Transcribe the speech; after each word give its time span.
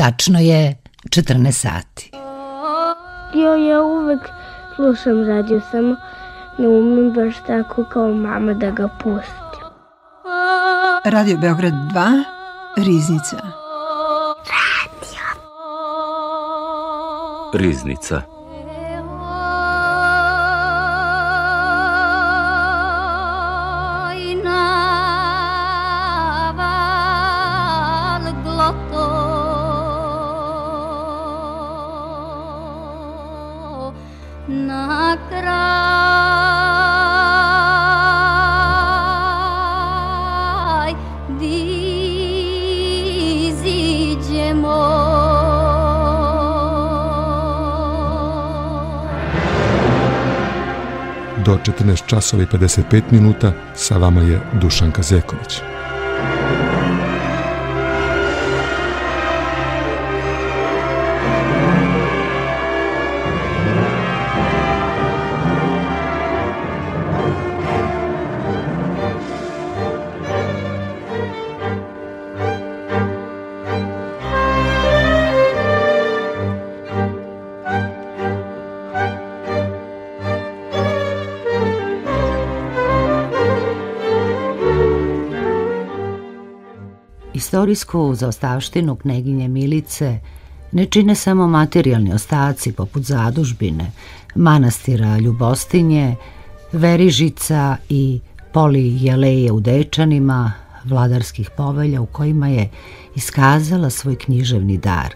Tačno 0.00 0.38
je 0.38 0.76
14 1.04 1.52
sati. 1.52 2.10
Ja, 3.34 3.56
ja 3.56 3.82
uvek 3.82 4.20
slušam 4.76 5.26
radio, 5.26 5.60
samo 5.70 5.96
ne 6.58 6.68
umem 6.68 7.12
baš 7.12 7.34
tako 7.46 7.84
kao 7.84 8.14
mama 8.14 8.54
da 8.54 8.70
ga 8.70 8.88
pustim. 9.02 9.64
Radio 11.04 11.38
Beograd 11.38 11.72
2, 11.72 12.22
Riznica. 12.76 13.36
Radio. 14.36 15.20
Riznica. 17.52 18.22
14 51.80 52.06
časova 52.06 52.42
i 52.42 52.46
55 52.46 53.02
minuta 53.10 53.52
sa 53.74 53.96
vama 53.96 54.20
je 54.20 54.40
Dušan 54.60 54.92
Kazeković. 54.92 55.79
Istorijsku 87.70 88.14
zaostavštinu 88.14 88.96
kneginje 88.96 89.48
Milice 89.48 90.18
ne 90.72 90.86
čine 90.86 91.14
samo 91.14 91.46
materijalni 91.46 92.12
ostaci 92.12 92.72
poput 92.72 93.02
zadužbine, 93.02 93.90
manastira 94.34 95.18
Ljubostinje, 95.18 96.16
Verižica 96.72 97.76
i 97.88 98.20
Poli 98.52 98.96
Jeleje 99.00 99.52
u 99.52 99.60
Dečanima, 99.60 100.52
vladarskih 100.84 101.50
povelja 101.56 102.00
u 102.00 102.06
kojima 102.06 102.48
je 102.48 102.70
iskazala 103.14 103.90
svoj 103.90 104.16
književni 104.16 104.78
dar, 104.78 105.14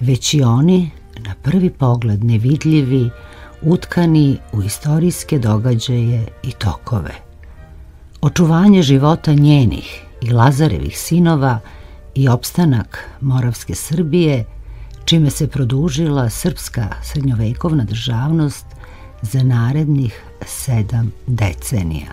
već 0.00 0.34
i 0.34 0.42
oni, 0.42 0.90
na 1.18 1.34
prvi 1.42 1.70
pogled 1.70 2.24
nevidljivi, 2.24 3.10
utkani 3.62 4.36
u 4.52 4.62
istorijske 4.62 5.38
događaje 5.38 6.26
i 6.42 6.52
tokove. 6.52 7.14
Očuvanje 8.20 8.82
života 8.82 9.32
njenih 9.32 10.02
i 10.22 10.30
Lazarevih 10.30 10.98
sinova 10.98 11.60
i 12.18 12.28
opstanak 12.28 13.08
Moravske 13.20 13.74
Srbije, 13.74 14.44
čime 15.04 15.30
se 15.30 15.48
produžila 15.48 16.30
srpska 16.30 16.88
srednjovekovna 17.02 17.84
državnost 17.84 18.66
za 19.22 19.42
narednih 19.42 20.22
sedam 20.46 21.12
decenija. 21.26 22.06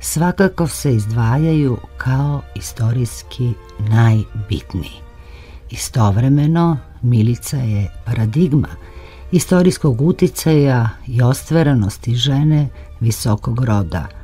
Svakako 0.00 0.66
se 0.66 0.94
izdvajaju 0.94 1.76
kao 1.98 2.42
istorijski 2.54 3.52
najbitniji. 3.78 5.00
Istovremeno, 5.70 6.76
Milica 7.02 7.56
je 7.56 7.90
paradigma 8.04 8.68
istorijskog 9.32 10.00
uticaja 10.00 10.88
i 11.06 11.22
ostveranosti 11.22 12.14
žene 12.14 12.68
visokog 13.00 13.64
roda– 13.64 14.06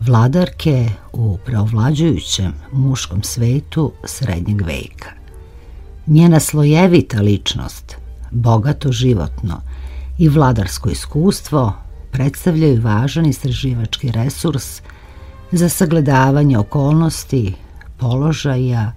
vladarke 0.00 0.88
u 1.12 1.38
preovlađujućem 1.46 2.54
muškom 2.72 3.22
svetu 3.22 3.92
srednjeg 4.04 4.62
veka. 4.62 5.10
Njena 6.06 6.40
slojevita 6.40 7.20
ličnost, 7.20 7.96
bogato 8.30 8.92
životno 8.92 9.60
i 10.18 10.28
vladarsko 10.28 10.90
iskustvo 10.90 11.72
predstavljaju 12.10 12.80
važan 12.82 13.26
istraživački 13.26 14.12
resurs 14.12 14.82
za 15.52 15.68
sagledavanje 15.68 16.58
okolnosti, 16.58 17.54
položaja 17.98 18.92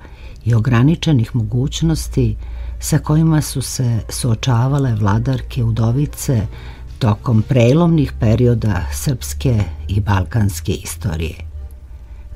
i 0.45 0.53
ograničenih 0.53 1.35
mogućnosti 1.35 2.35
sa 2.79 2.99
kojima 2.99 3.41
su 3.41 3.61
se 3.61 3.99
suočavale 4.09 4.95
vladarke 4.95 5.63
udovice 5.63 6.47
tokom 7.01 7.41
prelomnih 7.41 8.13
perioda 8.19 8.85
srpske 8.93 9.63
i 9.87 9.99
balkanske 9.99 10.71
istorije. 10.71 11.35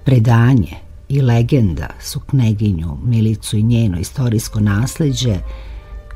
Predanje 0.05 0.75
i 1.09 1.21
legenda 1.21 1.87
su 1.99 2.19
kneginju 2.19 2.97
Milicu 3.03 3.57
i 3.57 3.63
njeno 3.63 3.99
istorijsko 3.99 4.59
nasleđe 4.59 5.35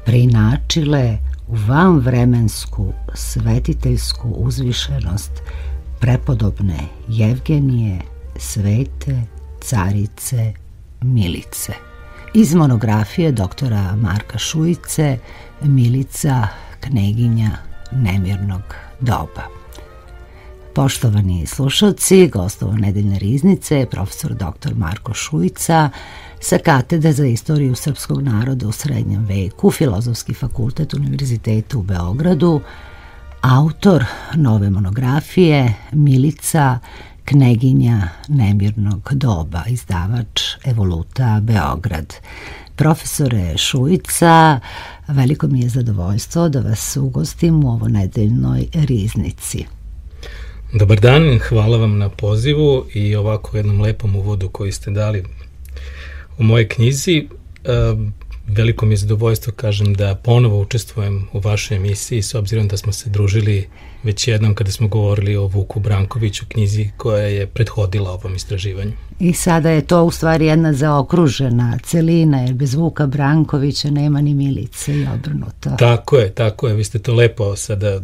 preinačile 0.05 1.17
u 1.47 1.55
vanvremensku 1.67 2.93
svetiteljsku 3.13 4.29
uzvišenost 4.29 5.31
prepodobne 5.99 6.79
Jevgenije, 7.07 8.01
svete, 8.35 9.21
carice, 9.61 10.53
Milice. 11.01 11.73
Iz 12.33 12.55
monografije 12.55 13.31
doktora 13.31 13.95
Marka 13.95 14.37
Šujice, 14.37 15.17
Milica, 15.61 16.47
kneginja 16.79 17.68
nemirnog 17.91 18.61
doba. 18.99 19.43
Poštovani 20.75 21.45
slušalci, 21.45 22.27
gostovo 22.27 22.73
nedeljne 22.73 23.19
riznice, 23.19 23.87
profesor 23.91 24.33
dr. 24.33 24.75
Marko 24.75 25.13
Šujica 25.13 25.89
sa 26.39 26.57
katedre 26.57 27.13
za 27.13 27.25
istoriju 27.25 27.75
srpskog 27.75 28.21
naroda 28.21 28.67
u 28.67 28.71
srednjem 28.71 29.25
veku, 29.25 29.71
Filozofski 29.71 30.33
fakultet 30.33 30.93
Univerziteta 30.93 31.77
u 31.77 31.81
Beogradu, 31.81 32.61
autor 33.41 34.05
nove 34.35 34.69
monografije 34.69 35.73
Milica 35.91 36.79
Kneginja 37.29 38.09
nemirnog 38.27 39.09
doba, 39.13 39.63
izdavač 39.69 40.41
Evoluta 40.65 41.39
Beograd. 41.43 42.13
Profesore 42.75 43.57
Šujica, 43.57 44.59
veliko 45.07 45.47
mi 45.47 45.61
je 45.61 45.69
zadovoljstvo 45.69 46.49
da 46.49 46.59
vas 46.59 46.97
ugostim 46.97 47.63
u 47.63 47.69
ovo 47.69 47.87
nedeljnoj 47.87 48.67
riznici. 48.73 49.65
Dobar 50.73 50.99
dan, 50.99 51.39
hvala 51.49 51.77
vam 51.77 51.97
na 51.97 52.09
pozivu 52.09 52.85
i 52.93 53.15
ovako 53.15 53.57
jednom 53.57 53.81
lepom 53.81 54.15
uvodu 54.15 54.49
koji 54.49 54.71
ste 54.71 54.91
dali 54.91 55.23
u 56.37 56.43
moje 56.43 56.67
knjizi. 56.67 57.27
Veliko 58.47 58.85
mi 58.85 58.93
je 58.93 58.97
zadovoljstvo, 58.97 59.53
kažem, 59.53 59.93
da 59.93 60.15
ponovo 60.15 60.61
učestvujem 60.61 61.27
u 61.33 61.39
vašoj 61.39 61.77
emisiji 61.77 62.21
s 62.21 62.35
obzirom 62.35 62.67
da 62.67 62.77
smo 62.77 62.91
se 62.91 63.09
družili 63.09 63.67
već 64.03 64.27
jednom 64.27 64.55
kada 64.55 64.71
smo 64.71 64.87
govorili 64.87 65.35
o 65.35 65.47
Vuku 65.47 65.79
Brankoviću, 65.79 66.45
knjizi 66.47 66.89
koja 66.97 67.27
je 67.27 67.47
prethodila 67.47 68.11
ovom 68.11 68.35
istraživanju. 68.35 68.91
I 69.19 69.33
sada 69.33 69.69
je 69.69 69.81
to 69.81 70.03
u 70.03 70.11
stvari 70.11 70.45
jedna 70.45 70.73
zaokružena 70.73 71.77
celina, 71.83 72.41
jer 72.41 72.53
bez 72.53 72.73
Vuka 72.73 73.07
Brankovića 73.07 73.89
nema 73.89 74.21
ni 74.21 74.33
Milice 74.33 74.93
i 74.93 75.07
obrnuto. 75.13 75.69
Tako 75.79 76.17
je, 76.17 76.33
tako 76.33 76.67
je, 76.67 76.73
vi 76.73 76.83
ste 76.83 76.99
to 76.99 77.13
lepo 77.13 77.55
sada 77.55 77.87
e, 77.87 78.01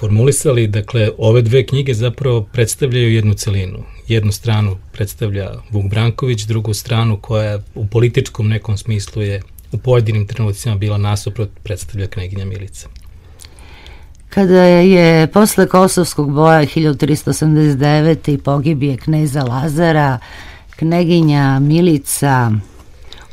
formulisali. 0.00 0.66
Dakle, 0.66 1.10
ove 1.18 1.42
dve 1.42 1.66
knjige 1.66 1.94
zapravo 1.94 2.42
predstavljaju 2.52 3.14
jednu 3.14 3.34
celinu. 3.34 3.78
Jednu 4.08 4.32
stranu 4.32 4.76
predstavlja 4.92 5.50
Vuk 5.70 5.90
Branković, 5.90 6.42
drugu 6.42 6.74
stranu 6.74 7.18
koja 7.20 7.58
u 7.74 7.86
političkom 7.86 8.48
nekom 8.48 8.76
smislu 8.76 9.22
je 9.22 9.42
u 9.72 9.78
pojedinim 9.78 10.26
trenucima 10.26 10.76
bila 10.76 10.98
nasuprot 10.98 11.50
predstavlja 11.62 12.06
kneginja 12.06 12.44
Milica. 12.44 12.88
Kada 14.30 14.62
je 14.62 15.26
posle 15.26 15.66
Kosovskog 15.66 16.32
boja 16.32 16.60
1389. 16.60 18.32
i 18.32 18.38
pogibije 18.38 18.96
kneza 18.96 19.42
Lazara, 19.42 20.18
kneginja 20.76 21.58
Milica 21.58 22.50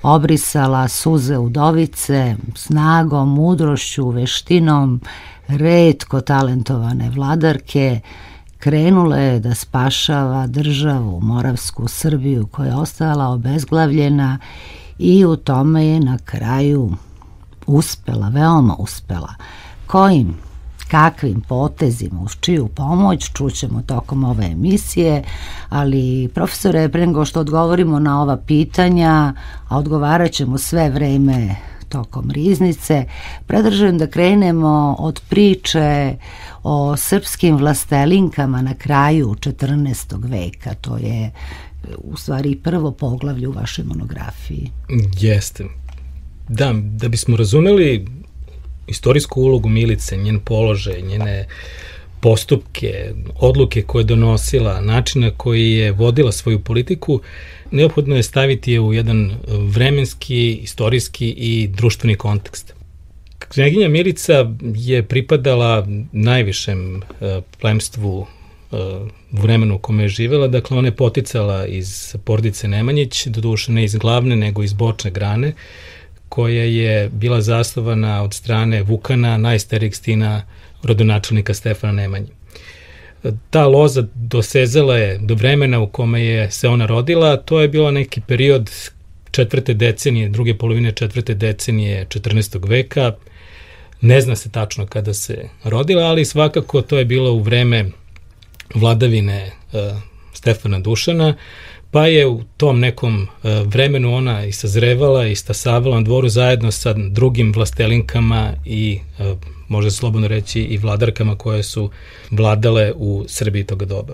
obrisala 0.03 0.87
suze 0.87 1.37
udovice, 1.37 2.35
snagom, 2.55 3.33
mudrošću, 3.33 4.09
veštinom, 4.09 5.01
redko 5.47 6.21
talentovane 6.21 7.09
vladarke, 7.09 7.99
krenula 8.59 9.17
je 9.17 9.39
da 9.39 9.55
spašava 9.55 10.47
državu, 10.47 11.19
Moravsku 11.21 11.87
Srbiju, 11.87 12.47
koja 12.47 12.67
je 12.67 12.75
ostala 12.75 13.27
obezglavljena 13.27 14.39
i 14.99 15.25
u 15.25 15.35
tome 15.35 15.85
je 15.85 15.99
na 15.99 16.17
kraju 16.17 16.91
uspela, 17.67 18.29
veoma 18.29 18.75
uspela. 18.79 19.33
Kojim 19.87 20.46
kakvim 20.87 21.41
potezima, 21.41 22.21
uz 22.21 22.31
čiju 22.39 22.67
pomoć, 22.67 23.31
čućemo 23.33 23.81
tokom 23.81 24.23
ove 24.23 24.45
emisije, 24.45 25.23
ali 25.69 26.29
profesore, 26.33 26.89
pre 26.89 27.07
nego 27.07 27.25
što 27.25 27.39
odgovorimo 27.39 27.99
na 27.99 28.21
ova 28.21 28.37
pitanja, 28.37 29.33
a 29.67 29.77
odgovarat 29.77 30.31
ćemo 30.31 30.57
sve 30.57 30.89
vreme 30.89 31.55
tokom 31.89 32.31
riznice, 32.31 33.05
predržujem 33.47 33.97
da 33.97 34.07
krenemo 34.07 34.95
od 34.99 35.21
priče 35.29 36.15
o 36.63 36.97
srpskim 36.97 37.57
vlastelinkama 37.57 38.61
na 38.61 38.73
kraju 38.73 39.35
14. 39.39 40.29
veka. 40.29 40.73
To 40.73 40.97
je 40.97 41.31
u 41.97 42.17
stvari 42.17 42.55
prvo 42.55 42.91
poglavlje 42.91 43.47
u 43.47 43.51
vašoj 43.51 43.85
monografiji. 43.85 44.71
Jeste. 45.19 45.65
Da, 46.49 46.73
da 46.73 47.07
bismo 47.07 47.37
razumeli 47.37 48.07
istorijsku 48.87 49.41
ulogu 49.41 49.69
Milice, 49.69 50.17
njen 50.17 50.39
položaj, 50.39 51.01
njene 51.01 51.47
postupke, 52.19 53.13
odluke 53.35 53.81
koje 53.81 54.01
je 54.01 54.05
donosila, 54.05 54.81
načina 54.81 55.31
koji 55.37 55.71
je 55.71 55.91
vodila 55.91 56.31
svoju 56.31 56.59
politiku, 56.59 57.21
neophodno 57.71 58.15
je 58.15 58.23
staviti 58.23 58.71
je 58.71 58.79
u 58.79 58.93
jedan 58.93 59.35
vremenski, 59.47 60.53
istorijski 60.53 61.29
i 61.29 61.67
društveni 61.67 62.15
kontekst. 62.15 62.73
Kneginja 63.39 63.89
Milica 63.89 64.45
je 64.75 65.03
pripadala 65.03 65.87
najvišem 66.11 66.97
e, 66.97 67.41
plemstvu 67.61 68.25
e, 68.25 68.75
u 69.31 69.41
vremenu 69.41 69.75
u 69.75 69.79
kome 69.79 70.03
je 70.03 70.09
živela, 70.09 70.47
dakle 70.47 70.77
ona 70.77 70.87
je 70.87 70.95
poticala 70.95 71.65
iz 71.65 72.15
porodice 72.23 72.67
Nemanjić, 72.67 73.27
do 73.27 73.41
duše 73.41 73.71
ne 73.71 73.83
iz 73.83 73.95
glavne, 73.95 74.35
nego 74.35 74.63
iz 74.63 74.73
bočne 74.73 75.11
grane, 75.11 75.53
koja 76.29 76.63
je 76.63 77.09
bila 77.09 77.41
zasnovana 77.41 78.23
od 78.23 78.33
strane 78.33 78.83
Vukana, 78.83 79.37
najstarijeg 79.37 79.95
stina 79.95 80.43
rodonačelnika 80.83 81.53
Stefana 81.53 81.93
Nemanji. 81.93 82.27
Ta 83.49 83.67
loza 83.67 84.03
dosezala 84.15 84.97
je 84.97 85.17
do 85.17 85.35
vremena 85.35 85.79
u 85.79 85.87
kome 85.87 86.25
je 86.25 86.51
se 86.51 86.67
ona 86.67 86.85
rodila, 86.85 87.37
to 87.37 87.61
je 87.61 87.67
bilo 87.67 87.91
neki 87.91 88.21
period 88.21 88.71
četvrte 89.31 89.73
decenije, 89.73 90.29
druge 90.29 90.57
polovine 90.57 90.91
četvrte 90.91 91.33
decenije 91.33 92.05
14. 92.05 92.69
veka. 92.69 93.13
Ne 94.01 94.21
zna 94.21 94.35
se 94.35 94.51
tačno 94.51 94.85
kada 94.85 95.13
se 95.13 95.49
rodila, 95.63 96.03
ali 96.03 96.25
svakako 96.25 96.81
to 96.81 96.97
je 96.97 97.05
bilo 97.05 97.31
u 97.33 97.39
vreme 97.39 97.85
vladavine 98.75 99.51
uh, 99.71 99.79
Stefana 100.33 100.79
Dušana, 100.79 101.35
pa 101.91 102.07
je 102.07 102.27
u 102.27 102.43
tom 102.57 102.79
nekom 102.79 103.21
uh, 103.21 103.49
vremenu 103.67 104.15
ona 104.15 104.45
i 104.45 104.51
sazrevala 104.51 105.27
i 105.27 105.35
stasavala 105.35 105.95
na 105.95 106.01
dvoru 106.01 106.29
zajedno 106.29 106.71
sa 106.71 106.93
drugim 106.93 107.53
vlastelinkama 107.53 108.53
i 108.65 108.99
uh, 109.19 109.37
može 109.67 109.91
slobodno 109.91 110.27
reći 110.27 110.61
i 110.61 110.77
vladarkama 110.77 111.35
koje 111.35 111.63
su 111.63 111.89
vladale 112.31 112.93
u 112.95 113.25
Srbiji 113.27 113.63
toga 113.63 113.85
doba. 113.85 114.13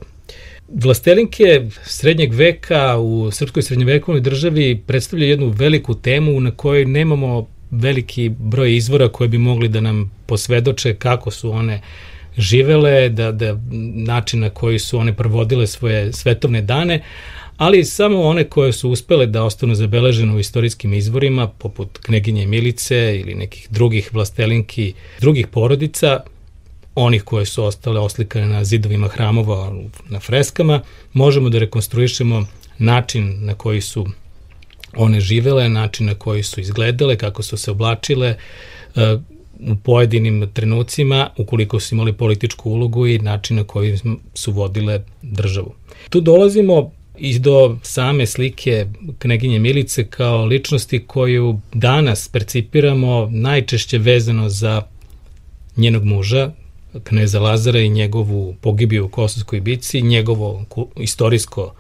Vlastelinke 0.68 1.66
srednjeg 1.84 2.34
veka 2.34 2.98
u 2.98 3.32
srpskoj 3.32 3.64
srednjevekovnoj 3.64 4.22
državi 4.22 4.82
predstavljaju 4.88 5.30
jednu 5.30 5.50
veliku 5.50 5.96
temu 5.96 6.40
na 6.40 6.52
kojoj 6.52 6.86
nemamo 6.86 7.48
veliki 7.72 8.30
broj 8.30 8.76
izvora 8.76 9.10
koje 9.10 9.28
bi 9.28 9.38
mogli 9.38 9.68
da 9.68 9.82
nam 9.82 10.12
posvedoče 10.26 10.96
kako 10.96 11.32
su 11.32 11.52
one 11.52 11.82
živele, 12.38 13.10
da, 13.10 13.32
da 13.32 13.60
način 13.94 14.40
na 14.40 14.50
koji 14.50 14.80
su 14.80 14.98
one 14.98 15.14
provodile 15.14 15.68
svoje 15.68 16.14
svetovne 16.14 16.62
dane, 16.62 17.02
ali 17.58 17.86
samo 17.86 18.22
one 18.22 18.44
koje 18.44 18.74
su 18.74 18.90
uspele 18.90 19.26
da 19.26 19.44
ostanu 19.44 19.76
zabeležene 19.76 20.34
u 20.34 20.40
istorijskim 20.40 20.94
izvorima, 20.94 21.48
poput 21.48 21.98
kneginje 21.98 22.48
Milice 22.48 23.20
ili 23.20 23.36
nekih 23.36 23.68
drugih 23.70 24.14
vlastelinki, 24.14 24.94
drugih 25.20 25.48
porodica, 25.48 26.20
onih 26.96 27.24
koje 27.24 27.46
su 27.46 27.64
ostale 27.64 28.00
oslikane 28.00 28.48
na 28.48 28.64
zidovima 28.64 29.08
hramova, 29.08 29.74
na 30.10 30.20
freskama, 30.20 30.82
možemo 31.14 31.50
da 31.50 31.60
rekonstruišemo 31.60 32.46
način 32.78 33.46
na 33.46 33.54
koji 33.54 33.82
su 33.82 34.08
one 34.96 35.22
živele, 35.22 35.70
način 35.70 36.06
na 36.06 36.16
koji 36.16 36.44
su 36.44 36.62
izgledale, 36.62 37.18
kako 37.18 37.44
su 37.44 37.58
se 37.58 37.72
oblačile, 37.72 38.36
e, 38.96 39.18
u 39.60 39.76
pojedinim 39.76 40.50
trenucima, 40.54 41.30
ukoliko 41.38 41.80
su 41.80 41.96
imali 41.96 42.14
političku 42.14 42.72
ulogu 42.72 43.08
i 43.08 43.20
način 43.20 43.58
na 43.58 43.64
koji 43.64 44.00
su 44.34 44.52
vodile 44.52 45.04
državu. 45.22 45.74
Tu 46.10 46.22
dolazimo 46.22 46.92
i 47.18 47.40
do 47.40 47.78
same 47.82 48.26
slike 48.26 48.88
kneginje 49.20 49.60
Milice 49.60 50.08
kao 50.08 50.46
ličnosti 50.46 51.04
koju 51.08 51.60
danas 51.74 52.28
percipiramo 52.28 53.30
najčešće 53.32 53.98
vezano 53.98 54.50
za 54.50 54.82
njenog 55.78 56.04
muža, 56.04 56.52
kneza 57.04 57.40
Lazara 57.40 57.80
i 57.80 57.90
njegovu 57.90 58.56
pogibiju 58.62 59.06
u 59.06 59.10
Kosovskoj 59.10 59.62
bici, 59.62 60.02
njegovo 60.02 60.66
istorijsko 60.96 61.74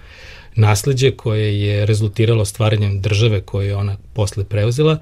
nasledđe 0.55 1.11
koje 1.11 1.61
je 1.61 1.85
rezultiralo 1.85 2.45
stvaranjem 2.45 3.01
države 3.01 3.41
koju 3.41 3.67
je 3.67 3.75
ona 3.75 3.97
posle 4.13 4.43
preuzela, 4.43 4.97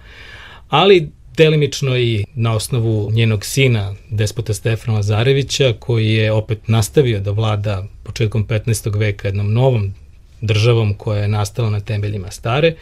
ali 0.70 1.10
delimično 1.38 1.98
i 1.98 2.26
na 2.36 2.56
osnovu 2.56 3.12
njenog 3.12 3.46
sina, 3.46 3.96
despota 4.10 4.54
Stefana 4.54 4.98
Lazarevića, 4.98 5.74
koji 5.80 6.10
je 6.10 6.32
opet 6.32 6.68
nastavio 6.68 7.20
da 7.20 7.32
vlada 7.32 7.86
početkom 8.04 8.48
15. 8.48 9.00
veka 9.00 9.28
jednom 9.28 9.54
novom 9.54 9.94
državom 10.42 10.94
koja 10.94 11.22
je 11.22 11.28
nastala 11.28 11.70
na 11.70 11.80
temeljima 11.80 12.32
stare. 12.32 12.76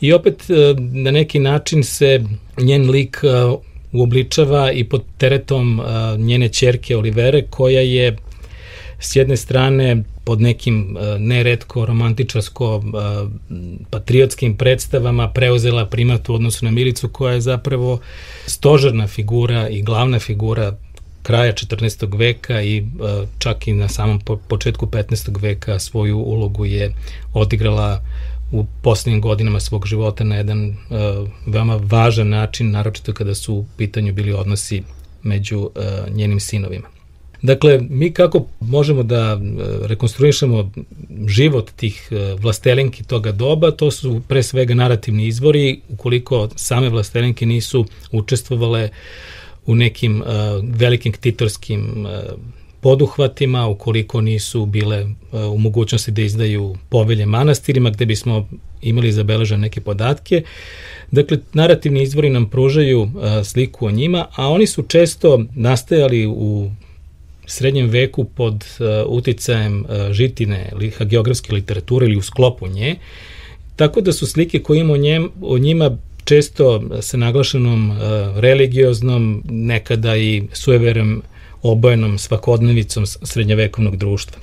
I 0.00 0.12
opet 0.12 0.50
e, 0.50 0.74
na 0.78 1.10
neki 1.10 1.38
način 1.38 1.84
se 1.84 2.24
njen 2.58 2.90
lik 2.90 3.20
e, 3.22 3.28
uobličava 3.92 4.72
i 4.72 4.84
pod 4.84 5.02
teretom 5.18 5.80
e, 5.80 5.84
njene 6.18 6.48
čerke 6.48 6.96
Olivere 6.96 7.42
koja 7.50 7.80
je 7.80 8.16
s 9.00 9.16
jedne 9.16 9.36
strane 9.36 10.02
pod 10.24 10.40
nekim 10.40 10.96
neretko 11.18 11.86
romantičarsko 11.86 12.82
patriotskim 13.90 14.56
predstavama 14.56 15.28
preuzela 15.28 15.86
primat 15.86 16.28
u 16.28 16.34
odnosu 16.34 16.64
na 16.64 16.70
Milicu 16.70 17.08
koja 17.08 17.34
je 17.34 17.40
zapravo 17.40 18.00
stožerna 18.46 19.06
figura 19.06 19.68
i 19.68 19.82
glavna 19.82 20.18
figura 20.18 20.76
kraja 21.22 21.52
14. 21.52 22.18
veka 22.18 22.62
i 22.62 22.78
e, 22.78 22.82
čak 23.38 23.68
i 23.68 23.72
na 23.72 23.88
samom 23.88 24.20
početku 24.48 24.86
15. 24.86 25.40
veka 25.40 25.78
svoju 25.78 26.18
ulogu 26.18 26.64
je 26.64 26.94
odigrala 27.34 28.02
u 28.52 28.64
poslednjim 28.82 29.20
godinama 29.20 29.60
svog 29.60 29.86
života 29.86 30.24
na 30.24 30.36
jedan 30.36 30.68
uh, 30.68 31.28
veoma 31.46 31.80
važan 31.82 32.28
način, 32.28 32.70
naročito 32.70 33.12
kada 33.12 33.34
su 33.34 33.54
u 33.54 33.66
pitanju 33.76 34.12
bili 34.12 34.32
odnosi 34.32 34.82
među 35.22 35.58
uh, 35.58 36.14
njenim 36.14 36.40
sinovima. 36.40 36.88
Dakle, 37.42 37.80
mi 37.90 38.12
kako 38.12 38.46
možemo 38.60 39.02
da 39.02 39.40
rekonstruišemo 39.82 40.70
život 41.26 41.70
tih 41.70 42.08
vlastelinki 42.38 43.04
toga 43.04 43.32
doba, 43.32 43.70
to 43.70 43.90
su 43.90 44.22
pre 44.28 44.42
svega 44.42 44.74
narativni 44.74 45.26
izvori, 45.26 45.80
ukoliko 45.88 46.48
same 46.56 46.88
vlastelinke 46.88 47.46
nisu 47.46 47.86
učestvovale 48.12 48.84
uh, 48.84 48.90
u 49.68 49.74
nekim 49.74 50.20
uh, 50.20 50.26
velikim 50.62 51.12
ktitorskim 51.12 52.06
uh, 52.06 52.38
poduhvatima, 52.80 53.66
ukoliko 53.68 54.20
nisu 54.20 54.66
bile 54.66 55.02
uh, 55.02 55.52
u 55.54 55.58
mogućnosti 55.58 56.10
da 56.10 56.22
izdaju 56.22 56.76
povelje 56.88 57.26
manastirima, 57.26 57.90
gde 57.90 58.06
bismo 58.06 58.48
imali 58.82 59.12
zabeležene 59.12 59.60
neke 59.60 59.80
podatke. 59.80 60.42
Dakle, 61.10 61.38
narativni 61.52 62.02
izvori 62.02 62.30
nam 62.30 62.50
pružaju 62.50 63.02
uh, 63.02 63.10
sliku 63.44 63.86
o 63.86 63.90
njima, 63.90 64.26
a 64.36 64.48
oni 64.48 64.66
su 64.66 64.82
često 64.82 65.44
nastajali 65.54 66.26
u 66.26 66.70
srednjem 67.46 67.90
veku 67.90 68.24
pod 68.24 68.54
uh, 68.54 68.86
uticajem 69.06 69.80
uh, 69.80 70.12
žitine 70.12 70.70
ili 70.72 70.92
geografske 71.00 71.52
literature 71.52 72.06
ili 72.06 72.16
u 72.16 72.22
sklopu 72.22 72.66
nje, 72.66 72.96
tako 73.76 74.00
da 74.00 74.12
su 74.12 74.26
slike 74.26 74.62
koje 74.62 74.80
ima 74.80 74.92
o, 74.92 74.96
njem, 74.96 75.30
o 75.42 75.58
njima 75.58 75.98
često 76.28 76.82
sa 77.00 77.16
naglašenom 77.16 77.90
uh, 77.90 77.96
religioznom, 78.36 79.42
nekada 79.48 80.16
i 80.16 80.42
sueverem 80.52 81.22
obojenom 81.62 82.18
svakodnevicom 82.18 83.06
srednjovekovnog 83.06 83.96
društva. 83.96 84.38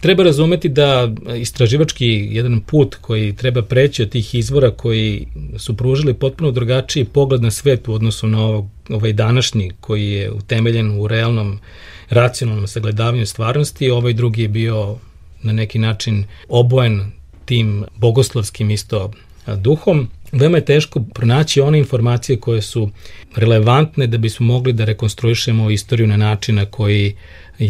Treba 0.00 0.22
razumeti 0.22 0.68
da 0.68 1.08
istraživački 1.40 2.28
jedan 2.30 2.60
put 2.60 2.94
koji 2.94 3.32
treba 3.36 3.62
preći 3.62 4.02
od 4.02 4.10
tih 4.10 4.34
izvora 4.34 4.70
koji 4.70 5.26
su 5.58 5.76
pružili 5.76 6.14
potpuno 6.14 6.50
drugačiji 6.50 7.04
pogled 7.04 7.42
na 7.42 7.50
svet 7.50 7.88
u 7.88 7.92
odnosu 7.92 8.26
na 8.26 8.40
ovog, 8.40 8.66
ovaj 8.88 9.12
današnji 9.12 9.70
koji 9.80 10.10
je 10.12 10.30
utemeljen 10.30 11.00
u 11.00 11.08
realnom 11.08 11.58
racionalnom 12.08 12.66
sagledavanju 12.66 13.26
stvarnosti, 13.26 13.90
ovaj 13.90 14.12
drugi 14.12 14.42
je 14.42 14.48
bio 14.48 14.96
na 15.42 15.52
neki 15.52 15.78
način 15.78 16.24
obojen 16.48 17.12
tim 17.44 17.84
bogoslovskim 17.96 18.70
isto 18.70 19.10
duhom 19.46 20.08
veoma 20.32 20.58
je 20.58 20.64
teško 20.64 21.00
pronaći 21.14 21.60
one 21.60 21.78
informacije 21.78 22.40
koje 22.40 22.62
su 22.62 22.90
relevantne 23.36 24.06
da 24.06 24.18
bismo 24.18 24.46
mogli 24.46 24.72
da 24.72 24.84
rekonstruišemo 24.84 25.70
istoriju 25.70 26.06
na 26.06 26.16
način 26.16 26.54
na 26.54 26.66
koji 26.66 27.14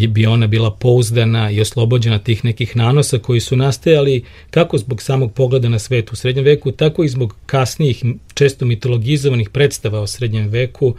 bi 0.09 0.26
ona 0.26 0.47
bila 0.47 0.71
pouzdana 0.71 1.50
i 1.50 1.61
oslobođena 1.61 2.19
tih 2.19 2.45
nekih 2.45 2.76
nanosa 2.76 3.19
koji 3.19 3.40
su 3.40 3.57
nastajali 3.57 4.25
kako 4.50 4.78
zbog 4.78 5.02
samog 5.02 5.33
pogleda 5.33 5.69
na 5.69 5.78
svet 5.78 6.12
u 6.12 6.16
srednjem 6.16 6.45
veku, 6.45 6.73
tako 6.73 7.04
i 7.04 7.09
zbog 7.09 7.37
kasnijih, 7.47 8.04
često 8.35 8.64
mitologizovanih 8.64 9.50
predstava 9.50 10.00
o 10.00 10.07
srednjem 10.07 10.49
veku, 10.49 10.95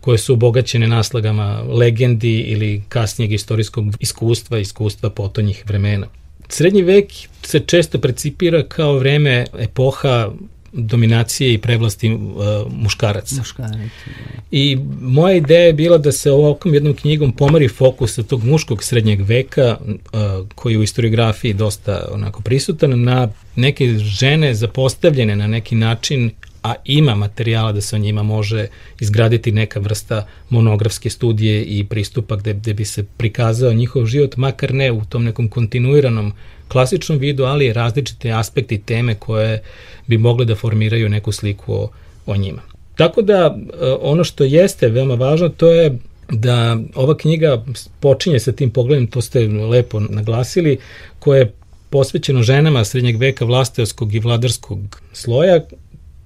koje 0.00 0.18
su 0.18 0.32
obogaćene 0.32 0.88
naslagama 0.88 1.62
legendi 1.62 2.38
ili 2.40 2.82
kasnijeg 2.88 3.32
istorijskog 3.32 3.84
iskustva, 4.00 4.58
iskustva 4.58 5.10
potonjih 5.10 5.64
vremena. 5.66 6.06
Srednji 6.48 6.82
vek 6.82 7.06
se 7.42 7.60
često 7.60 7.98
precipira 7.98 8.62
kao 8.62 8.98
vreme 8.98 9.44
epoha 9.58 10.30
dominacije 10.76 11.54
i 11.54 11.58
prevlasti 11.58 12.12
uh, 12.12 12.22
muškaraca. 12.72 13.42
Da. 13.58 13.78
I 14.50 14.78
moja 15.00 15.36
ideja 15.36 15.60
je 15.60 15.72
bila 15.72 15.98
da 15.98 16.12
se 16.12 16.32
ovakvom 16.32 16.74
jednom 16.74 16.94
knjigom 16.94 17.32
pomari 17.32 17.68
fokus 17.68 18.14
sa 18.14 18.22
tog 18.22 18.44
muškog 18.44 18.84
srednjeg 18.84 19.20
veka, 19.20 19.76
uh, 19.80 20.48
koji 20.54 20.72
je 20.72 20.78
u 20.78 20.80
historiografiji 20.80 21.52
dosta 21.52 22.08
onako 22.12 22.42
prisutan, 22.42 23.02
na 23.02 23.28
neke 23.56 23.98
žene 23.98 24.54
zapostavljene 24.54 25.36
na 25.36 25.46
neki 25.46 25.74
način 25.74 26.30
a 26.66 26.74
ima 26.84 27.14
materijala 27.14 27.72
da 27.72 27.80
se 27.80 27.96
o 27.96 27.98
njima 27.98 28.22
može 28.22 28.66
izgraditi 29.00 29.52
neka 29.52 29.80
vrsta 29.80 30.26
monografske 30.48 31.10
studije 31.10 31.64
i 31.64 31.84
pristupa 31.84 32.36
gde, 32.36 32.54
gde 32.54 32.74
bi 32.74 32.84
se 32.84 33.04
prikazao 33.16 33.72
njihov 33.72 34.06
život, 34.06 34.36
makar 34.36 34.74
ne 34.74 34.92
u 34.92 35.04
tom 35.04 35.24
nekom 35.24 35.48
kontinuiranom 35.48 36.32
klasičnom 36.68 37.18
vidu, 37.18 37.44
ali 37.44 37.72
različite 37.72 38.30
aspekti 38.30 38.78
teme 38.78 39.14
koje 39.14 39.62
bi 40.06 40.18
mogle 40.18 40.44
da 40.44 40.54
formiraju 40.54 41.08
neku 41.08 41.32
sliku 41.32 41.74
o, 41.74 41.88
o 42.26 42.36
njima. 42.36 42.62
Tako 42.96 43.22
da 43.22 43.56
e, 43.56 43.86
ono 44.00 44.24
što 44.24 44.44
jeste 44.44 44.88
veoma 44.88 45.14
važno 45.14 45.48
to 45.48 45.70
je 45.72 45.98
da 46.30 46.78
ova 46.94 47.16
knjiga 47.16 47.64
počinje 48.00 48.40
sa 48.40 48.52
tim 48.52 48.70
pogledom, 48.70 49.06
to 49.06 49.20
ste 49.20 49.48
lepo 49.48 50.00
naglasili, 50.00 50.78
koje 51.18 51.38
je 51.38 51.52
posvećeno 51.90 52.42
ženama 52.42 52.84
srednjeg 52.84 53.16
veka 53.16 53.44
vlasteoskog 53.44 54.14
i 54.14 54.18
vladarskog 54.18 55.02
sloja, 55.12 55.60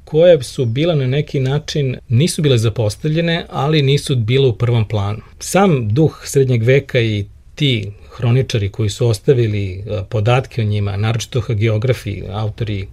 koje 0.04 0.42
su 0.42 0.64
bila 0.64 0.94
na 0.94 1.06
neki 1.06 1.40
način, 1.40 1.96
nisu 2.08 2.42
bile 2.42 2.58
zapostavljene, 2.58 3.46
ali 3.48 3.82
nisu 3.82 4.16
bile 4.16 4.48
u 4.48 4.56
prvom 4.56 4.88
planu. 4.88 5.20
Sam 5.38 5.88
duh 5.88 6.20
srednjeg 6.24 6.62
veka 6.62 7.00
i 7.00 7.24
ti 7.60 7.90
hroničari 8.10 8.68
koji 8.68 8.88
su 8.88 9.08
ostavili 9.08 9.72
e, 9.72 10.02
podatke 10.08 10.62
o 10.62 10.64
njima, 10.64 10.96
naročito 10.96 11.42
geografi, 11.48 12.22
autori 12.32 12.86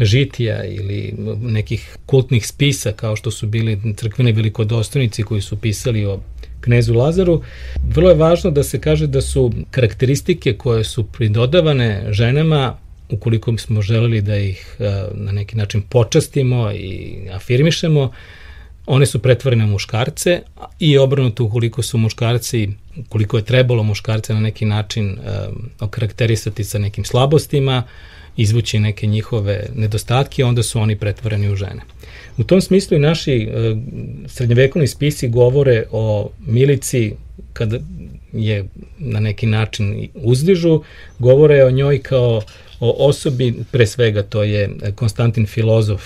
žitija 0.00 0.64
ili 0.64 1.14
nekih 1.42 1.96
kultnih 2.06 2.46
spisa 2.46 2.92
kao 2.92 3.16
što 3.16 3.30
su 3.30 3.46
bili 3.46 3.78
crkveni 3.96 4.32
velikodostojnici 4.32 5.22
koji 5.22 5.40
su 5.40 5.56
pisali 5.56 6.04
o 6.06 6.20
knezu 6.60 6.94
Lazaru, 6.94 7.42
vrlo 7.94 8.10
je 8.10 8.16
važno 8.16 8.50
da 8.50 8.62
se 8.62 8.80
kaže 8.80 9.06
da 9.06 9.20
su 9.20 9.52
karakteristike 9.70 10.54
koje 10.56 10.84
su 10.84 11.04
pridodavane 11.06 12.06
ženama 12.10 12.76
ukoliko 13.10 13.58
smo 13.58 13.82
želeli 13.82 14.20
da 14.20 14.36
ih 14.36 14.76
e, 14.78 14.84
na 15.14 15.32
neki 15.32 15.56
način 15.56 15.82
počastimo 15.82 16.70
i 16.72 17.18
afirmišemo, 17.32 18.12
one 18.86 19.06
su 19.06 19.18
pretvorene 19.18 19.66
muškarce 19.66 20.40
i 20.78 20.98
obrnuto 20.98 21.44
ukoliko 21.44 21.82
su 21.82 21.98
muškarci, 21.98 22.68
ukoliko 22.96 23.36
je 23.36 23.44
trebalo 23.44 23.82
muškarce 23.82 24.34
na 24.34 24.40
neki 24.40 24.64
način 24.64 25.10
um, 25.10 25.70
okarakterisati 25.80 26.64
sa 26.64 26.78
nekim 26.78 27.04
slabostima, 27.04 27.82
izvući 28.36 28.78
neke 28.78 29.06
njihove 29.06 29.66
nedostatke, 29.74 30.44
onda 30.44 30.62
su 30.62 30.80
oni 30.80 30.96
pretvoreni 30.96 31.52
u 31.52 31.56
žene. 31.56 31.82
U 32.38 32.44
tom 32.44 32.60
smislu 32.60 32.96
i 32.96 33.00
naši 33.00 33.48
uh, 33.48 33.78
srednjevekovni 34.26 34.88
spisi 34.88 35.28
govore 35.28 35.84
o 35.90 36.30
milici 36.46 37.12
kada 37.52 37.78
je 38.32 38.64
na 38.98 39.20
neki 39.20 39.46
način 39.46 40.08
uzdižu, 40.14 40.82
govore 41.18 41.64
o 41.64 41.70
njoj 41.70 41.98
kao 41.98 42.42
o 42.82 43.06
osobi, 43.08 43.54
pre 43.70 43.86
svega 43.86 44.22
to 44.22 44.42
je 44.42 44.70
Konstantin 44.94 45.46
Filozof, 45.46 46.02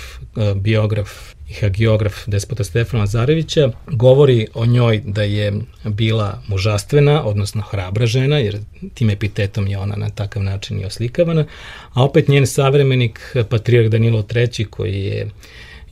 biograf 0.55 1.09
i 1.49 1.55
hagiograf 1.55 2.15
despota 2.27 2.65
Stefana 2.65 3.03
Lazarevića, 3.03 3.71
govori 3.87 4.47
o 4.55 4.67
njoj 4.67 5.03
da 5.05 5.23
je 5.23 5.53
bila 5.85 6.43
mužastvena, 6.49 7.25
odnosno 7.25 7.63
hrabra 7.63 8.07
žena, 8.07 8.39
jer 8.39 8.59
tim 8.95 9.11
epitetom 9.11 9.67
je 9.67 9.79
ona 9.79 9.97
na 9.97 10.11
takav 10.11 10.43
način 10.43 10.81
i 10.81 10.85
oslikavana, 10.85 11.45
a 11.93 12.05
opet 12.05 12.29
njen 12.29 12.47
savremenik, 12.47 13.37
patrijarh 13.51 13.89
Danilo 13.89 14.25
III, 14.35 14.65
koji 14.65 15.05
je 15.05 15.31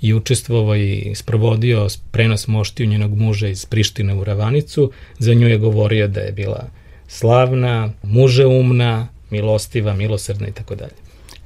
i 0.01 0.15
učestvovao 0.15 0.77
i 0.77 1.13
sprovodio 1.15 1.89
prenos 2.11 2.47
moštiju 2.47 2.87
njenog 2.87 3.19
muža 3.19 3.49
iz 3.49 3.67
Prištine 3.67 4.15
u 4.15 4.25
Ravanicu, 4.25 4.91
za 5.19 5.35
nju 5.35 5.49
je 5.49 5.59
govorio 5.59 6.09
da 6.09 6.21
je 6.21 6.33
bila 6.33 6.65
slavna, 7.09 7.93
mužeumna, 8.03 9.14
milostiva, 9.35 9.95
milosrdna 9.95 10.49
i 10.49 10.53
tako 10.53 10.75
dalje. 10.75 10.97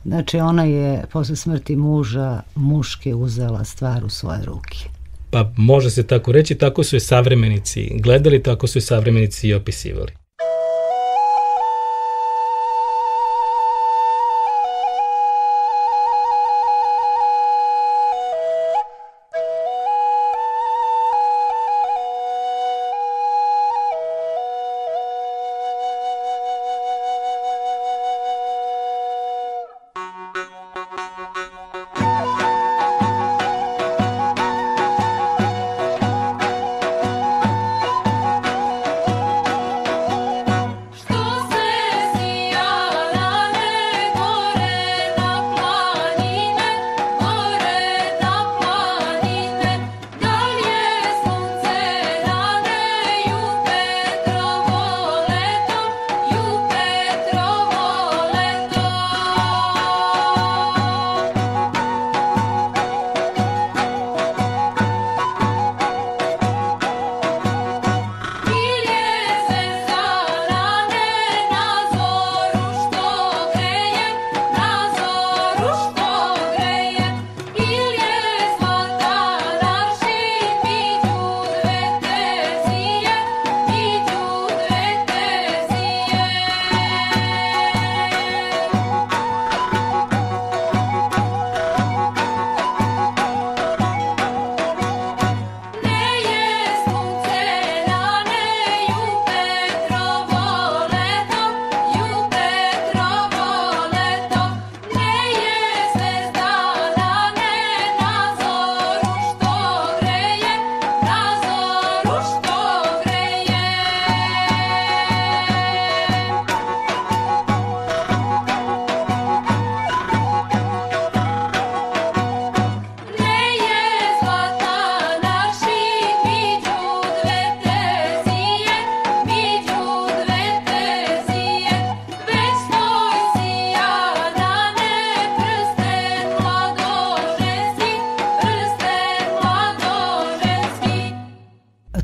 Znači 0.05 0.39
ona 0.39 0.65
je 0.65 1.05
posle 1.13 1.37
smrti 1.37 1.77
muža 1.77 2.43
muške 2.55 3.15
uzela 3.15 3.65
stvar 3.65 4.05
u 4.05 4.09
svoje 4.09 4.45
ruke. 4.45 4.79
Pa 5.31 5.53
može 5.57 5.91
se 5.91 6.07
tako 6.07 6.33
reći, 6.33 6.55
tako 6.55 6.85
su 6.85 6.97
je 6.97 7.01
savremenici 7.01 7.91
gledali, 8.01 8.43
tako 8.43 8.67
su 8.67 8.79
je 8.79 8.83
savremenici 8.83 9.49
i 9.49 9.55
opisivali. 9.55 10.13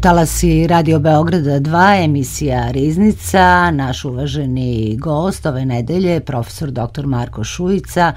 Talasi 0.05 0.67
Radio 0.67 0.99
Beograda 0.99 1.61
2, 1.61 2.05
emisija 2.05 2.71
Riznica, 2.71 3.71
naš 3.71 4.05
uvaženi 4.05 4.97
gost 5.01 5.47
ove 5.47 5.65
nedelje, 5.65 6.21
profesor 6.21 6.71
dr. 6.71 7.07
Marko 7.07 7.45
Šujica, 7.45 8.13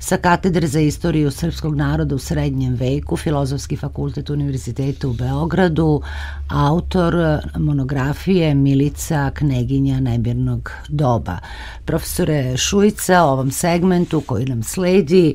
sa 0.00 0.16
katedre 0.16 0.66
za 0.66 0.80
istoriju 0.80 1.30
srpskog 1.30 1.76
naroda 1.76 2.14
u 2.14 2.18
srednjem 2.18 2.74
veku, 2.74 3.16
Filozofski 3.16 3.76
fakultet 3.76 4.30
Univerziteta 4.30 5.08
u 5.08 5.12
Beogradu, 5.12 6.02
autor 6.48 7.14
monografije 7.58 8.54
Milica 8.54 9.30
Kneginja 9.34 10.00
nebirnog 10.00 10.70
doba. 10.88 11.38
Profesore 11.84 12.56
Šujica, 12.56 13.22
ovom 13.22 13.50
segmentu 13.50 14.20
koji 14.20 14.44
nam 14.44 14.62
sledi, 14.62 15.34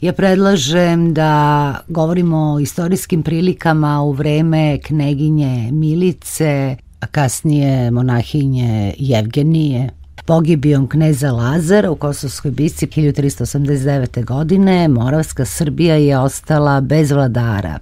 ja 0.00 0.12
predlažem 0.12 1.14
da 1.14 1.74
govorimo 1.88 2.54
o 2.54 2.60
istorijskim 2.60 3.22
prilikama 3.22 4.02
u 4.02 4.12
vreme 4.12 4.78
Kneginje 4.78 5.72
Milice, 5.72 6.76
a 7.00 7.06
kasnije 7.06 7.90
monahinje 7.90 8.94
Jevgenije, 8.98 9.90
Pogibijom 10.24 10.88
kneza 10.88 11.32
Lazara 11.32 11.90
u 11.90 11.96
Kosovskoj 11.96 12.50
bici 12.50 12.86
1389. 12.86 14.24
godine 14.24 14.88
Moravska 14.88 15.44
Srbija 15.44 15.96
je 15.96 16.18
ostala 16.18 16.80
bez 16.80 17.10
vladara. 17.10 17.78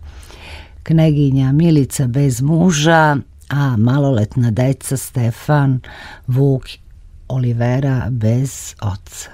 Kneginja 0.83 1.53
Milica 1.53 2.07
bez 2.07 2.41
muža, 2.41 3.17
a 3.49 3.77
maloletna 3.77 4.51
deca 4.51 4.97
Stefan, 4.97 5.81
Vuk, 6.27 6.63
Olivera 7.29 8.07
bez 8.11 8.75
oca. 8.81 9.31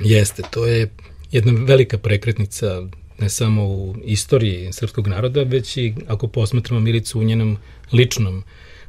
Jeste, 0.00 0.42
to 0.50 0.66
je 0.66 0.90
jedna 1.32 1.52
velika 1.66 1.98
prekretnica 1.98 2.82
ne 3.18 3.28
samo 3.28 3.64
u 3.64 3.94
istoriji 4.04 4.72
srpskog 4.72 5.06
naroda, 5.06 5.42
već 5.42 5.76
i 5.76 5.94
ako 6.08 6.28
posmatramo 6.28 6.80
Milicu 6.80 7.20
u 7.20 7.24
njenom 7.24 7.56
ličnom 7.92 8.42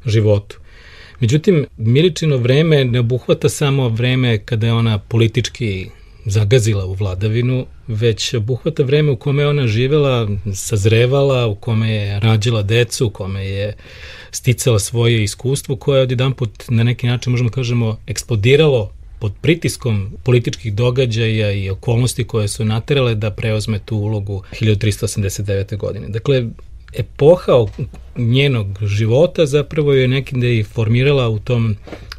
životu. 0.06 0.58
Međutim, 1.20 1.66
Miličino 1.78 2.38
vreme 2.38 2.86
ne 2.86 3.00
obuhvata 3.00 3.50
samo 3.50 3.90
vreme 3.90 4.38
kada 4.38 4.68
je 4.68 4.74
ona 4.74 5.00
politički 5.00 5.90
zagazila 6.26 6.86
u 6.86 6.94
vladavinu, 6.94 7.66
već 7.88 8.34
obuhvata 8.34 8.84
vreme 8.84 9.12
u 9.12 9.16
kome 9.16 9.44
je 9.44 9.48
ona 9.48 9.68
živela, 9.68 10.28
sazrevala, 10.54 11.48
u 11.48 11.56
kome 11.56 11.92
je 11.92 12.20
rađila 12.20 12.62
decu, 12.62 13.08
u 13.08 13.10
kome 13.10 13.46
je 13.46 13.74
sticala 14.32 14.80
svoje 14.80 15.24
iskustvo 15.24 15.76
koje 15.76 16.00
je 16.00 16.04
odjedan 16.04 16.34
put 16.34 16.64
na 16.70 16.84
neki 16.84 17.08
način 17.08 17.32
možemo 17.32 17.50
da 17.50 17.56
kažemo 17.56 17.98
eksplodiralo 18.08 18.92
pod 19.20 19.34
pritiskom 19.42 20.18
političkih 20.24 20.74
događaja 20.74 21.52
i 21.52 21.70
okolnosti 21.70 22.24
koje 22.24 22.48
su 22.48 22.66
naterale 22.66 23.16
da 23.16 23.32
preozme 23.32 23.80
tu 23.80 23.98
ulogu 23.98 24.44
1389. 24.52 25.78
godine. 25.78 26.08
Dakle, 26.08 26.46
epoha 26.98 27.52
njenog 28.18 28.68
života 28.86 29.46
zapravo 29.46 29.94
je 29.94 30.08
nekim 30.08 30.42
da 30.42 30.48
je 30.48 30.64
formirala 30.64 31.30
u 31.30 31.40
tom 31.40 31.76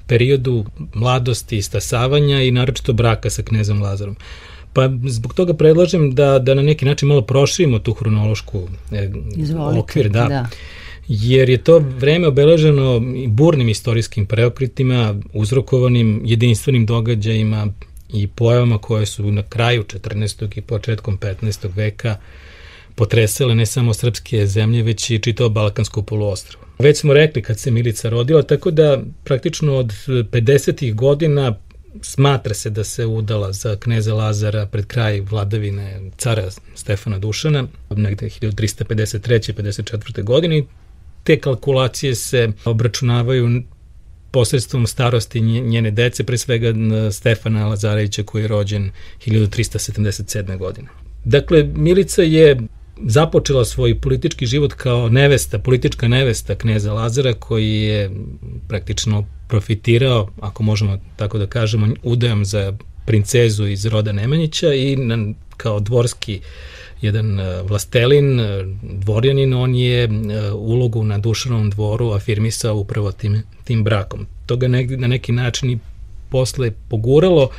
periodu 0.06 0.64
mladosti, 0.94 1.62
stasavanja 1.62 2.42
i 2.42 2.50
naročito 2.50 2.92
braka 2.92 3.30
sa 3.30 3.42
knezom 3.42 3.82
Lazarom. 3.82 4.16
Pa 4.72 4.90
zbog 5.06 5.34
toga 5.34 5.54
predlažem 5.54 6.14
da, 6.14 6.38
da 6.38 6.54
na 6.54 6.62
neki 6.62 6.84
način 6.84 7.08
malo 7.08 7.22
proširimo 7.22 7.78
tu 7.78 7.92
hronološku 7.92 8.68
e, 8.92 9.10
Izvolite, 9.36 9.80
okvir. 9.80 10.08
Da. 10.08 10.24
da 10.28 10.48
jer 11.08 11.50
je 11.50 11.58
to 11.58 11.78
vreme 11.78 12.28
obeleženo 12.28 13.02
burnim 13.26 13.68
istorijskim 13.68 14.26
preokritima, 14.26 15.14
uzrokovanim 15.32 16.22
jedinstvenim 16.24 16.86
događajima 16.86 17.66
i 18.12 18.26
pojavama 18.26 18.78
koje 18.78 19.06
su 19.06 19.32
na 19.32 19.42
kraju 19.42 19.82
14. 19.82 20.58
i 20.58 20.60
početkom 20.60 21.18
15. 21.18 21.68
veka 21.74 22.16
potresale 22.96 23.54
ne 23.54 23.66
samo 23.66 23.94
srpske 23.94 24.46
zemlje, 24.46 24.82
već 24.82 25.10
i 25.10 25.18
čitao 25.18 25.48
Balkansko 25.48 26.02
poluostrvo. 26.02 26.62
Već 26.78 26.98
smo 26.98 27.14
rekli 27.14 27.42
kad 27.42 27.58
se 27.58 27.70
Milica 27.70 28.08
rodila, 28.08 28.42
tako 28.42 28.70
da 28.70 29.02
praktično 29.24 29.76
od 29.76 29.92
50. 30.06 30.94
godina 30.94 31.56
smatra 32.02 32.54
se 32.54 32.70
da 32.70 32.84
se 32.84 33.06
udala 33.06 33.52
za 33.52 33.76
kneza 33.76 34.14
Lazara 34.14 34.66
pred 34.66 34.86
kraj 34.86 35.20
vladavine 35.20 36.10
cara 36.16 36.50
Stefana 36.74 37.18
Dušana, 37.18 37.66
negde 37.90 38.26
1353. 38.26 39.52
54. 39.52 40.22
godine. 40.22 40.62
Te 41.24 41.40
kalkulacije 41.40 42.14
se 42.14 42.52
obračunavaju 42.64 43.62
posredstvom 44.30 44.86
starosti 44.86 45.40
njene 45.40 45.90
dece, 45.90 46.24
pre 46.24 46.38
svega 46.38 46.72
Stefana 47.12 47.66
Lazarevića 47.66 48.22
koji 48.22 48.42
je 48.42 48.48
rođen 48.48 48.90
1377. 49.26 50.58
godine. 50.58 50.88
Dakle, 51.24 51.64
Milica 51.74 52.22
je 52.22 52.56
započela 52.96 53.64
svoj 53.64 54.00
politički 54.00 54.46
život 54.46 54.72
kao 54.72 55.08
nevesta, 55.08 55.58
politička 55.58 56.08
nevesta 56.08 56.54
kneza 56.54 56.92
Lazara 56.92 57.32
koji 57.32 57.82
je 57.82 58.10
praktično 58.68 59.24
profitirao, 59.48 60.28
ako 60.40 60.62
možemo 60.62 60.98
tako 61.16 61.38
da 61.38 61.46
kažemo, 61.46 61.88
udajom 62.02 62.44
za 62.44 62.72
princezu 63.06 63.66
iz 63.66 63.86
roda 63.86 64.12
Nemanjića 64.12 64.74
i 64.74 64.96
na, 64.96 65.32
kao 65.56 65.80
dvorski 65.80 66.40
jedan 67.02 67.40
e, 67.40 67.62
vlastelin, 67.62 68.40
e, 68.40 68.64
dvorjanin, 68.82 69.54
on 69.54 69.74
je 69.74 70.04
e, 70.04 70.08
ulogu 70.52 71.04
na 71.04 71.18
Dušanovom 71.18 71.70
dvoru 71.70 72.10
afirmisao 72.10 72.76
upravo 72.76 73.12
tim, 73.12 73.42
tim 73.64 73.84
brakom. 73.84 74.26
To 74.46 74.56
ga 74.56 74.68
ne, 74.68 74.86
na 74.86 75.06
neki 75.06 75.32
način 75.32 75.70
i 75.70 75.78
posle 76.30 76.70
poguralo 76.88 77.50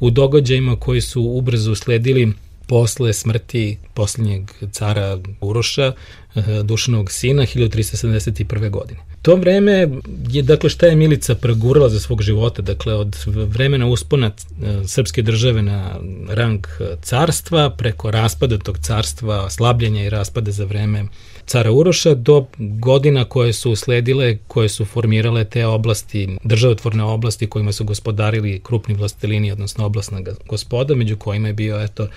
u 0.00 0.10
događajima 0.10 0.76
koji 0.76 1.00
su 1.00 1.22
ubrzo 1.22 1.72
usledili 1.72 2.32
posle 2.72 3.12
smrti 3.12 3.78
poslednjeg 3.94 4.50
cara 4.70 5.18
Uroša, 5.40 5.92
eh, 6.34 6.62
Dušanog 6.64 7.10
sina, 7.10 7.42
1371. 7.42 8.70
godine. 8.70 9.00
To 9.22 9.34
vreme 9.36 9.88
je, 10.28 10.42
dakle, 10.42 10.70
šta 10.70 10.86
je 10.86 10.96
Milica 10.96 11.34
pregurala 11.34 11.88
za 11.88 12.00
svog 12.00 12.22
života, 12.22 12.62
dakle, 12.62 12.94
od 12.94 13.16
vremena 13.26 13.86
uspona 13.86 14.26
eh, 14.26 14.80
srpske 14.86 15.22
države 15.22 15.62
na 15.62 16.00
rang 16.28 16.66
eh, 16.66 16.96
carstva, 17.02 17.70
preko 17.70 18.10
raspada 18.10 18.58
tog 18.58 18.78
carstva, 18.78 19.50
slabljenja 19.50 20.04
i 20.04 20.10
raspada 20.10 20.50
za 20.50 20.64
vreme 20.64 21.04
cara 21.46 21.72
Uroša, 21.72 22.14
do 22.14 22.46
godina 22.58 23.24
koje 23.24 23.52
su 23.52 23.70
usledile, 23.72 24.38
koje 24.46 24.68
su 24.68 24.84
formirale 24.84 25.44
te 25.44 25.66
oblasti, 25.66 26.36
državotvorne 26.44 27.04
oblasti 27.04 27.46
kojima 27.46 27.72
su 27.72 27.84
gospodarili 27.84 28.60
krupni 28.64 28.94
vlastelini, 28.94 29.52
odnosno 29.52 29.86
oblastna 29.86 30.20
gospoda, 30.48 30.94
među 30.94 31.16
kojima 31.16 31.48
je 31.48 31.54
bio, 31.54 31.82
eto, 31.82 32.08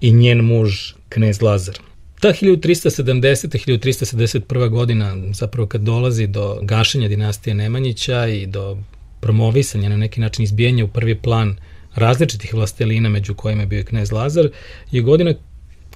i 0.00 0.12
njen 0.12 0.44
muž, 0.44 0.92
knez 1.08 1.42
Lazar. 1.42 1.78
Ta 2.20 2.28
1370. 2.28 3.48
1371. 3.66 4.68
godina, 4.68 5.16
zapravo 5.32 5.66
kad 5.68 5.80
dolazi 5.80 6.26
do 6.26 6.58
gašenja 6.62 7.08
dinastije 7.08 7.54
Nemanjića 7.54 8.26
i 8.26 8.46
do 8.46 8.78
promovisanja 9.20 9.88
na 9.88 9.96
neki 9.96 10.20
način 10.20 10.44
izbijanja 10.44 10.84
u 10.84 10.88
prvi 10.88 11.14
plan 11.14 11.56
različitih 11.94 12.54
vlastelina 12.54 13.08
među 13.08 13.34
kojima 13.34 13.62
je 13.62 13.66
bio 13.66 13.80
i 13.80 13.84
knez 13.84 14.12
Lazar, 14.12 14.48
je 14.90 15.02
godina 15.02 15.34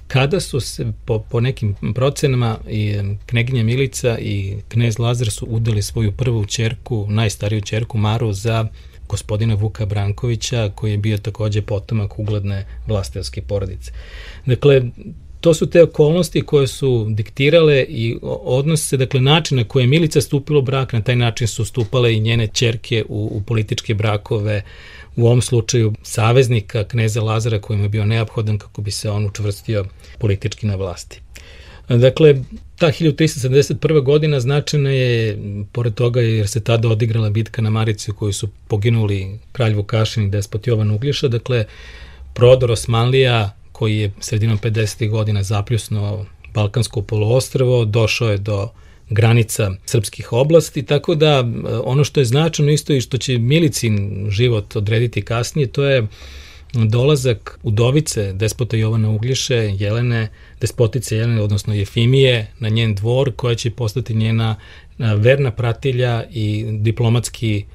kada 0.07 0.39
su 0.39 0.59
se 0.59 0.85
po, 1.05 1.19
po 1.19 1.39
nekim 1.39 1.75
procenama 1.95 2.59
i 2.69 2.95
kneginja 3.25 3.63
Milica 3.63 4.17
i 4.19 4.57
knez 4.67 4.99
Lazar 4.99 5.31
su 5.31 5.45
udali 5.45 5.81
svoju 5.81 6.11
prvu 6.11 6.45
čerku, 6.45 7.05
najstariju 7.09 7.61
čerku 7.61 7.97
Maru 7.97 8.33
za 8.33 8.67
gospodina 9.13 9.55
Vuka 9.55 9.85
Brankovića, 9.85 10.69
koji 10.75 10.91
je 10.91 10.97
bio 10.97 11.17
takođe 11.17 11.61
potomak 11.61 12.19
ugledne 12.19 12.65
vlastelske 12.87 13.41
porodice. 13.41 13.91
Dakle, 14.45 14.81
to 15.41 15.53
su 15.53 15.69
te 15.69 15.83
okolnosti 15.83 16.41
koje 16.41 16.67
su 16.67 17.07
diktirale 17.09 17.85
i 17.89 18.17
odnose, 18.57 18.97
dakle 18.97 19.21
način 19.21 19.57
na 19.57 19.63
koje 19.63 19.83
je 19.83 19.87
Milica 19.87 20.21
stupila 20.21 20.59
u 20.59 20.61
brak, 20.61 20.93
na 20.93 21.01
taj 21.01 21.15
način 21.15 21.47
su 21.47 21.65
stupale 21.65 22.13
i 22.15 22.19
njene 22.19 22.47
čerke 22.47 23.03
u, 23.09 23.29
u 23.37 23.41
političke 23.41 23.93
brakove, 23.93 24.61
u 25.15 25.25
ovom 25.25 25.41
slučaju 25.41 25.93
saveznika 26.03 26.83
kneza 26.83 27.21
Lazara 27.21 27.59
kojim 27.61 27.83
je 27.83 27.89
bio 27.89 28.05
neophodan 28.05 28.57
kako 28.57 28.81
bi 28.81 28.91
se 28.91 29.09
on 29.09 29.25
učvrstio 29.25 29.85
politički 30.19 30.65
na 30.67 30.75
vlasti. 30.75 31.22
Dakle, 31.97 32.43
ta 32.77 32.87
1371. 32.87 34.01
godina 34.01 34.39
značajna 34.39 34.89
je, 34.89 35.37
pored 35.71 35.93
toga 35.93 36.21
jer 36.21 36.47
se 36.47 36.59
tada 36.59 36.87
odigrala 36.87 37.29
bitka 37.29 37.61
na 37.61 37.69
Marici 37.69 38.11
u 38.11 38.13
kojoj 38.13 38.33
su 38.33 38.49
poginuli 38.67 39.39
kralj 39.51 39.73
Vukašin 39.73 40.23
i 40.23 40.29
despot 40.29 40.67
Jovan 40.67 40.91
Uglješa, 40.91 41.27
dakle, 41.27 41.65
prodor 42.33 42.71
Osmanlija 42.71 43.55
koji 43.71 43.97
je 43.97 44.11
sredinom 44.19 44.57
50. 44.57 45.09
godina 45.09 45.43
zapljusno 45.43 46.25
Balkansko 46.53 47.01
poloostrvo, 47.01 47.85
došao 47.85 48.31
je 48.31 48.37
do 48.37 48.69
granica 49.09 49.71
srpskih 49.85 50.33
oblasti, 50.33 50.83
tako 50.83 51.15
da 51.15 51.45
ono 51.83 52.03
što 52.03 52.19
je 52.19 52.25
značajno 52.25 52.71
isto 52.71 52.93
i 52.93 53.01
što 53.01 53.17
će 53.17 53.37
Milicin 53.37 54.25
život 54.29 54.75
odrediti 54.75 55.21
kasnije, 55.21 55.67
to 55.67 55.83
je 55.83 56.07
dolazak 56.73 57.59
udovice 57.63 58.33
despota 58.33 58.77
Jovana 58.77 59.09
Uglješe, 59.09 59.55
Jelene, 59.55 60.29
despotice 60.61 61.17
Jelene, 61.17 61.41
odnosno 61.41 61.73
Jefimije, 61.73 62.51
na 62.59 62.69
njen 62.69 62.95
dvor, 62.95 63.31
koja 63.35 63.55
će 63.55 63.71
postati 63.71 64.13
njena 64.13 64.55
verna 64.97 65.51
pratilja 65.51 66.23
i 66.31 66.65
diplomatski 66.79 67.65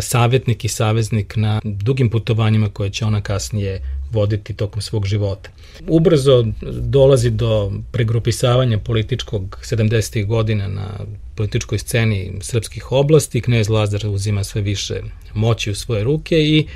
savjetnik 0.00 0.64
i 0.64 0.68
saveznik 0.68 1.36
na 1.36 1.60
dugim 1.64 2.10
putovanjima 2.10 2.68
koje 2.70 2.90
će 2.90 3.04
ona 3.04 3.20
kasnije 3.20 3.82
voditi 4.12 4.54
tokom 4.54 4.82
svog 4.82 5.06
života. 5.06 5.50
Ubrzo 5.86 6.46
dolazi 6.80 7.30
do 7.30 7.72
pregrupisavanja 7.92 8.78
političkog 8.78 9.58
70. 9.62 10.26
godina 10.26 10.68
na 10.68 10.88
političkoj 11.34 11.78
sceni 11.78 12.32
srpskih 12.40 12.92
oblasti, 12.92 13.40
knez 13.40 13.68
Lazar 13.68 14.06
uzima 14.06 14.44
sve 14.44 14.62
više 14.62 15.00
moći 15.34 15.70
u 15.70 15.74
svoje 15.74 16.04
ruke 16.04 16.36
i 16.36 16.66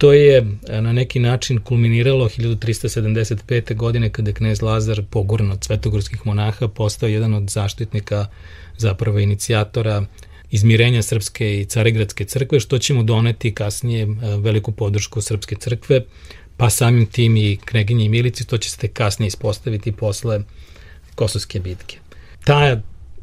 to 0.00 0.12
je 0.12 0.46
na 0.80 0.92
neki 0.92 1.20
način 1.20 1.60
kulminiralo 1.60 2.28
1375. 2.28 3.76
godine 3.76 4.10
kada 4.10 4.30
je 4.30 4.34
knez 4.34 4.62
Lazar 4.62 5.02
pogurno 5.10 5.52
od 5.52 5.64
svetogorskih 5.64 6.26
monaha 6.26 6.68
postao 6.68 7.08
jedan 7.08 7.34
od 7.34 7.50
zaštitnika 7.50 8.26
zapravo 8.76 9.18
inicijatora 9.18 10.06
izmirenja 10.50 11.02
Srpske 11.02 11.60
i 11.60 11.64
Carigradske 11.64 12.24
crkve, 12.24 12.60
što 12.60 12.78
će 12.78 12.94
mu 12.94 13.02
doneti 13.02 13.54
kasnije 13.54 14.06
veliku 14.38 14.72
podršku 14.72 15.20
Srpske 15.20 15.56
crkve, 15.56 16.04
pa 16.56 16.70
samim 16.70 17.06
tim 17.06 17.36
i 17.36 17.58
Kneginji 17.64 18.04
i 18.04 18.08
Milici, 18.08 18.46
to 18.46 18.58
će 18.58 18.70
se 18.70 18.88
kasnije 18.88 19.26
ispostaviti 19.26 19.92
posle 19.92 20.40
Kosovske 21.14 21.60
bitke. 21.60 21.98
Ta 22.44 22.80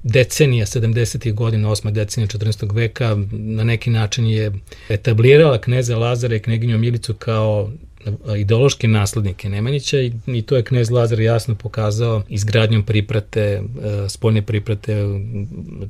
decenija 0.07 0.65
70. 0.65 1.33
godina, 1.33 1.69
8. 1.69 1.91
decenija 1.91 2.27
14. 2.27 2.73
veka 2.73 3.17
na 3.31 3.63
neki 3.63 3.89
način 3.89 4.27
je 4.27 4.51
etablirala 4.89 5.61
kneza 5.61 5.97
Lazara 5.97 6.35
i 6.35 6.39
kneginju 6.39 6.77
Milicu 6.77 7.13
kao 7.13 7.69
ideološke 8.37 8.87
naslednike 8.87 9.49
Nemanjića 9.49 9.99
i, 9.99 10.11
i 10.27 10.41
to 10.41 10.55
je 10.55 10.63
knez 10.63 10.91
Lazar 10.91 11.19
jasno 11.19 11.55
pokazao 11.55 12.23
izgradnjom 12.29 12.83
priprate, 12.83 13.41
e, 13.41 13.61
spoljne 14.09 14.41
priprate 14.41 14.95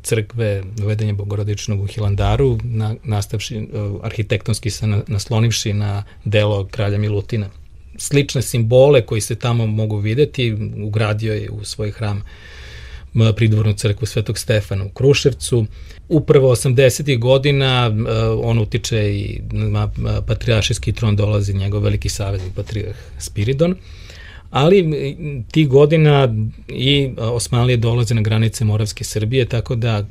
crkve 0.03 0.63
uvedenja 0.83 1.13
Bogorodičnog 1.13 1.81
u 1.81 1.85
Hilandaru, 1.85 2.57
na, 2.63 2.95
nastavši 3.03 3.55
e, 3.57 3.61
arhitektonski 4.03 4.69
se 4.69 4.87
naslonivši 5.07 5.73
na 5.73 6.03
delo 6.25 6.67
kralja 6.71 6.97
Milutina. 6.97 7.49
Slične 7.97 8.41
simbole 8.41 9.01
koji 9.01 9.21
se 9.21 9.35
tamo 9.35 9.67
mogu 9.67 9.97
videti 9.97 10.57
ugradio 10.83 11.33
je 11.33 11.49
u 11.49 11.63
svoj 11.63 11.91
hram 11.91 12.23
pridvornu 13.35 13.73
crkvu 13.73 14.05
Svetog 14.05 14.37
Stefana 14.37 14.85
u 14.85 14.89
Kruševcu. 14.89 15.65
Upravo 16.09 16.55
80. 16.55 17.19
godina 17.19 17.91
on 18.43 18.59
utiče 18.59 19.15
i 19.15 19.41
na 19.51 19.89
patrijašijski 20.27 20.93
tron 20.93 21.15
dolazi 21.15 21.53
njegov 21.53 21.83
veliki 21.83 22.09
saveznik 22.09 22.53
patrijarh 22.55 22.97
Spiridon, 23.19 23.75
ali 24.49 24.85
ti 25.51 25.65
godina 25.65 26.35
i 26.67 27.09
Osmanlije 27.17 27.77
dolaze 27.77 28.15
na 28.15 28.21
granice 28.21 28.65
Moravske 28.65 29.03
Srbije, 29.03 29.45
tako 29.45 29.75
da 29.75 30.07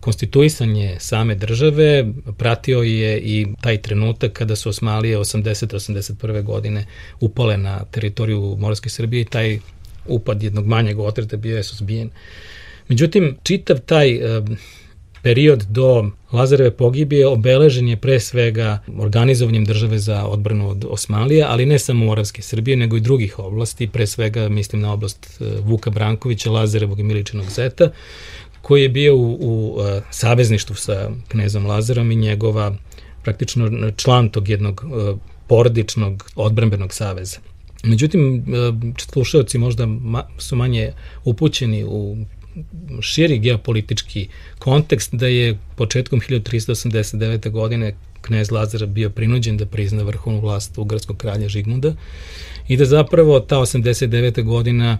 konstituisanje 0.00 0.96
same 0.98 1.34
države 1.34 2.06
pratio 2.38 2.82
je 2.82 3.18
i 3.18 3.46
taj 3.60 3.82
trenutak 3.82 4.32
kada 4.32 4.56
su 4.56 4.68
Osmanlije 4.68 5.18
80-81. 5.18 6.42
godine 6.42 6.86
upale 7.20 7.56
na 7.56 7.84
teritoriju 7.84 8.56
Moravske 8.58 8.88
Srbije 8.88 9.20
i 9.20 9.24
taj 9.24 9.58
upad 10.06 10.42
jednog 10.42 10.66
manjeg 10.66 10.98
otreta 10.98 11.36
bio 11.36 11.56
je 11.56 11.62
suzbijen. 11.62 12.10
Međutim, 12.88 13.36
čitav 13.42 13.78
taj 13.78 14.10
e, 14.10 14.42
period 15.22 15.64
do 15.68 16.10
Lazareve 16.32 16.70
pogibije 16.70 17.26
obeležen 17.26 17.88
je 17.88 17.96
pre 17.96 18.20
svega 18.20 18.78
organizovanjem 18.98 19.64
države 19.64 19.98
za 19.98 20.24
odbranu 20.26 20.68
od 20.68 20.84
Osmalija, 20.88 21.46
ali 21.50 21.66
ne 21.66 21.78
samo 21.78 22.04
Moravske 22.04 22.42
Srbije, 22.42 22.76
nego 22.76 22.96
i 22.96 23.00
drugih 23.00 23.38
oblasti, 23.38 23.88
pre 23.88 24.06
svega 24.06 24.48
mislim 24.48 24.82
na 24.82 24.92
oblast 24.92 25.40
e, 25.40 25.44
Vuka 25.60 25.90
Brankovića, 25.90 26.50
Lazarevog 26.50 27.00
i 27.00 27.02
Miličinog 27.02 27.50
zeta, 27.50 27.90
koji 28.62 28.82
je 28.82 28.88
bio 28.88 29.16
u, 29.16 29.38
u 29.40 29.74
uh, 29.76 30.02
savezništvu 30.10 30.76
sa 30.76 31.10
knezom 31.28 31.66
Lazarom 31.66 32.10
i 32.10 32.16
njegova 32.16 32.76
praktično 33.22 33.90
član 33.96 34.28
tog 34.28 34.48
jednog 34.48 34.84
porodičnog 35.46 36.30
odbranbenog 36.36 36.94
saveza. 36.94 37.38
Međutim, 37.82 38.36
e, 38.36 38.42
slušalci 38.98 39.58
možda 39.58 39.88
su 40.38 40.56
manje 40.56 40.92
upućeni 41.24 41.84
u 41.84 42.16
širi 43.00 43.38
geopolitički 43.38 44.28
kontekst 44.58 45.14
da 45.14 45.26
je 45.26 45.58
početkom 45.76 46.20
1389. 46.20 47.50
godine 47.50 47.94
knez 48.20 48.50
Lazar 48.50 48.86
bio 48.86 49.10
prinuđen 49.10 49.56
da 49.56 49.66
prizna 49.66 50.02
vrhovnu 50.02 50.40
vlast 50.40 50.78
ugarskog 50.78 51.16
kralja 51.16 51.48
Žigmunda 51.48 51.94
i 52.68 52.76
da 52.76 52.84
zapravo 52.84 53.40
ta 53.40 53.56
89. 53.56 54.42
godina 54.42 54.98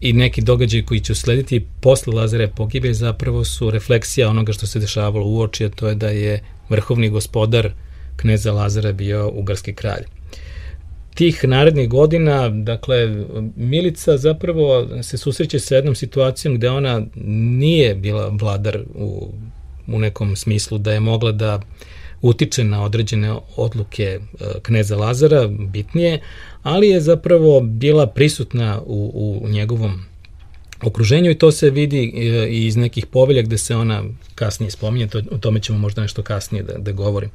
i 0.00 0.12
neki 0.12 0.42
događaj 0.42 0.82
koji 0.82 1.00
će 1.00 1.12
uslediti 1.12 1.66
posle 1.80 2.14
Lazare 2.14 2.48
pogibe 2.48 2.94
zapravo 2.94 3.44
su 3.44 3.70
refleksija 3.70 4.28
onoga 4.28 4.52
što 4.52 4.66
se 4.66 4.78
dešavalo 4.78 5.26
u 5.26 5.40
oči, 5.40 5.64
a 5.64 5.68
to 5.68 5.88
je 5.88 5.94
da 5.94 6.08
je 6.08 6.40
vrhovni 6.68 7.08
gospodar 7.08 7.72
kneza 8.16 8.52
Lazara 8.52 8.92
bio 8.92 9.30
ugarski 9.30 9.74
kralj 9.74 10.04
tih 11.14 11.44
narednih 11.44 11.88
godina, 11.88 12.48
dakle, 12.48 13.24
Milica 13.56 14.16
zapravo 14.16 14.88
se 15.02 15.18
susreće 15.18 15.58
sa 15.58 15.74
jednom 15.74 15.94
situacijom 15.94 16.54
gde 16.54 16.70
ona 16.70 17.02
nije 17.58 17.94
bila 17.94 18.28
vladar 18.28 18.78
u, 18.94 19.28
u 19.86 19.98
nekom 19.98 20.36
smislu 20.36 20.78
da 20.78 20.92
je 20.92 21.00
mogla 21.00 21.32
da 21.32 21.60
utiče 22.22 22.64
na 22.64 22.84
određene 22.84 23.34
odluke 23.56 24.04
e, 24.04 24.20
kneza 24.62 24.96
Lazara, 24.96 25.48
bitnije, 25.48 26.20
ali 26.62 26.88
je 26.88 27.00
zapravo 27.00 27.60
bila 27.60 28.06
prisutna 28.06 28.80
u, 28.86 29.40
u 29.42 29.48
njegovom 29.48 30.04
okruženju 30.82 31.30
i 31.30 31.38
to 31.38 31.52
se 31.52 31.70
vidi 31.70 32.12
e, 32.16 32.48
i 32.48 32.66
iz 32.66 32.76
nekih 32.76 33.06
povelja 33.06 33.42
gde 33.42 33.58
se 33.58 33.76
ona 33.76 34.04
kasnije 34.34 34.70
spominje, 34.70 35.06
to, 35.06 35.22
o 35.30 35.38
tome 35.38 35.60
ćemo 35.60 35.78
možda 35.78 36.02
nešto 36.02 36.22
kasnije 36.22 36.62
da, 36.62 36.78
da 36.78 36.92
govorim. 36.92 37.30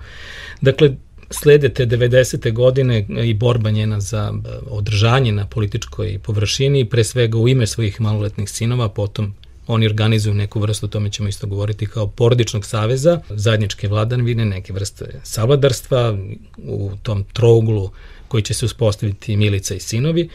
Dakle, 0.61 0.95
slede 1.29 1.69
te 1.69 1.85
90. 1.85 2.53
godine 2.53 3.05
i 3.23 3.33
borba 3.33 3.69
njena 3.69 3.99
za 3.99 4.33
e, 4.33 4.49
održanje 4.69 5.31
na 5.31 5.45
političkoj 5.45 6.19
površini, 6.23 6.85
pre 6.85 7.03
svega 7.03 7.37
u 7.37 7.47
ime 7.47 7.67
svojih 7.67 8.01
maloletnih 8.01 8.49
sinova, 8.49 8.89
potom 8.89 9.33
oni 9.67 9.85
organizuju 9.85 10.33
neku 10.33 10.59
vrstu, 10.59 10.85
o 10.85 10.89
tome 10.89 11.11
ćemo 11.11 11.29
isto 11.29 11.47
govoriti, 11.47 11.85
kao 11.85 12.07
porodičnog 12.07 12.65
saveza, 12.65 13.21
zajedničke 13.29 13.87
vladanvine, 13.87 14.45
neke 14.45 14.73
vrste 14.73 15.05
savladarstva 15.23 16.17
u 16.57 16.91
tom 17.03 17.23
trouglu 17.33 17.89
koji 18.27 18.43
će 18.43 18.53
se 18.53 18.65
uspostaviti 18.65 19.37
Milica 19.37 19.75
i 19.75 19.79
sinovi, 19.79 20.29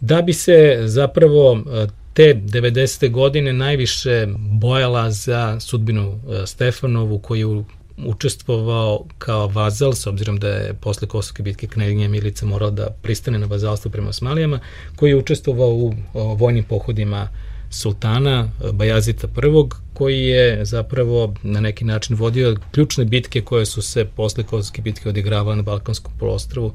da 0.00 0.22
bi 0.22 0.32
se 0.32 0.82
zapravo 0.84 1.62
e, 1.66 1.86
te 2.14 2.34
90. 2.34 3.10
godine 3.10 3.52
najviše 3.52 4.26
bojala 4.38 5.10
za 5.10 5.60
sudbinu 5.60 6.20
e, 6.42 6.46
Stefanovu 6.46 7.18
koju 7.18 7.64
učestvovao 7.96 9.04
kao 9.18 9.46
vazal, 9.46 9.92
s 9.92 10.06
obzirom 10.06 10.38
da 10.38 10.48
je 10.48 10.74
posle 10.74 11.08
Kosovske 11.08 11.42
bitke 11.42 11.66
knjeginja 11.66 12.08
Milica 12.08 12.46
morala 12.46 12.70
da 12.70 12.90
pristane 13.02 13.38
na 13.38 13.46
vazalstvo 13.46 13.90
prema 13.90 14.08
Osmalijama, 14.08 14.60
koji 14.96 15.10
je 15.10 15.16
učestvovao 15.16 15.68
u 15.68 15.94
vojnim 16.14 16.64
pohodima 16.64 17.28
sultana 17.70 18.48
Bajazita 18.72 19.26
I, 19.26 19.68
koji 19.94 20.20
je 20.20 20.64
zapravo 20.64 21.34
na 21.42 21.60
neki 21.60 21.84
način 21.84 22.16
vodio 22.16 22.56
ključne 22.70 23.04
bitke 23.04 23.40
koje 23.40 23.66
su 23.66 23.82
se 23.82 24.04
posle 24.04 24.44
Kosovske 24.44 24.82
bitke 24.82 25.08
odigravale 25.08 25.56
na 25.56 25.62
Balkanskom 25.62 26.12
polostrovu, 26.18 26.74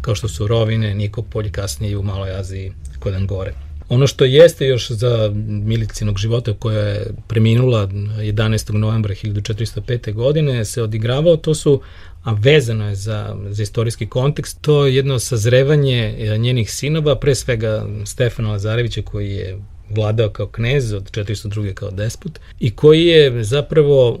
kao 0.00 0.14
što 0.14 0.28
su 0.28 0.46
Rovine, 0.46 0.94
Nikopolj, 0.94 1.50
kasnije 1.50 1.92
i 1.92 1.96
u 1.96 2.02
Maloj 2.02 2.36
Aziji 2.36 2.72
kod 3.00 3.14
Angore. 3.14 3.71
Ono 3.88 4.06
što 4.06 4.24
jeste 4.24 4.66
još 4.66 4.90
za 4.90 5.32
Milicinog 5.46 6.18
života 6.18 6.54
koja 6.54 6.78
je 6.78 7.06
preminula 7.26 7.86
11. 7.86 8.72
novembra 8.72 9.14
1405. 9.14 10.12
godine 10.12 10.64
se 10.64 10.82
odigravao, 10.82 11.36
to 11.36 11.54
su 11.54 11.80
a 12.24 12.32
vezano 12.32 12.88
je 12.88 12.94
za, 12.94 13.36
za 13.48 13.62
istorijski 13.62 14.06
kontekst, 14.06 14.58
to 14.60 14.86
je 14.86 14.96
jedno 14.96 15.18
sazrevanje 15.18 16.14
e, 16.18 16.38
njenih 16.38 16.72
sinova, 16.72 17.16
pre 17.16 17.34
svega 17.34 17.86
Stefana 18.04 18.50
Lazarevića 18.50 19.02
koji 19.02 19.30
je 19.30 19.58
vladao 19.90 20.30
kao 20.30 20.46
knez 20.46 20.92
od 20.92 21.10
402. 21.10 21.74
kao 21.74 21.90
despot 21.90 22.38
i 22.60 22.70
koji 22.70 23.06
je 23.06 23.44
zapravo 23.44 24.18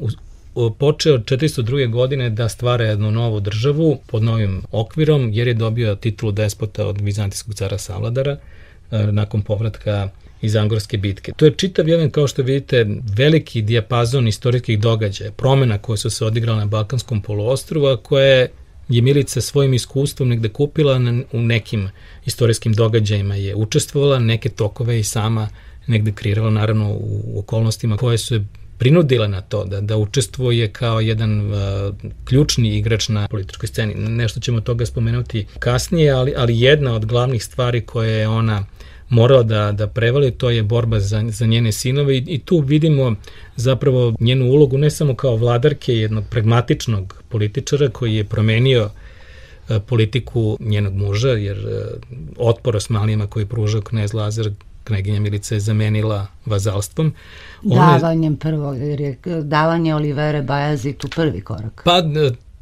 počeo 0.78 1.18
402. 1.18 1.90
godine 1.90 2.30
da 2.30 2.48
stvara 2.48 2.84
jednu 2.84 3.10
novu 3.10 3.40
državu 3.40 3.98
pod 4.06 4.22
novim 4.22 4.62
okvirom 4.72 5.30
jer 5.32 5.48
je 5.48 5.54
dobio 5.54 5.94
titulu 5.94 6.32
despota 6.32 6.86
od 6.86 7.00
vizantijskog 7.00 7.54
cara 7.54 7.78
Savladara 7.78 8.36
nakon 8.92 9.42
povratka 9.42 10.08
iz 10.42 10.56
Angorske 10.56 10.98
bitke. 10.98 11.32
To 11.36 11.44
je 11.44 11.54
čitav 11.56 11.88
jedan, 11.88 12.10
kao 12.10 12.26
što 12.26 12.42
vidite, 12.42 12.86
veliki 13.16 13.62
dijapazon 13.62 14.28
istorijskih 14.28 14.80
događaja, 14.80 15.32
promena 15.32 15.78
koje 15.78 15.96
su 15.96 16.10
se 16.10 16.24
odigrale 16.24 16.58
na 16.58 16.66
Balkanskom 16.66 17.22
poluostrovu, 17.22 17.86
a 17.86 17.96
koje 17.96 18.50
je 18.88 19.02
Milica 19.02 19.40
svojim 19.40 19.74
iskustvom 19.74 20.28
negde 20.28 20.48
kupila 20.48 20.98
na, 20.98 21.22
u 21.32 21.40
nekim 21.40 21.88
istorijskim 22.26 22.72
događajima 22.72 23.34
je 23.34 23.54
učestvovala, 23.54 24.18
neke 24.18 24.48
tokove 24.48 25.00
i 25.00 25.04
sama 25.04 25.48
negde 25.86 26.12
kreirala, 26.12 26.50
naravno 26.50 26.92
u 26.92 27.38
okolnostima 27.38 27.96
koje 27.96 28.18
su 28.18 28.34
je 28.34 28.44
prinudile 28.78 29.28
na 29.28 29.40
to 29.40 29.64
da, 29.64 29.80
da 29.80 29.96
učestvuje 29.96 30.68
kao 30.68 31.00
jedan 31.00 31.40
uh, 31.40 31.54
ključni 32.24 32.76
igrač 32.78 33.08
na 33.08 33.28
političkoj 33.28 33.66
sceni. 33.66 33.94
Nešto 33.94 34.40
ćemo 34.40 34.60
toga 34.60 34.86
spomenuti 34.86 35.46
kasnije, 35.58 36.10
ali, 36.10 36.34
ali 36.36 36.60
jedna 36.60 36.94
od 36.94 37.06
glavnih 37.06 37.44
stvari 37.44 37.80
koje 37.80 38.12
je 38.12 38.28
ona 38.28 38.64
morao 39.12 39.42
da, 39.42 39.72
da 39.72 39.86
prevali, 39.86 40.30
to 40.30 40.50
je 40.50 40.62
borba 40.62 41.00
za, 41.00 41.24
za 41.28 41.46
njene 41.46 41.72
sinove 41.72 42.16
i, 42.16 42.24
i 42.26 42.38
tu 42.38 42.58
vidimo 42.58 43.14
zapravo 43.56 44.14
njenu 44.20 44.44
ulogu 44.44 44.78
ne 44.78 44.90
samo 44.90 45.14
kao 45.14 45.36
vladarke 45.36 45.94
jednog 45.94 46.24
pragmatičnog 46.30 47.22
političara 47.28 47.88
koji 47.88 48.14
je 48.14 48.24
promenio 48.24 48.90
e, 49.68 49.80
politiku 49.80 50.56
njenog 50.60 50.94
muža, 50.94 51.28
jer 51.28 51.56
e, 51.58 51.84
otpor 52.36 52.76
Osmanlijama 52.76 53.26
koji 53.26 53.42
je 53.42 53.46
pružao 53.46 53.80
knez 53.80 54.14
Lazar 54.14 54.50
kneginja 54.84 55.20
Milica 55.20 55.54
je 55.54 55.60
zamenila 55.60 56.26
vazalstvom. 56.46 57.12
Ona, 57.64 57.98
Davanjem 57.98 58.36
prvo, 58.36 58.74
jer 58.74 59.00
je 59.00 59.18
davanje 59.42 59.94
Olivere 59.94 60.42
Bajazitu 60.42 61.08
prvi 61.08 61.40
korak. 61.40 61.82
Pa 61.84 62.02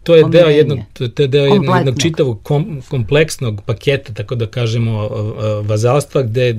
to 0.02 0.16
je 0.16 0.24
deo 0.30 0.48
jednog 0.48 0.78
to 1.14 1.22
je 1.22 1.28
deo 1.28 1.44
jednog, 1.44 1.76
jednog 1.76 2.00
čitavog 2.00 2.42
kom, 2.42 2.82
kompleksnog 2.88 3.62
paketa 3.66 4.12
tako 4.12 4.34
da 4.34 4.46
kažemo 4.46 5.08
vazalstva 5.62 6.22
gde 6.22 6.54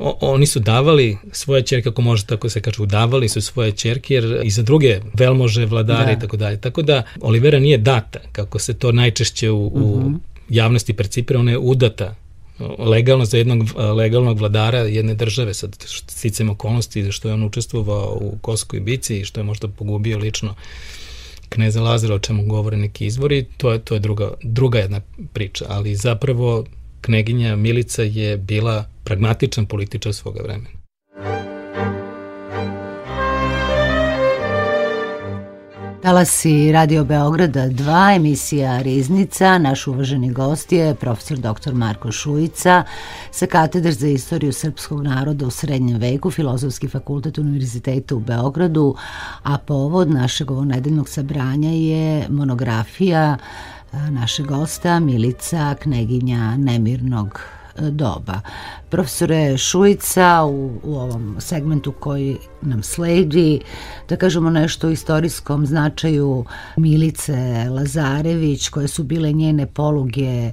o, 0.00 0.18
oni 0.20 0.46
su 0.46 0.60
davali 0.60 1.16
svoje 1.32 1.62
ćerke, 1.62 1.88
ako 1.88 2.02
može 2.02 2.26
tako 2.26 2.48
se 2.48 2.60
kaže, 2.60 2.82
udavali 2.82 3.28
su 3.28 3.40
svoje 3.40 3.72
ćerke, 3.72 4.14
jer 4.14 4.40
i 4.44 4.50
za 4.50 4.62
druge 4.62 5.00
velmože, 5.14 5.66
vladare 5.66 6.06
da. 6.06 6.12
i 6.12 6.18
tako 6.18 6.36
dalje. 6.36 6.60
Tako 6.60 6.82
da 6.82 7.02
Olivera 7.20 7.58
nije 7.58 7.78
data, 7.78 8.18
kako 8.32 8.58
se 8.58 8.74
to 8.74 8.92
najčešće 8.92 9.50
u, 9.50 9.66
uh 9.66 9.72
-huh. 9.72 9.82
u 9.82 10.00
mhm. 10.00 10.14
javnosti 10.48 10.92
percipira, 10.92 11.40
ona 11.40 11.50
je 11.50 11.58
udata 11.58 12.14
legalno 12.78 13.24
za 13.24 13.38
jednog 13.38 13.68
legalnog 13.96 14.38
vladara 14.38 14.78
jedne 14.78 15.14
države 15.14 15.54
sa 15.54 15.68
sticam 16.06 16.50
okolnosti 16.50 17.12
što 17.12 17.28
je 17.28 17.34
on 17.34 17.44
učestvovao 17.44 18.18
u 18.20 18.38
Koskoj 18.40 18.80
bici 18.80 19.20
i 19.20 19.24
što 19.24 19.40
je 19.40 19.44
možda 19.44 19.68
pogubio 19.68 20.18
lično 20.18 20.54
kneza 21.50 21.82
Lazara, 21.82 22.14
o 22.14 22.18
čemu 22.18 22.46
govore 22.46 22.76
neki 22.76 23.06
izvori, 23.06 23.44
to 23.56 23.72
je, 23.72 23.78
to 23.78 23.94
je 23.94 24.00
druga, 24.00 24.30
druga 24.42 24.78
jedna 24.78 25.00
priča, 25.32 25.64
ali 25.68 25.94
zapravo 25.94 26.64
kneginja 27.00 27.56
Milica 27.56 28.02
je 28.02 28.36
bila 28.36 28.84
pragmatičan 29.04 29.66
političar 29.66 30.14
svoga 30.14 30.42
vremena. 30.42 30.79
Talasi 36.02 36.72
Radio 36.72 37.04
Beograda 37.04 37.68
2, 37.68 38.16
emisija 38.16 38.82
Riznica. 38.82 39.58
Naš 39.58 39.86
uvaženi 39.86 40.32
gost 40.32 40.72
je 40.72 40.94
profesor 40.94 41.38
dr. 41.38 41.72
Marko 41.72 42.12
Šujica 42.12 42.84
sa 43.30 43.46
katedar 43.46 43.92
za 43.92 44.08
istoriju 44.08 44.52
srpskog 44.52 45.02
naroda 45.02 45.46
u 45.46 45.50
srednjem 45.50 45.98
veku, 45.98 46.30
Filozofski 46.30 46.88
fakultet 46.88 47.38
Univerziteta 47.38 48.14
u 48.14 48.20
Beogradu, 48.20 48.94
a 49.42 49.58
povod 49.58 50.10
našeg 50.10 50.50
ovonedeljnog 50.50 51.08
sabranja 51.08 51.70
je 51.70 52.26
monografija 52.28 53.36
našeg 53.92 54.46
gosta 54.46 55.00
Milica, 55.00 55.74
kneginja 55.82 56.56
Nemirnog 56.56 57.59
doba. 57.78 58.40
Profesore 58.90 59.56
Šujica 59.58 60.44
u, 60.44 60.80
u 60.82 60.94
ovom 60.94 61.36
segmentu 61.38 61.92
koji 61.92 62.36
nam 62.62 62.82
sledi, 62.82 63.60
da 64.08 64.16
kažemo 64.16 64.50
nešto 64.50 64.88
o 64.88 64.90
istorijskom 64.90 65.66
značaju 65.66 66.44
Milice 66.76 67.66
Lazarević, 67.70 68.68
koje 68.68 68.88
su 68.88 69.02
bile 69.02 69.32
njene 69.32 69.66
poluge 69.66 70.22
e, 70.22 70.52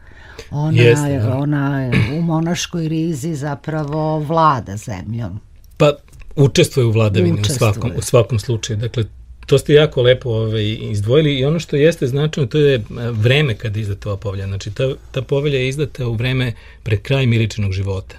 Ona, 0.52 0.82
Jeste, 0.82 1.20
da. 1.20 1.38
ona 1.38 1.92
u 2.18 2.22
monaškoj 2.22 2.88
rizi 2.88 3.36
zapravo 3.36 4.20
vlada 4.20 4.78
zemljom. 4.78 5.40
Pa 5.78 5.94
učestvuje 6.36 6.86
u 6.86 6.92
vladavini 6.92 7.42
u 7.42 7.46
svakom, 7.46 7.92
u 7.98 8.02
svakom 8.02 8.40
slučaju. 8.40 8.78
Dakle, 8.78 9.04
to 9.46 9.58
ste 9.58 9.74
jako 9.74 10.02
lepo 10.02 10.30
ovaj, 10.30 10.78
izdvojili 10.92 11.40
i 11.40 11.46
ono 11.46 11.60
što 11.60 11.76
jeste 11.76 12.08
značajno 12.08 12.48
to 12.48 12.58
je 12.58 12.84
vreme 13.12 13.56
kada 13.56 13.80
je 13.80 13.82
izdata 13.82 14.10
ova 14.10 14.18
povelja. 14.18 14.48
Znači 14.48 14.72
ta, 14.72 14.94
ta 15.12 15.22
povelja 15.22 15.60
je 15.60 15.70
izdata 15.70 16.08
u 16.08 16.14
vreme 16.14 16.54
pred 16.84 17.02
kraj 17.02 17.26
Miličinog 17.26 17.72
života. 17.72 18.16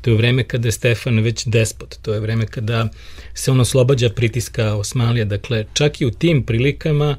To 0.00 0.10
je 0.10 0.16
vreme 0.16 0.44
kada 0.44 0.68
je 0.68 0.72
Stefan 0.72 1.18
već 1.18 1.46
despot, 1.46 1.96
to 2.02 2.14
je 2.14 2.20
vreme 2.20 2.46
kada 2.46 2.88
se 3.34 3.50
on 3.50 3.60
oslobađa 3.60 4.10
pritiska 4.10 4.74
Osmanlija. 4.74 5.24
Dakle, 5.24 5.64
čak 5.72 6.00
i 6.00 6.06
u 6.06 6.10
tim 6.10 6.42
prilikama 6.42 7.16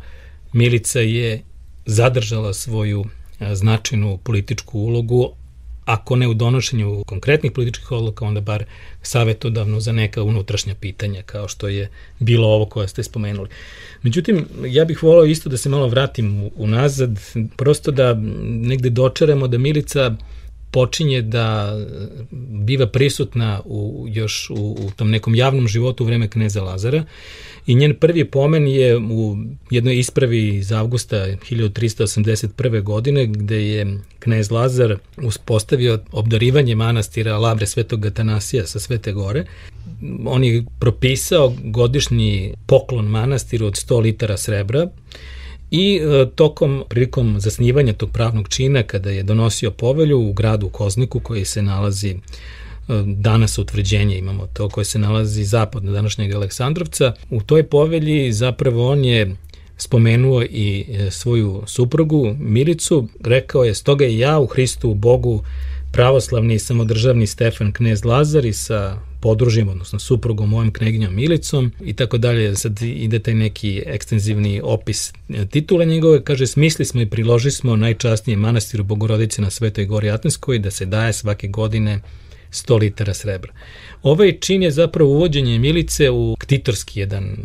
Milica 0.54 1.00
je 1.00 1.42
zadržala 1.86 2.54
svoju 2.54 3.06
značajnu 3.40 4.18
političku 4.18 4.80
ulogu, 4.80 5.32
ako 5.86 6.16
ne 6.16 6.28
u 6.28 6.34
donošenju 6.34 7.04
konkretnih 7.08 7.52
političkih 7.52 7.92
odluka, 7.92 8.26
onda 8.26 8.42
bar 8.42 8.64
savetodavno 9.02 9.80
za 9.80 9.92
neka 9.92 10.24
unutrašnja 10.24 10.76
pitanja, 10.76 11.22
kao 11.22 11.48
što 11.48 11.68
je 11.68 11.90
bilo 12.20 12.48
ovo 12.48 12.66
koje 12.66 12.88
ste 12.88 13.04
spomenuli. 13.04 13.50
Međutim, 14.02 14.46
ja 14.66 14.86
bih 14.86 15.04
volao 15.04 15.26
isto 15.26 15.50
da 15.50 15.58
se 15.58 15.70
malo 15.70 15.88
vratim 15.88 16.50
unazad, 16.56 17.20
prosto 17.58 17.92
da 17.92 18.14
negde 18.44 18.90
dočaramo 18.90 19.48
da 19.48 19.58
Milica 19.58 20.16
počinje 20.74 21.22
da 21.22 21.78
biva 22.66 22.88
prisutna 22.88 23.62
u, 23.66 24.06
još 24.10 24.50
u, 24.50 24.56
u 24.56 24.92
tom 24.96 25.10
nekom 25.10 25.36
javnom 25.36 25.68
životu 25.68 26.04
u 26.04 26.08
vreme 26.08 26.28
kneza 26.28 26.64
Lazara 26.64 27.04
i 27.68 27.76
njen 27.76 27.96
prvi 27.96 28.26
pomen 28.26 28.68
je 28.68 28.98
u 28.98 29.38
jednoj 29.70 30.00
ispravi 30.00 30.56
iz 30.56 30.72
avgusta 30.72 31.16
1381. 31.18 32.82
godine 32.82 33.26
gde 33.26 33.68
je 33.68 34.00
knez 34.20 34.52
Lazar 34.52 34.98
uspostavio 35.18 36.00
obdarivanje 36.12 36.76
manastira 36.76 37.38
Lavre 37.38 37.68
Svetog 37.68 38.06
Atanasija 38.06 38.66
sa 38.66 38.80
Svete 38.80 39.12
Gore. 39.12 39.46
On 40.26 40.44
je 40.44 40.66
propisao 40.80 41.56
godišnji 41.64 42.54
poklon 42.68 43.06
manastiru 43.06 43.66
od 43.66 43.74
100 43.74 44.02
litara 44.02 44.38
srebra 44.38 44.88
I 45.76 45.96
e, 45.96 46.26
tokom, 46.36 46.84
prilikom 46.90 47.40
zasnivanja 47.40 47.94
tog 47.94 48.12
pravnog 48.12 48.50
čina, 48.50 48.84
kada 48.84 49.10
je 49.10 49.24
donosio 49.24 49.72
povelju 49.72 50.20
u 50.20 50.34
gradu 50.34 50.70
Kozniku, 50.70 51.20
koji 51.20 51.46
se 51.46 51.62
nalazi 51.62 52.10
e, 52.10 52.18
danas 53.06 53.58
utvrđenje 53.58 54.18
imamo 54.18 54.48
to 54.54 54.70
koje 54.70 54.86
se 54.86 55.00
nalazi 55.00 55.44
zapadno 55.44 55.92
današnjeg 55.92 56.34
Aleksandrovca. 56.34 57.14
U 57.30 57.42
toj 57.42 57.64
povelji 57.64 58.32
zapravo 58.32 58.92
on 58.92 59.06
je 59.06 59.36
spomenuo 59.78 60.44
i 60.44 60.86
e, 60.90 61.12
svoju 61.12 61.64
suprugu 61.66 62.36
Milicu, 62.40 63.08
rekao 63.24 63.64
je 63.64 63.76
stoga 63.76 64.06
i 64.06 64.20
ja 64.20 64.40
u 64.40 64.46
Hristu 64.46 64.90
u 64.90 64.96
Bogu 64.96 65.44
pravoslavni 65.94 66.54
i 66.54 66.60
samodržavni 66.60 67.28
Stefan 67.28 67.72
knez 67.72 68.06
Lazar 68.06 68.46
i 68.46 68.54
sa 68.54 68.98
podružim, 69.22 69.70
odnosno 69.70 70.00
suprugom 70.00 70.50
mojom 70.50 70.74
kneginjom 70.74 71.16
Milicom 71.16 71.72
i 71.82 71.94
tako 71.94 72.18
dalje. 72.18 72.56
Sad 72.56 72.82
ide 72.82 73.20
taj 73.20 73.34
neki 73.34 73.84
ekstenzivni 73.86 74.62
opis 74.64 75.14
titule 75.52 75.86
njegove. 75.86 76.24
Kaže, 76.24 76.48
smisli 76.48 76.86
smo 76.86 77.02
i 77.02 77.10
priloži 77.10 77.52
smo 77.52 77.76
najčasnije 77.76 78.38
manastiru 78.38 78.84
Bogorodice 78.84 79.42
na 79.42 79.50
Svetoj 79.50 79.86
gori 79.86 80.10
Atenskoj 80.10 80.60
da 80.60 80.72
se 80.72 80.86
daje 80.86 81.14
svake 81.14 81.48
godine 81.48 82.02
100 82.52 82.80
litara 82.80 83.14
srebra. 83.14 83.54
Ovaj 84.04 84.40
čin 84.40 84.64
je 84.64 84.72
zapravo 84.72 85.10
uvođenje 85.10 85.60
Milice 85.60 86.10
u 86.10 86.36
ktitorski 86.40 87.00
jedan 87.00 87.24
e, 87.24 87.36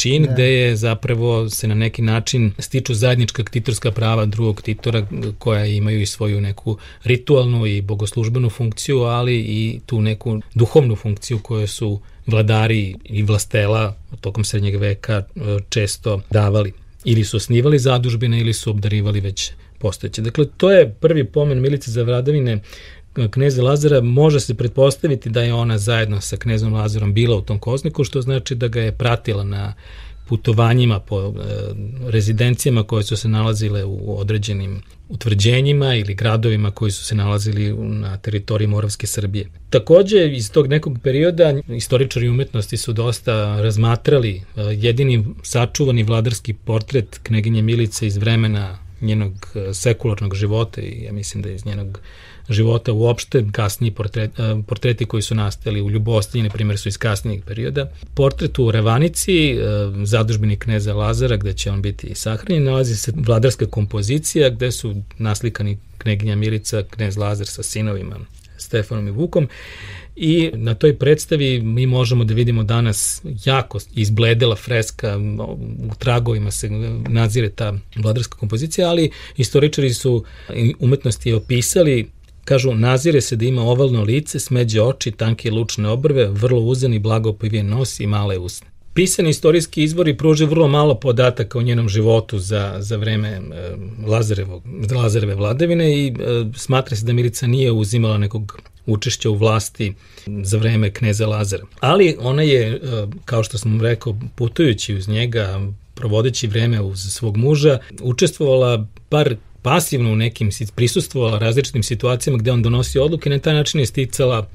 čin 0.00 0.22
da. 0.22 0.32
gde 0.32 0.44
je 0.44 0.76
zapravo 0.76 1.50
se 1.50 1.68
na 1.68 1.74
neki 1.74 2.02
način 2.02 2.52
stiču 2.58 2.94
zajednička 2.94 3.44
ktitorska 3.44 3.90
prava 3.90 4.26
drugog 4.26 4.56
ktitora 4.56 5.06
koja 5.38 5.66
imaju 5.66 6.00
i 6.00 6.06
svoju 6.06 6.40
neku 6.40 6.76
ritualnu 7.04 7.66
i 7.66 7.82
bogoslužbenu 7.82 8.50
funkciju, 8.50 9.00
ali 9.00 9.36
i 9.38 9.80
tu 9.86 10.00
neku 10.00 10.40
duhovnu 10.54 10.96
funkciju 10.96 11.38
koju 11.38 11.66
su 11.66 12.00
vladari 12.26 12.94
i 13.04 13.22
vlastela 13.22 13.96
tokom 14.20 14.44
srednjeg 14.44 14.76
veka 14.76 15.12
e, 15.14 15.58
često 15.68 16.20
davali. 16.30 16.72
Ili 17.04 17.24
su 17.24 17.36
osnivali 17.36 17.78
zadužbine 17.78 18.40
ili 18.40 18.52
su 18.52 18.70
obdarivali 18.70 19.20
već 19.20 19.52
postojeće. 19.78 20.22
Dakle, 20.22 20.46
to 20.56 20.70
je 20.70 20.94
prvi 21.00 21.24
pomen 21.24 21.60
Milice 21.60 21.90
za 21.90 22.02
vladavine 22.02 22.58
kneza 23.30 23.62
Lazara 23.62 24.00
može 24.00 24.40
se 24.40 24.54
pretpostaviti 24.54 25.30
da 25.30 25.42
je 25.42 25.54
ona 25.54 25.78
zajedno 25.78 26.20
sa 26.20 26.36
knezom 26.36 26.74
Lazarom 26.74 27.14
bila 27.14 27.36
u 27.36 27.40
tom 27.40 27.58
kozniku, 27.58 28.04
što 28.04 28.22
znači 28.22 28.54
da 28.54 28.68
ga 28.68 28.80
je 28.80 28.92
pratila 28.92 29.44
na 29.44 29.74
putovanjima 30.30 31.00
po 31.00 31.20
e, 31.20 31.32
rezidencijama 32.06 32.82
koje 32.82 33.02
su 33.02 33.16
se 33.16 33.28
nalazile 33.28 33.84
u 33.84 34.18
određenim 34.18 34.82
utvrđenjima 35.08 35.94
ili 35.94 36.14
gradovima 36.14 36.70
koji 36.70 36.90
su 36.90 37.04
se 37.04 37.14
nalazili 37.14 37.72
na 37.72 38.16
teritoriji 38.16 38.68
Moravske 38.68 39.06
Srbije. 39.06 39.48
Takođe, 39.70 40.36
iz 40.36 40.52
tog 40.52 40.66
nekog 40.66 40.98
perioda 41.02 41.54
istoričari 41.68 42.28
umetnosti 42.28 42.76
su 42.76 42.92
dosta 42.92 43.62
razmatrali 43.62 44.36
e, 44.36 44.42
jedini 44.62 45.24
sačuvani 45.42 46.02
vladarski 46.02 46.52
portret 46.52 47.20
kneginje 47.22 47.62
Milice 47.62 48.06
iz 48.06 48.16
vremena 48.16 48.78
njenog 49.00 49.32
e, 49.54 49.74
sekularnog 49.74 50.34
života 50.34 50.80
i 50.80 51.02
ja 51.02 51.12
mislim 51.12 51.42
da 51.42 51.50
iz 51.50 51.66
njenog 51.66 52.00
života 52.50 52.92
uopšte, 52.92 53.44
kasniji 53.52 53.90
portret, 53.90 54.38
e, 54.38 54.62
portreti 54.66 55.06
koji 55.06 55.22
su 55.22 55.34
nastali 55.34 55.82
u 55.82 55.90
Ljubostinji, 55.90 56.44
na 56.44 56.50
primjer, 56.50 56.78
su 56.78 56.88
iz 56.88 56.98
kasnijeg 56.98 57.44
perioda. 57.44 57.90
Portret 58.14 58.58
u 58.58 58.70
Revanici, 58.70 59.56
zadužbeni 60.04 60.56
kneza 60.56 60.94
Lazara, 60.94 61.36
gde 61.36 61.52
će 61.52 61.70
on 61.70 61.82
biti 61.82 62.14
sahranjen, 62.14 62.64
nalazi 62.64 62.96
se 62.96 63.12
vladarska 63.16 63.66
kompozicija 63.66 64.50
gde 64.50 64.72
su 64.72 64.94
naslikani 65.18 65.78
kneginja 65.98 66.36
Milica, 66.36 66.82
knez 66.82 67.16
Lazar 67.16 67.46
sa 67.46 67.62
sinovima 67.62 68.16
Stefanom 68.56 69.08
i 69.08 69.10
Vukom 69.10 69.48
i 70.16 70.50
na 70.54 70.74
toj 70.74 70.98
predstavi 70.98 71.60
mi 71.60 71.86
možemo 71.86 72.24
da 72.24 72.34
vidimo 72.34 72.62
danas 72.62 73.22
jako 73.44 73.78
izbledela 73.94 74.56
freska, 74.56 75.18
u 75.92 75.94
tragovima 75.98 76.50
se 76.50 76.68
nazire 77.08 77.50
ta 77.50 77.74
vladarska 77.96 78.38
kompozicija, 78.38 78.88
ali 78.88 79.10
istoričari 79.36 79.94
su 79.94 80.24
umetnosti 80.78 81.32
opisali 81.32 82.08
Kažu, 82.44 82.74
nazire 82.74 83.20
se 83.20 83.36
da 83.36 83.44
ima 83.44 83.62
ovalno 83.62 84.02
lice, 84.02 84.40
smeđe 84.40 84.82
oči, 84.82 85.10
tanke 85.10 85.50
lučne 85.50 85.88
obrve, 85.88 86.28
vrlo 86.28 86.60
uzen 86.60 86.94
i 86.94 86.98
blago 86.98 87.32
povijen 87.32 87.68
nos 87.68 88.00
i 88.00 88.06
male 88.06 88.38
usne. 88.38 88.66
Pisani 88.94 89.30
istorijski 89.30 89.82
izvori 89.82 90.16
pruže 90.16 90.46
vrlo 90.46 90.68
malo 90.68 90.94
podataka 90.94 91.58
o 91.58 91.62
njenom 91.62 91.88
životu 91.88 92.38
za, 92.38 92.76
za 92.78 92.96
vreme 92.96 93.28
e, 93.28 93.40
Lazarevog, 94.06 94.62
Lazareve 94.96 95.34
vladavine 95.34 95.98
i 95.98 96.08
e, 96.08 96.12
smatra 96.56 96.96
se 96.96 97.04
da 97.04 97.12
Milica 97.12 97.46
nije 97.46 97.72
uzimala 97.72 98.18
nekog 98.18 98.60
učešća 98.86 99.30
u 99.30 99.34
vlasti 99.34 99.92
za 100.42 100.58
vreme 100.58 100.90
kneza 100.90 101.26
Lazara. 101.26 101.64
Ali 101.80 102.16
ona 102.20 102.42
je, 102.42 102.68
e, 102.68 102.78
kao 103.24 103.42
što 103.42 103.58
sam 103.58 103.80
rekao, 103.80 104.16
putujući 104.34 104.94
uz 104.94 105.08
njega, 105.08 105.60
provodeći 105.94 106.46
vreme 106.46 106.80
uz 106.80 107.00
svog 107.00 107.36
muža, 107.36 107.78
učestvovala 108.02 108.86
bar 109.10 109.36
pasivno 109.62 110.12
u 110.12 110.16
nekim, 110.16 110.50
prisustvovala 110.74 111.38
različitim 111.38 111.82
situacijama 111.82 112.38
gde 112.38 112.52
on 112.52 112.62
donosi 112.62 112.98
odluke, 112.98 113.30
na 113.30 113.38
taj 113.38 113.54
način 113.54 113.80
je 113.80 113.86
sticala 113.86 114.48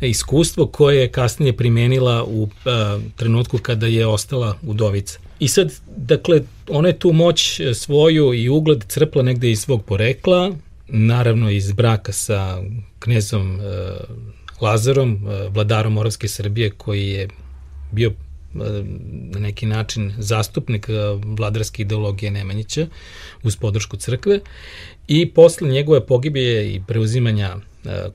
iskustvo 0.00 0.66
koje 0.66 1.00
je 1.00 1.08
kasnije 1.08 1.56
primenila 1.56 2.24
u 2.24 2.48
a, 2.64 2.98
trenutku 3.16 3.58
kada 3.58 3.86
je 3.86 4.06
ostala 4.06 4.56
udovica. 4.62 5.18
I 5.38 5.48
sad, 5.48 5.72
dakle, 5.96 6.42
ona 6.68 6.88
je 6.88 6.98
tu 6.98 7.12
moć 7.12 7.60
svoju 7.74 8.34
i 8.34 8.48
ugled 8.48 8.84
crpla 8.88 9.22
negde 9.22 9.50
iz 9.50 9.60
svog 9.60 9.84
porekla, 9.84 10.52
naravno 10.88 11.50
iz 11.50 11.72
braka 11.72 12.12
sa 12.12 12.62
knezom 12.98 13.60
e, 13.60 13.64
Lazarom, 14.60 15.12
e, 15.12 15.48
vladarom 15.48 15.92
Moravske 15.92 16.28
Srbije, 16.28 16.70
koji 16.70 17.08
je 17.08 17.28
bio 17.92 18.08
e, 18.08 18.29
na 18.54 19.40
neki 19.40 19.66
način 19.66 20.12
zastupnik 20.18 20.88
vladarske 21.38 21.82
ideologije 21.82 22.30
Nemanjića 22.30 22.86
uz 23.42 23.56
podršku 23.56 23.96
crkve. 23.96 24.40
I 25.08 25.30
posle 25.30 25.68
njegove 25.68 26.06
pogibije 26.06 26.74
i 26.74 26.82
preuzimanja 26.86 27.56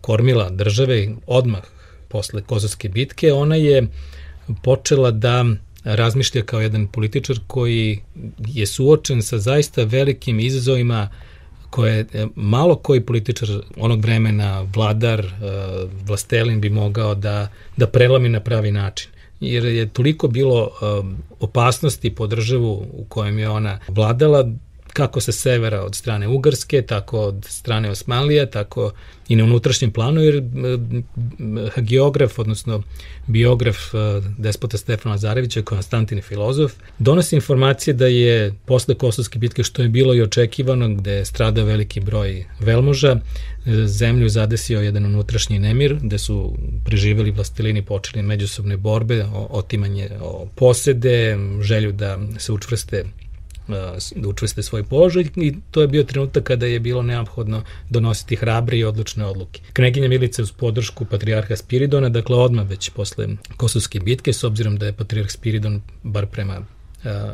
kormila 0.01 0.49
države 0.49 1.09
odmah 1.27 1.63
posle 2.07 2.41
Kozovske 2.41 2.89
bitke, 2.89 3.33
ona 3.33 3.55
je 3.55 3.87
počela 4.63 5.11
da 5.11 5.45
razmišlja 5.83 6.43
kao 6.43 6.61
jedan 6.61 6.87
političar 6.87 7.39
koji 7.47 7.99
je 8.47 8.65
suočen 8.65 9.21
sa 9.21 9.37
zaista 9.37 9.83
velikim 9.83 10.39
izazovima 10.39 11.09
koje 11.69 11.99
e, 12.13 12.27
malo 12.35 12.75
koji 12.75 13.01
političar 13.01 13.49
onog 13.77 14.01
vremena, 14.01 14.61
vladar, 14.75 15.25
vlastelin 16.05 16.61
bi 16.61 16.69
mogao 16.69 17.15
da, 17.15 17.47
da 17.77 17.87
prelami 17.87 18.29
na 18.29 18.39
pravi 18.39 18.71
način 18.71 19.14
jer 19.39 19.65
je 19.65 19.89
toliko 19.89 20.27
bilo 20.27 20.69
um, 20.81 21.17
opasnosti 21.39 22.15
po 22.15 22.27
državu 22.27 22.85
u 22.93 23.05
kojem 23.09 23.39
je 23.39 23.49
ona 23.49 23.79
vladala 23.87 24.51
kako 24.95 25.21
sa 25.21 25.31
severa 25.31 25.83
od 25.83 25.95
strane 25.95 26.27
Ugarske, 26.27 26.81
tako 26.81 27.19
od 27.19 27.45
strane 27.49 27.89
Osmanlija, 27.89 28.45
tako 28.45 28.91
i 29.27 29.35
na 29.35 29.43
unutrašnjem 29.43 29.91
planu, 29.91 30.21
jer 30.21 30.43
geograf, 31.77 32.39
odnosno 32.39 32.83
biograf 33.27 33.77
e, 33.77 33.97
despota 34.37 34.77
Stefana 34.77 35.13
Lazarevića, 35.13 35.61
Konstantin 35.61 36.21
filozof, 36.21 36.73
donosi 36.99 37.35
informacije 37.35 37.93
da 37.93 38.07
je 38.07 38.53
posle 38.65 38.95
Kosovske 38.95 39.39
bitke, 39.39 39.63
što 39.63 39.81
je 39.81 39.89
bilo 39.89 40.13
i 40.13 40.21
očekivano, 40.21 40.89
gde 40.89 41.11
je 41.11 41.25
stradao 41.25 41.65
veliki 41.65 41.99
broj 41.99 42.45
velmoža, 42.59 43.11
e, 43.11 43.19
zemlju 43.87 44.29
zadesio 44.29 44.81
jedan 44.81 45.05
unutrašnji 45.05 45.59
nemir, 45.59 45.97
gde 46.01 46.17
su 46.17 46.53
preživeli 46.85 47.31
vlastelini 47.31 47.81
počeli 47.81 48.23
međusobne 48.23 48.77
borbe, 48.77 49.25
otimanje 49.49 50.09
posede, 50.55 51.37
želju 51.61 51.91
da 51.91 52.19
se 52.37 52.51
učvrste 52.51 53.05
da 53.67 53.97
učvrste 54.27 54.63
svoj 54.63 54.83
položaj 54.83 55.25
i 55.35 55.53
to 55.71 55.81
je 55.81 55.87
bio 55.87 56.03
trenutak 56.03 56.43
kada 56.43 56.65
je 56.65 56.79
bilo 56.79 57.01
neophodno 57.01 57.63
donositi 57.89 58.35
hrabre 58.35 58.77
i 58.77 58.83
odlučne 58.83 59.25
odluke. 59.25 59.61
Kneginja 59.73 60.07
Milica 60.07 60.41
uz 60.41 60.51
podršku 60.51 61.05
patrijarha 61.05 61.55
Spiridona, 61.55 62.09
dakle 62.09 62.35
odmah 62.35 62.67
već 62.67 62.89
posle 62.89 63.27
Kosovske 63.57 63.99
bitke, 63.99 64.33
s 64.33 64.43
obzirom 64.43 64.77
da 64.77 64.85
je 64.85 64.93
patrijarh 64.93 65.31
Spiridon, 65.31 65.81
bar 66.03 66.25
prema 66.25 66.57
uh, 66.59 66.65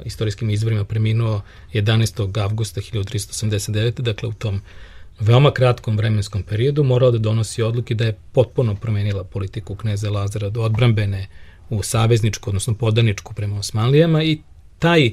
istorijskim 0.06 0.50
izvorima, 0.50 0.84
preminuo 0.86 1.42
11. 1.74 2.42
avgusta 2.42 2.82
1389. 2.82 4.02
Dakle, 4.02 4.30
u 4.30 4.34
tom 4.34 4.62
veoma 5.20 5.52
kratkom 5.52 5.98
vremenskom 5.98 6.44
periodu 6.44 6.84
morao 6.84 7.12
da 7.12 7.18
donosi 7.18 7.62
odluke 7.62 7.96
da 7.96 8.06
je 8.06 8.18
potpuno 8.32 8.76
promenila 8.76 9.24
politiku 9.24 9.76
kneza 9.76 10.10
Lazara 10.10 10.50
do 10.50 10.62
odbrambene 10.62 11.28
u 11.70 11.84
savezničku, 11.84 12.50
odnosno 12.50 12.74
podaničku 12.74 13.34
prema 13.34 13.60
Osmanlijama 13.60 14.24
i 14.24 14.42
taj 14.80 15.12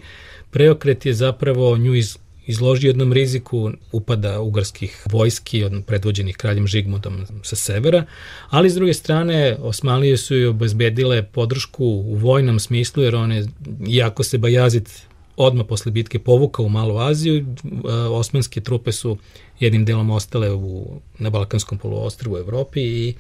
preokret 0.51 1.07
je 1.07 1.15
zapravo 1.15 1.77
nju 1.77 1.95
iz, 1.95 2.19
izložio 2.47 2.89
jednom 2.89 3.13
riziku 3.13 3.71
upada 3.93 4.41
ugarskih 4.41 5.07
vojski, 5.11 5.65
predvođenih 5.87 6.37
kraljem 6.37 6.67
Žigmundom 6.67 7.27
sa 7.43 7.57
severa, 7.57 8.05
ali 8.51 8.71
s 8.71 8.75
druge 8.75 8.95
strane 8.95 9.57
Osmanlije 9.61 10.17
su 10.17 10.37
joj 10.37 10.47
obezbedile 10.47 11.23
podršku 11.23 11.85
u 11.85 12.15
vojnom 12.15 12.59
smislu, 12.59 13.03
jer 13.03 13.17
one, 13.17 13.47
iako 13.89 14.23
se 14.23 14.39
Bajazit 14.39 15.09
odmah 15.37 15.67
posle 15.67 15.93
bitke 15.93 16.19
povukao 16.19 16.67
u 16.67 16.69
Malu 16.69 16.99
Aziju, 16.99 17.37
e, 17.39 17.93
osmanske 17.93 18.61
trupe 18.61 18.93
su 18.93 19.19
jednim 19.61 19.85
delom 19.85 20.11
ostale 20.11 20.53
u, 20.53 21.01
na 21.19 21.31
Balkanskom 21.31 21.79
poluostrvu 21.79 22.35
u 22.35 22.39
Evropi 22.39 22.81
i 22.81 23.15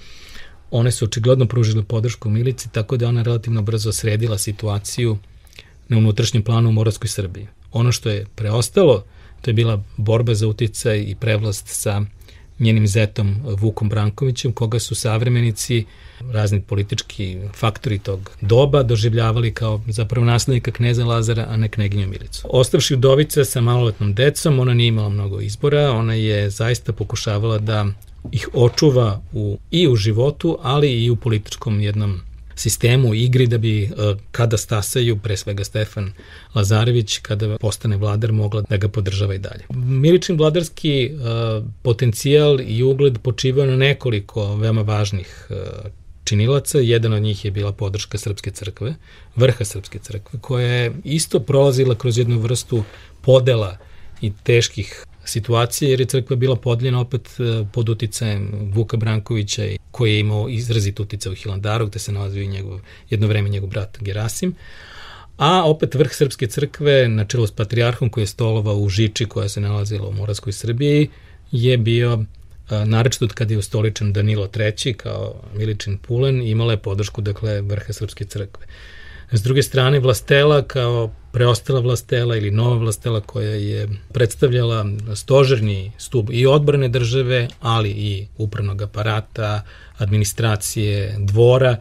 one 0.71 0.93
su 0.93 1.05
očigledno 1.05 1.47
pružile 1.47 1.85
podršku 1.85 2.31
milici, 2.31 2.69
tako 2.73 2.97
da 2.97 3.09
ona 3.09 3.23
relativno 3.23 3.63
brzo 3.63 3.93
sredila 3.93 4.39
situaciju 4.39 5.19
na 5.89 5.99
unutrašnjem 5.99 6.43
planu 6.43 6.69
u 6.69 6.73
Moravskoj 6.73 7.09
Srbiji. 7.09 7.47
Ono 7.73 7.93
što 7.93 8.11
je 8.11 8.27
preostalo, 8.35 9.05
to 9.41 9.51
je 9.51 9.55
bila 9.55 9.83
borba 9.97 10.35
za 10.35 10.49
uticaj 10.49 11.01
i 11.01 11.15
prevlast 11.15 11.67
sa 11.67 12.03
njenim 12.59 12.87
zetom 12.87 13.37
Vukom 13.45 13.89
Brankovićem, 13.89 14.53
koga 14.53 14.79
su 14.79 14.95
savremenici, 14.95 15.85
razni 16.31 16.61
politički 16.61 17.39
faktori 17.55 17.99
tog 17.99 18.31
doba 18.41 18.83
doživljavali 18.83 19.55
kao 19.55 19.81
zapravo 19.87 20.27
naslednika 20.27 20.71
kneza 20.71 21.05
Lazara, 21.05 21.47
a 21.49 21.57
ne 21.57 21.69
kneginju 21.69 22.09
Milicu. 22.09 22.49
Ostavši 22.51 22.95
udovica 22.95 23.45
sa 23.45 23.61
maloletnom 23.61 24.15
decom, 24.15 24.59
ona 24.59 24.75
nije 24.75 24.89
imala 24.89 25.09
mnogo 25.09 25.41
izbora, 25.41 25.91
ona 25.91 26.15
je 26.15 26.51
zaista 26.51 26.93
pokušavala 26.93 27.59
da 27.59 27.87
ih 28.33 28.49
očuva 28.53 29.21
u, 29.33 29.59
i 29.71 29.89
u 29.89 29.97
životu, 29.97 30.59
ali 30.63 31.05
i 31.05 31.11
u 31.11 31.17
političkom 31.17 31.81
jednom 31.81 32.21
sistemu 32.59 33.15
igri 33.15 33.47
da 33.47 33.59
bi 33.59 33.83
e, 33.85 33.89
kada 34.33 34.57
stasaju, 34.57 35.17
pre 35.17 35.37
svega 35.37 35.65
Stefan 35.65 36.13
Lazarević, 36.55 37.19
kada 37.19 37.59
postane 37.59 37.97
vladar, 37.97 38.33
mogla 38.33 38.63
da 38.63 38.77
ga 38.77 38.89
podržava 38.89 39.35
i 39.35 39.39
dalje. 39.39 39.65
Miličin 39.75 40.37
vladarski 40.39 41.05
e, 41.05 41.11
potencijal 41.83 42.61
i 42.61 42.83
ugled 42.83 43.19
počivao 43.23 43.67
na 43.67 43.77
nekoliko 43.77 44.57
veoma 44.57 44.83
važnih 44.83 45.47
e, 45.51 45.55
činilaca. 46.25 46.79
Jedan 46.79 47.13
od 47.13 47.23
njih 47.23 47.45
je 47.45 47.51
bila 47.51 47.73
podrška 47.73 48.19
Srpske 48.19 48.51
crkve, 48.51 48.95
vrha 49.37 49.65
Srpske 49.65 49.99
crkve, 49.99 50.41
koja 50.41 50.67
je 50.67 50.93
isto 51.05 51.41
prolazila 51.41 51.95
kroz 51.95 52.19
jednu 52.19 52.39
vrstu 52.39 52.85
podela 53.23 53.77
i 54.21 54.33
teških 54.43 55.05
situacije, 55.29 55.91
jer 55.91 56.01
je 56.01 56.07
crkva 56.07 56.37
bila 56.37 56.57
podeljena 56.57 57.01
opet 57.01 57.29
e, 57.39 57.65
pod 57.73 57.89
uticajem 57.89 58.71
Vuka 58.75 58.97
Brankovića, 58.97 59.63
koji 59.91 60.13
je 60.13 60.21
imao 60.21 60.49
izrazit 60.49 61.01
uticaj 61.01 61.33
u 61.33 61.35
Hilandaru, 61.35 61.87
gde 61.87 61.99
se 61.99 62.13
nalazio 62.13 62.43
i 62.43 62.49
njegov, 62.49 62.81
jedno 63.11 63.27
vreme 63.27 63.49
njegov 63.49 63.71
brat 63.71 63.99
Gerasim. 64.01 64.55
A 65.37 65.63
opet 65.65 65.95
vrh 65.95 66.13
Srpske 66.13 66.47
crkve, 66.47 67.09
na 67.09 67.25
čelu 67.25 67.47
s 67.47 67.51
patrijarhom 67.51 68.11
koji 68.11 68.23
je 68.23 68.27
stolovao 68.27 68.77
u 68.77 68.89
Žiči, 68.89 69.27
koja 69.27 69.49
se 69.49 69.61
nalazila 69.61 70.09
u 70.09 70.13
Moravskoj 70.13 70.53
Srbiji, 70.53 71.09
je 71.53 71.79
bio 71.79 72.13
e, 72.71 72.85
narečno 72.85 73.25
od 73.25 73.33
kada 73.33 73.55
je 73.55 73.59
ustoličen 73.59 74.13
Danilo 74.13 74.49
III 74.57 74.95
kao 74.95 75.35
Miličin 75.55 75.99
Pulen, 75.99 76.43
imala 76.43 76.73
je 76.73 76.83
podršku 76.83 77.21
dakle 77.21 77.61
vrha 77.61 77.93
Srpske 77.93 78.25
crkve. 78.25 78.67
S 79.33 79.43
druge 79.43 79.63
strane, 79.63 80.01
vlastela 80.01 80.63
kao 80.63 81.11
preostala 81.39 81.81
vlastela 81.81 82.37
ili 82.37 82.51
nova 82.51 82.77
vlastela 82.77 83.21
koja 83.21 83.55
je 83.55 83.89
predstavljala 84.13 84.87
stožerni 85.15 85.93
stup 85.99 86.31
i 86.33 86.47
odbrane 86.47 86.89
države, 86.89 87.49
ali 87.61 87.91
i 87.91 88.27
upravnog 88.39 88.83
aparata, 88.83 89.63
administracije, 89.99 91.15
dvora, 91.19 91.77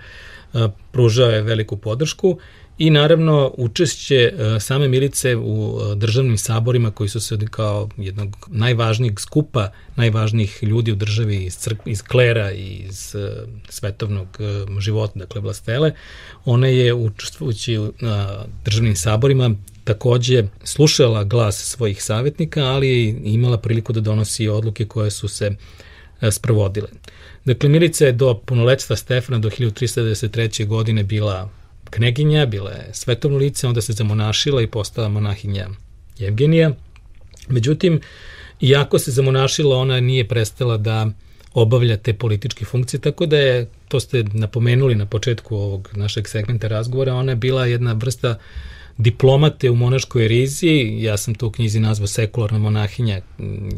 pružao 0.91 1.29
je 1.29 1.41
veliku 1.41 1.77
podršku 1.77 2.37
i 2.77 2.89
naravno 2.89 3.53
učešće 3.57 4.15
e, 4.15 4.59
same 4.59 4.87
milice 4.87 5.35
u 5.35 5.79
e, 5.79 5.95
državnim 5.95 6.37
saborima 6.37 6.91
koji 6.91 7.09
su 7.09 7.19
se 7.19 7.37
kao 7.51 7.89
jednog 7.97 8.47
najvažnijeg 8.47 9.19
skupa, 9.19 9.71
najvažnijih 9.95 10.59
ljudi 10.63 10.91
u 10.91 10.95
državi 10.95 11.35
iz, 11.43 11.55
crk, 11.55 11.77
iz 11.85 12.01
klera 12.01 12.51
i 12.51 12.65
iz 12.89 13.15
e, 13.15 13.29
svetovnog 13.69 14.27
života, 14.79 15.19
dakle 15.19 15.41
vlastele, 15.41 15.91
ona 16.45 16.67
je 16.67 16.93
učestvujući 16.93 17.79
na 17.99 18.45
državnim 18.65 18.95
saborima 18.95 19.51
takođe 19.83 20.43
slušala 20.63 21.23
glas 21.23 21.57
svojih 21.57 22.03
savjetnika, 22.03 22.63
ali 22.65 22.87
je 22.87 23.21
imala 23.23 23.57
priliku 23.57 23.93
da 23.93 24.01
donosi 24.01 24.47
odluke 24.47 24.85
koje 24.85 25.11
su 25.11 25.27
se 25.27 25.55
sprovodile. 26.31 26.87
Dakle, 27.45 27.69
Milica 27.69 28.05
je 28.05 28.11
do 28.11 28.33
punoletstva 28.45 28.95
Stefana 28.95 29.39
do 29.39 29.49
1393. 29.49 30.65
godine 30.65 31.03
bila 31.03 31.49
kneginja, 31.89 32.45
bila 32.45 32.71
je 32.71 32.89
svetovno 32.93 33.37
lice, 33.37 33.67
onda 33.67 33.81
se 33.81 33.93
zamonašila 33.93 34.61
i 34.61 34.67
postala 34.67 35.09
monahinja 35.09 35.67
Evgenija. 36.19 36.71
Međutim, 37.47 38.01
iako 38.61 38.99
se 38.99 39.11
zamonašila, 39.11 39.77
ona 39.77 39.99
nije 39.99 40.27
prestala 40.27 40.77
da 40.77 41.07
obavlja 41.53 41.97
te 41.97 42.13
političke 42.13 42.65
funkcije, 42.65 42.99
tako 43.01 43.25
da 43.25 43.37
je, 43.37 43.69
to 43.87 43.99
ste 43.99 44.23
napomenuli 44.33 44.95
na 44.95 45.05
početku 45.05 45.55
ovog 45.55 45.89
našeg 45.93 46.27
segmenta 46.27 46.67
razgovora, 46.67 47.15
ona 47.15 47.31
je 47.31 47.35
bila 47.35 47.65
jedna 47.65 47.93
vrsta 47.93 48.37
diplomate 48.97 49.69
u 49.69 49.75
monaškoj 49.75 50.27
riziji, 50.27 51.03
ja 51.03 51.17
sam 51.17 51.35
to 51.35 51.47
u 51.47 51.51
knjizi 51.51 51.79
nazvao 51.79 52.07
sekularna 52.07 52.59
monahinja, 52.59 53.21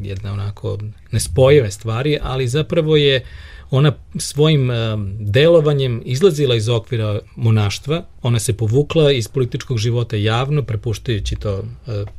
jedna 0.02 0.34
onako 0.34 0.78
nespojive 1.12 1.72
stvari, 1.72 2.18
ali 2.22 2.48
zapravo 2.48 2.96
je 2.96 3.26
ona 3.72 3.94
svojim 4.16 4.70
delovanjem 5.20 6.02
izlazila 6.06 6.56
iz 6.56 6.70
okvira 6.70 7.20
monaštva, 7.36 8.06
ona 8.22 8.40
se 8.40 8.58
povukla 8.58 9.12
iz 9.12 9.28
političkog 9.28 9.78
života 9.78 10.16
javno, 10.16 10.64
prepuštajući 10.64 11.36
to 11.36 11.58
e, 11.58 11.64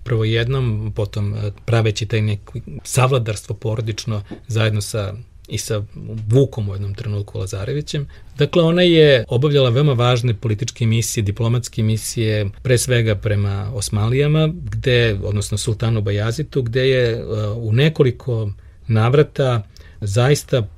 prvo 0.05 0.25
jednom, 0.25 0.93
potom 0.97 1.35
e, 1.35 1.53
praveći 1.65 2.07
taj 2.07 2.23
neko 2.23 2.59
savladarstvo 2.85 3.57
porodično 3.57 4.23
zajedno 4.49 4.81
sa 4.81 5.15
i 5.51 5.59
sa 5.59 5.83
Vukom 6.29 6.69
u 6.69 6.73
jednom 6.73 6.95
trenutku 6.95 7.39
Lazarevićem. 7.39 8.09
Dakle, 8.39 8.63
ona 8.63 8.83
je 8.83 9.25
obavljala 9.29 9.71
veoma 9.71 9.93
važne 9.93 10.35
političke 10.35 10.87
misije, 10.87 11.23
diplomatske 11.23 11.83
misije, 11.83 12.51
pre 12.63 12.79
svega 12.79 13.15
prema 13.15 13.71
Osmalijama, 13.75 14.53
gde, 14.65 15.19
odnosno 15.25 15.59
Sultanu 15.59 16.03
Bajazitu, 16.03 16.63
gde 16.63 16.89
je 16.89 17.25
u 17.57 17.73
nekoliko 17.73 18.53
navrata 18.87 19.63
zaista 20.01 20.69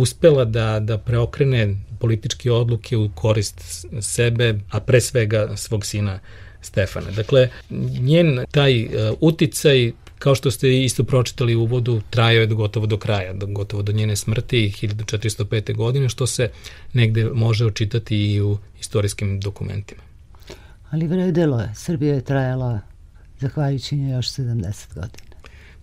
uspela 0.00 0.44
da, 0.44 0.80
da 0.80 0.98
preokrene 0.98 1.74
političke 1.98 2.52
odluke 2.52 2.96
u 2.96 3.10
korist 3.14 3.86
sebe, 4.00 4.54
a 4.70 4.80
pre 4.80 5.00
svega 5.00 5.56
svog 5.56 5.86
sina 5.86 6.18
Stefana. 6.62 7.10
Dakle, 7.10 7.48
njen 8.00 8.44
taj 8.50 8.84
uh, 8.84 8.90
uticaj 9.20 9.92
kao 10.18 10.34
što 10.34 10.50
ste 10.50 10.84
isto 10.84 11.04
pročitali 11.04 11.54
u 11.54 11.62
uvodu, 11.62 12.00
trajao 12.10 12.40
je 12.40 12.46
gotovo 12.46 12.86
do 12.86 12.96
kraja, 12.96 13.32
gotovo 13.32 13.82
do 13.82 13.92
njene 13.92 14.16
smrti 14.16 14.72
1405. 14.82 15.76
godine, 15.76 16.08
što 16.08 16.26
se 16.26 16.50
negde 16.92 17.24
može 17.24 17.66
očitati 17.66 18.32
i 18.32 18.42
u 18.42 18.58
istorijskim 18.80 19.40
dokumentima. 19.40 20.02
Ali 20.90 21.06
vredelo 21.06 21.60
je. 21.60 21.72
Srbija 21.74 22.14
je 22.14 22.24
trajala 22.24 22.80
zahvaljujući 23.40 23.96
nje 23.96 24.12
još 24.12 24.26
70 24.30 24.94
godina. 24.94 25.27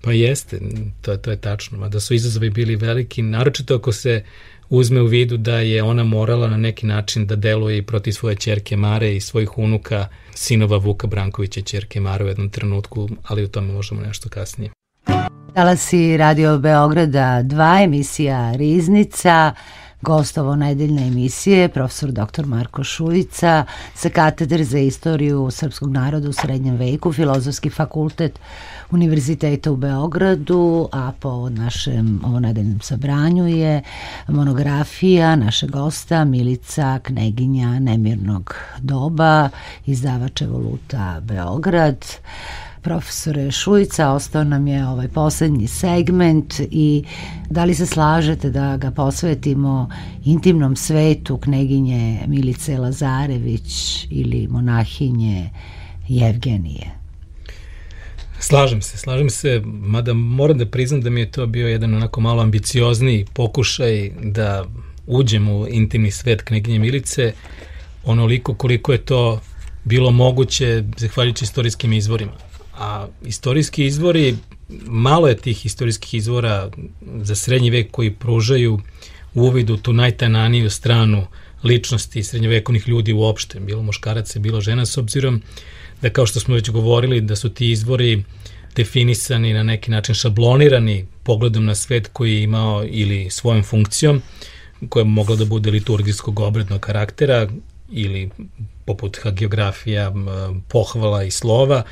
Pa 0.01 0.11
jeste, 0.11 0.59
to, 1.01 1.17
to 1.17 1.31
je 1.31 1.37
tačno, 1.37 1.77
mada 1.77 1.99
su 1.99 2.13
izazovi 2.13 2.49
bili 2.49 2.75
veliki, 2.75 3.21
naročito 3.21 3.75
ako 3.75 3.91
se 3.91 4.23
uzme 4.69 5.01
u 5.01 5.05
vidu 5.05 5.37
da 5.37 5.59
je 5.59 5.83
ona 5.83 6.03
morala 6.03 6.47
na 6.47 6.57
neki 6.57 6.85
način 6.85 7.25
da 7.25 7.35
deluje 7.35 7.77
i 7.77 7.81
protiv 7.81 8.11
svoje 8.11 8.35
čerke 8.35 8.77
Mare 8.77 9.15
i 9.15 9.21
svojih 9.21 9.57
unuka, 9.57 10.07
sinova 10.33 10.77
Vuka 10.77 11.07
Brankovića 11.07 11.61
čerke 11.61 11.99
Mare 11.99 12.25
u 12.25 12.27
jednom 12.27 12.49
trenutku, 12.49 13.09
ali 13.27 13.43
o 13.43 13.47
tome 13.47 13.73
možemo 13.73 14.01
nešto 14.01 14.29
kasnije. 14.29 14.69
si 15.77 16.17
Radio 16.17 16.57
Beograda, 16.57 17.41
dva 17.43 17.81
emisija 17.83 18.55
Riznica, 18.55 19.53
gostovo 20.01 20.55
nedeljne 20.55 21.07
emisije 21.07 21.69
profesor 21.69 22.11
dr. 22.11 22.45
Marko 22.45 22.83
Šujica 22.83 23.65
sa 23.93 24.09
katedre 24.09 24.63
za 24.63 24.79
istoriju 24.79 25.51
srpskog 25.51 25.91
naroda 25.91 26.29
u 26.29 26.33
srednjem 26.33 26.75
veku, 26.75 27.13
Filozofski 27.13 27.69
fakultet 27.69 28.39
Univerziteta 28.91 29.71
u 29.71 29.75
Beogradu, 29.75 30.89
a 30.91 31.11
po 31.19 31.49
našem 31.49 32.21
ovonedeljnom 32.25 32.79
sabranju 32.79 33.47
je 33.47 33.81
monografija 34.27 35.35
našeg 35.35 35.71
gosta 35.71 36.25
Milica 36.25 36.99
Kneginja 37.03 37.79
Nemirnog 37.79 38.55
doba, 38.79 39.49
izdavač 39.85 40.41
Evoluta 40.41 41.21
Beograd 41.21 42.05
profesore 42.85 43.51
Šujica, 43.51 44.11
ostao 44.11 44.43
nam 44.43 44.67
je 44.67 44.87
ovaj 44.87 45.07
poslednji 45.07 45.67
segment 45.67 46.53
i 46.71 47.03
da 47.49 47.65
li 47.65 47.73
se 47.75 47.85
slažete 47.85 48.49
da 48.49 48.77
ga 48.77 48.91
posvetimo 48.91 49.89
intimnom 50.25 50.75
svetu 50.75 51.37
kneginje 51.37 52.19
Milice 52.27 52.77
Lazarević 52.77 54.07
ili 54.09 54.47
monahinje 54.47 55.49
Jevgenije? 56.07 56.91
Slažem 58.39 58.81
se, 58.81 58.97
slažem 58.97 59.29
se, 59.29 59.61
mada 59.65 60.13
moram 60.13 60.57
da 60.57 60.65
priznam 60.65 61.01
da 61.01 61.09
mi 61.09 61.19
je 61.19 61.31
to 61.31 61.47
bio 61.47 61.67
jedan 61.67 61.93
onako 61.93 62.21
malo 62.21 62.41
ambiciozni 62.41 63.25
pokušaj 63.33 64.11
da 64.23 64.65
uđem 65.07 65.49
u 65.49 65.67
intimni 65.67 66.11
svet 66.11 66.41
knjeginje 66.41 66.79
Milice, 66.79 67.33
onoliko 68.03 68.53
koliko 68.53 68.91
je 68.91 68.97
to 68.97 69.41
bilo 69.83 70.11
moguće 70.11 70.83
zahvaljujući 70.97 71.43
istorijskim 71.43 71.93
izvorima. 71.93 72.54
A 72.77 73.07
istorijski 73.25 73.85
izvori, 73.85 74.35
malo 74.85 75.27
je 75.27 75.37
tih 75.37 75.65
istorijskih 75.65 76.13
izvora 76.13 76.69
za 77.21 77.35
srednji 77.35 77.69
vek 77.69 77.91
koji 77.91 78.11
pružaju 78.11 78.79
uvid 79.33 79.69
u 79.69 79.77
tu 79.77 79.93
najtananiju 79.93 80.69
stranu 80.69 81.27
ličnosti 81.63 82.23
srednjevekovnih 82.23 82.87
ljudi 82.87 83.13
uopšte, 83.13 83.59
bilo 83.59 83.81
muškaraca, 83.81 84.39
bilo 84.39 84.61
žena, 84.61 84.85
s 84.85 84.97
obzirom 84.97 85.41
da 86.01 86.09
kao 86.09 86.25
što 86.25 86.39
smo 86.39 86.55
već 86.55 86.69
govorili, 86.69 87.21
da 87.21 87.35
su 87.35 87.49
ti 87.49 87.71
izvori 87.71 88.23
definisani 88.75 89.53
na 89.53 89.63
neki 89.63 89.91
način 89.91 90.15
šablonirani 90.15 91.05
pogledom 91.23 91.65
na 91.65 91.75
svet 91.75 92.09
koji 92.13 92.33
je 92.33 92.43
imao 92.43 92.85
ili 92.87 93.29
svojom 93.29 93.63
funkcijom, 93.63 94.21
koja 94.89 95.01
je 95.01 95.05
mogla 95.05 95.35
da 95.35 95.45
bude 95.45 95.71
liturgijskog 95.71 96.39
obrednog 96.39 96.81
karaktera 96.81 97.47
ili 97.89 98.29
poput 98.85 99.17
hagiografija, 99.23 100.13
pohvala 100.67 101.23
i 101.23 101.31
slova, 101.31 101.83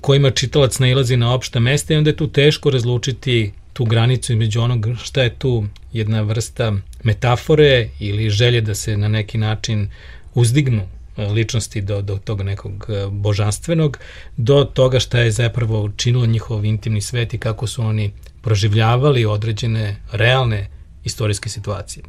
kojima 0.00 0.30
čitalac 0.30 0.78
nailazi 0.78 1.16
na 1.16 1.34
opšta 1.34 1.60
mesta 1.60 1.94
i 1.94 1.96
onda 1.96 2.10
je 2.10 2.16
tu 2.16 2.26
teško 2.28 2.70
razlučiti 2.70 3.52
tu 3.72 3.84
granicu 3.84 4.32
između 4.32 4.60
onog 4.60 4.86
šta 5.02 5.22
je 5.22 5.34
tu 5.34 5.64
jedna 5.92 6.20
vrsta 6.20 6.72
metafore 7.02 7.88
ili 8.00 8.30
želje 8.30 8.60
da 8.60 8.74
se 8.74 8.96
na 8.96 9.08
neki 9.08 9.38
način 9.38 9.88
uzdignu 10.34 10.82
e, 11.16 11.26
ličnosti 11.26 11.80
do, 11.80 12.02
do 12.02 12.18
tog 12.24 12.42
nekog 12.42 12.86
e, 12.88 13.06
božanstvenog, 13.10 13.98
do 14.36 14.64
toga 14.64 15.00
šta 15.00 15.20
je 15.20 15.30
zapravo 15.30 15.82
učinilo 15.82 16.26
njihov 16.26 16.64
intimni 16.64 17.00
svet 17.00 17.34
i 17.34 17.38
kako 17.38 17.66
su 17.66 17.82
oni 17.82 18.12
proživljavali 18.42 19.24
određene 19.24 19.96
realne 20.12 20.68
istorijske 21.04 21.48
situacije. 21.48 22.04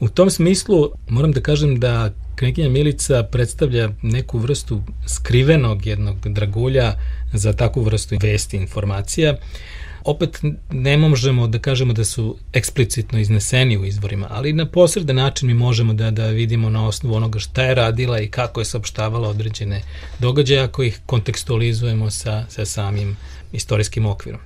U 0.00 0.08
tom 0.08 0.30
smislu 0.30 0.90
moram 1.08 1.32
da 1.32 1.40
kažem 1.40 1.80
da 1.80 2.12
Kneginja 2.36 2.68
Milica 2.68 3.22
predstavlja 3.22 3.90
neku 4.02 4.38
vrstu 4.38 4.82
skrivenog 5.06 5.86
jednog 5.86 6.28
dragulja 6.28 6.94
za 7.32 7.52
takvu 7.52 7.82
vrstu 7.82 8.16
vesti 8.22 8.56
informacija. 8.56 9.36
Opet 10.04 10.38
ne 10.70 10.96
možemo 10.96 11.46
da 11.46 11.58
kažemo 11.58 11.92
da 11.92 12.04
su 12.04 12.36
eksplicitno 12.52 13.18
izneseni 13.18 13.78
u 13.78 13.84
izvorima, 13.84 14.26
ali 14.30 14.52
na 14.52 14.66
posredan 14.66 15.16
način 15.16 15.48
mi 15.48 15.54
možemo 15.54 15.94
da, 15.94 16.10
da 16.10 16.26
vidimo 16.26 16.70
na 16.70 16.86
osnovu 16.86 17.14
onoga 17.14 17.38
šta 17.38 17.62
je 17.62 17.74
radila 17.74 18.20
i 18.20 18.28
kako 18.28 18.60
je 18.60 18.64
saopštavala 18.64 19.28
određene 19.28 19.82
događaje 20.18 20.60
ako 20.60 20.82
ih 20.82 21.00
kontekstualizujemo 21.06 22.10
sa, 22.10 22.44
sa 22.48 22.64
samim 22.64 23.16
istorijskim 23.52 24.06
okvirom. 24.06 24.40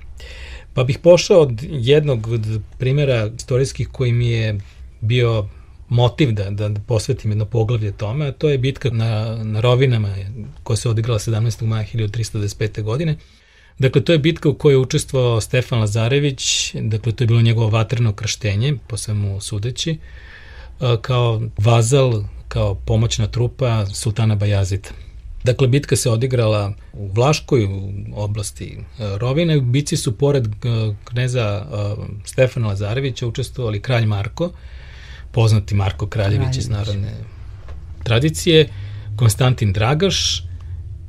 Pa 0.75 0.85
bih 0.85 0.99
pošao 0.99 1.41
od 1.41 1.61
jednog 1.63 2.27
od 2.27 2.61
primjera 2.79 3.31
istorijskih 3.39 3.89
koji 3.89 4.13
mi 4.13 4.29
je 4.29 4.59
bio 5.05 5.49
motiv 5.89 6.33
da, 6.33 6.51
da 6.51 6.81
posvetim 6.87 7.31
jedno 7.31 7.45
poglavlje 7.45 7.93
tome, 7.93 8.27
a 8.27 8.33
to 8.33 8.49
je 8.49 8.59
bitka 8.59 8.91
na, 8.91 9.39
na 9.45 9.61
Rovinama 9.61 10.15
koja 10.63 10.77
se 10.77 10.89
odigrala 10.89 11.19
17. 11.19 11.67
maja 11.67 11.85
1325. 11.95 12.83
godine. 12.83 13.17
Dakle, 13.79 14.05
to 14.05 14.13
je 14.13 14.19
bitka 14.19 14.49
u 14.49 14.55
kojoj 14.55 14.75
je 14.75 14.79
učestvovao 14.79 15.41
Stefan 15.41 15.81
Lazarević, 15.81 16.75
dakle, 16.75 17.13
to 17.13 17.25
je 17.25 17.29
bilo 17.29 17.43
njegovo 17.43 17.69
vatreno 17.69 18.13
krštenje, 18.13 18.77
po 18.87 18.97
svemu 18.97 19.41
sudeći, 19.41 19.99
kao 21.03 21.43
vazal 21.59 22.23
kao 22.49 22.75
pomoćna 22.75 23.27
trupa 23.27 23.87
Sultana 23.87 24.35
Bajazita. 24.35 24.91
Dakle, 25.45 25.69
bitka 25.69 25.97
se 25.97 26.11
odigrala 26.11 26.73
u 26.93 27.09
Vlaškoj, 27.13 27.65
u 27.65 27.93
oblasti 28.15 28.79
e, 28.79 29.19
Rovine. 29.19 29.59
U 29.59 29.61
bici 29.61 29.97
su 29.97 30.19
pored 30.19 30.47
e, 30.47 30.51
kneza 31.05 31.43
e, 31.43 31.67
Stefana 32.25 32.69
Lazarevića 32.69 33.27
učestvovali 33.27 33.81
kralj 33.81 34.07
Marko, 34.07 34.51
poznati 35.35 35.75
Marko 35.75 36.07
Kraljević, 36.07 36.39
Kraljević. 36.39 36.59
iz 36.59 36.69
narodne 36.69 37.13
tradicije, 38.03 38.69
Konstantin 39.17 39.73
Dragaš 39.73 40.45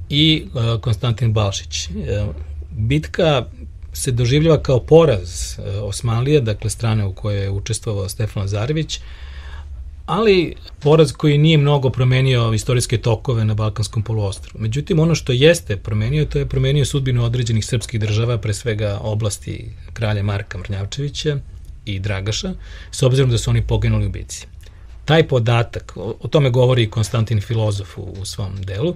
i 0.10 0.46
Konstantin 0.82 1.34
Balšić. 1.34 1.90
Bitka 2.72 3.46
se 3.94 4.12
doživljava 4.12 4.64
kao 4.64 4.80
poraz 4.80 5.60
Osmanlija, 5.82 6.42
dakle 6.42 6.70
strane 6.70 7.06
u 7.06 7.14
kojoj 7.14 7.42
je 7.42 7.50
učestvovao 7.50 8.10
Stefan 8.10 8.42
Lazarević, 8.42 9.00
ali 10.06 10.56
poraz 10.80 11.12
koji 11.12 11.38
nije 11.38 11.58
mnogo 11.58 11.90
promenio 11.90 12.54
istorijske 12.54 12.98
tokove 12.98 13.46
na 13.46 13.54
Balkanskom 13.54 14.04
poluostru. 14.04 14.60
Međutim, 14.60 15.00
ono 15.00 15.16
što 15.16 15.32
jeste 15.32 15.78
promenio, 15.78 16.26
to 16.26 16.40
je 16.40 16.50
promenio 16.50 16.86
sudbinu 16.86 17.24
određenih 17.24 17.66
srpskih 17.66 18.00
država, 18.00 18.38
pre 18.38 18.54
svega 18.54 19.00
oblasti 19.02 19.72
kralja 19.94 20.24
Marka 20.24 20.58
Mrnjavčevića 20.58 21.40
i 21.86 22.00
Dragaša, 22.00 22.54
s 22.92 23.04
obzirom 23.04 23.30
da 23.30 23.38
su 23.38 23.50
oni 23.50 23.62
poginuli 23.62 24.06
u 24.06 24.10
bici. 24.10 24.48
Taj 25.06 25.28
podatak, 25.28 25.94
o, 25.96 26.16
o 26.22 26.28
tome 26.28 26.50
govori 26.50 26.84
i 26.84 26.90
Konstantin 26.90 27.42
Filozof 27.42 27.98
u, 27.98 28.02
u 28.02 28.26
svom 28.26 28.62
delu, 28.64 28.96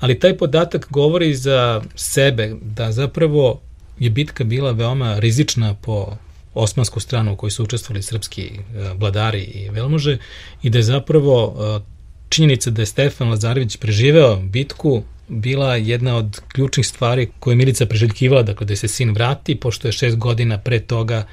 ali 0.00 0.18
taj 0.18 0.36
podatak 0.36 0.86
govori 0.90 1.34
za 1.34 1.82
sebe 1.94 2.54
da 2.62 2.92
zapravo 2.92 3.60
je 3.98 4.10
bitka 4.10 4.44
bila 4.44 4.70
veoma 4.70 5.18
rizična 5.18 5.74
po 5.74 6.16
osmansku 6.54 7.00
stranu 7.00 7.32
u 7.32 7.36
kojoj 7.36 7.50
su 7.50 7.64
učestvovali 7.64 8.02
srpski 8.02 8.42
e, 8.42 8.60
vladari 8.94 9.42
i 9.42 9.70
velmože 9.70 10.18
i 10.62 10.70
da 10.70 10.78
je 10.78 10.82
zapravo 10.82 11.56
e, 11.58 11.80
činjenica 12.28 12.70
da 12.70 12.82
je 12.82 12.86
Stefan 12.86 13.28
Lazarević 13.28 13.76
preživeo 13.76 14.36
bitku 14.36 15.02
bila 15.28 15.76
jedna 15.76 16.16
od 16.16 16.40
ključnih 16.52 16.86
stvari 16.86 17.30
koje 17.40 17.52
je 17.52 17.56
Milica 17.56 17.86
preželjkivala, 17.86 18.42
dakle 18.42 18.66
da 18.66 18.76
se 18.76 18.88
sin 18.88 19.12
vrati, 19.12 19.54
pošto 19.54 19.88
je 19.88 19.92
šest 19.92 20.16
godina 20.16 20.58
pre 20.58 20.80
toga 20.80 21.26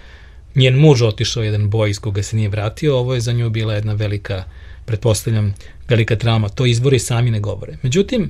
njen 0.57 0.75
muž 0.75 1.01
otišao 1.01 1.43
jedan 1.43 1.69
boj 1.69 1.89
iz 1.89 1.99
koga 1.99 2.23
se 2.23 2.35
nije 2.35 2.49
vratio, 2.49 2.97
ovo 2.97 3.13
je 3.13 3.21
za 3.21 3.31
nju 3.31 3.49
bila 3.49 3.73
jedna 3.73 3.93
velika, 3.93 4.43
pretpostavljam, 4.85 5.53
velika 5.89 6.15
trauma. 6.15 6.49
To 6.49 6.65
izbori 6.65 6.99
sami 6.99 7.31
ne 7.31 7.39
govore. 7.39 7.77
Međutim, 7.81 8.29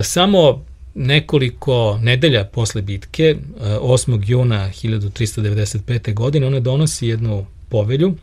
samo 0.00 0.64
nekoliko 0.94 1.98
nedelja 2.02 2.44
posle 2.44 2.82
bitke, 2.82 3.36
8. 3.60 4.14
Eh, 4.14 4.24
juna 4.26 4.70
1395. 4.70 6.14
godine, 6.14 6.46
ona 6.46 6.60
donosi 6.60 7.06
jednu 7.06 7.46
povelju. 7.68 8.14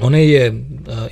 Ona 0.00 0.18
je 0.18 0.46
eh, 0.46 0.52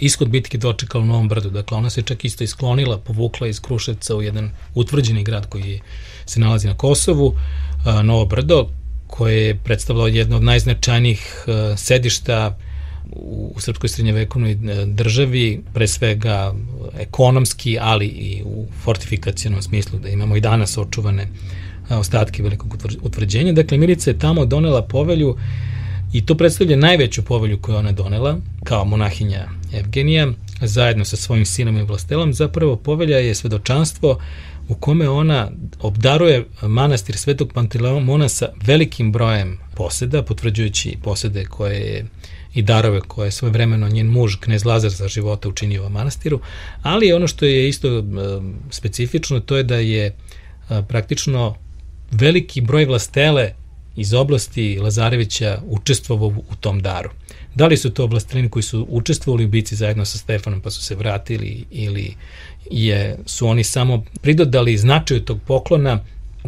ishod 0.01 0.29
bitke 0.29 0.59
dočekala 0.59 1.05
u 1.05 1.07
Novom 1.07 1.29
brdu, 1.29 1.51
dakle 1.51 1.77
ona 1.77 1.91
se 1.91 2.03
čak 2.03 2.25
isto 2.25 2.45
isklonila, 2.45 2.99
povukla 2.99 3.49
iz 3.49 3.61
Kruševca 3.61 4.17
u 4.17 4.23
jedan 4.23 4.51
utvrđeni 4.75 5.25
grad 5.25 5.49
koji 5.49 5.81
se 6.27 6.41
nalazi 6.41 6.69
na 6.69 6.75
Kosovu, 6.75 7.35
eh, 7.35 8.03
Novo 8.03 8.25
brdo, 8.25 8.69
koje 9.13 9.47
je 9.47 9.55
predstavljalo 9.55 10.09
jedno 10.09 10.37
od 10.37 10.43
najznačajnijih 10.43 11.45
sedišta 11.77 12.57
u 13.13 13.55
srpskoj 13.59 13.89
srednjevekovnoj 13.89 14.53
e, 14.53 14.57
državi, 14.87 15.63
pre 15.75 15.87
svega 15.89 16.55
ekonomski, 16.99 17.79
ali 17.81 18.07
i 18.07 18.43
u 18.45 18.67
fortifikacijenom 18.85 19.63
smislu, 19.63 19.99
da 19.99 20.09
imamo 20.09 20.37
i 20.37 20.41
danas 20.41 20.79
očuvane 20.79 21.27
ostatke 21.91 22.43
velikog 22.43 22.77
utvrđenja. 23.03 23.53
Dakle, 23.53 23.79
Mirica 23.79 24.11
je 24.11 24.19
tamo 24.19 24.47
donela 24.47 24.83
povelju 24.83 25.37
i 26.13 26.27
to 26.27 26.35
predstavlja 26.35 26.77
najveću 26.77 27.23
povelju 27.23 27.59
koju 27.59 27.77
ona 27.77 27.93
donela 27.93 28.39
kao 28.65 28.85
monahinja 28.85 29.49
Evgenija, 29.75 30.33
zajedno 30.61 31.05
sa 31.05 31.17
svojim 31.17 31.47
sinom 31.47 31.77
i 31.77 31.83
vlastelom. 31.83 32.33
Zapravo 32.35 32.77
povelja 32.77 33.19
je 33.19 33.35
svedočanstvo 33.35 34.19
u 34.69 34.75
kome 34.75 35.09
ona 35.09 35.51
obdaruje 35.81 36.47
manastir 36.63 37.17
Svetog 37.17 37.53
Panteleomona 37.53 38.29
sa 38.29 38.49
velikim 38.67 39.13
brojem 39.13 39.59
poseda, 39.75 40.23
potvrđujući 40.23 40.97
posede 41.03 41.45
koje 41.45 41.81
je 41.81 42.07
i 42.55 42.63
darove 42.63 43.01
koje 43.01 43.27
je 43.27 43.31
svoje 43.31 43.53
vremeno 43.53 43.89
njen 43.89 44.07
muž, 44.07 44.37
knez 44.41 44.65
Lazar 44.65 44.91
za 44.91 45.09
života 45.09 45.49
učinio 45.49 45.87
u 45.87 45.91
manastiru, 45.91 46.41
ali 46.83 47.13
ono 47.13 47.27
što 47.27 47.45
je 47.45 47.69
isto 47.69 47.99
e, 47.99 48.03
specifično, 48.71 49.41
to 49.41 49.57
je 49.57 49.63
da 49.63 49.77
je 49.77 50.07
e, 50.07 50.15
praktično 50.89 51.57
veliki 52.11 52.61
broj 52.61 52.85
vlastele 52.85 53.53
iz 53.97 54.15
oblasti 54.15 54.79
Lazarevića 54.83 55.63
učestvovao 55.67 56.29
u 56.29 56.57
tom 56.61 56.81
daru. 56.81 57.11
Da 57.55 57.67
li 57.67 57.77
su 57.77 57.91
to 57.91 58.07
vlastelini 58.07 58.49
koji 58.49 58.63
su 58.63 58.87
učestvovali 58.91 59.45
u 59.45 59.49
bici 59.49 59.77
zajedno 59.77 60.05
sa 60.05 60.19
Stefanom 60.19 60.61
pa 60.61 60.71
su 60.71 60.83
se 60.83 60.95
vratili 60.95 61.65
ili 61.71 62.15
je, 62.71 63.19
su 63.27 63.47
oni 63.47 63.65
samo 63.65 64.05
pridodali 64.21 64.77
značaju 64.77 65.21
tog 65.21 65.41
poklona, 65.47 66.05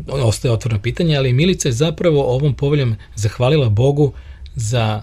ostaje 0.07 0.53
otvoreno 0.53 0.83
pitanje, 0.83 1.17
ali 1.17 1.33
Milica 1.33 1.69
je 1.69 1.73
zapravo 1.73 2.23
ovom 2.23 2.55
poveljom 2.55 2.97
zahvalila 3.15 3.69
Bogu 3.69 4.13
za 4.55 5.03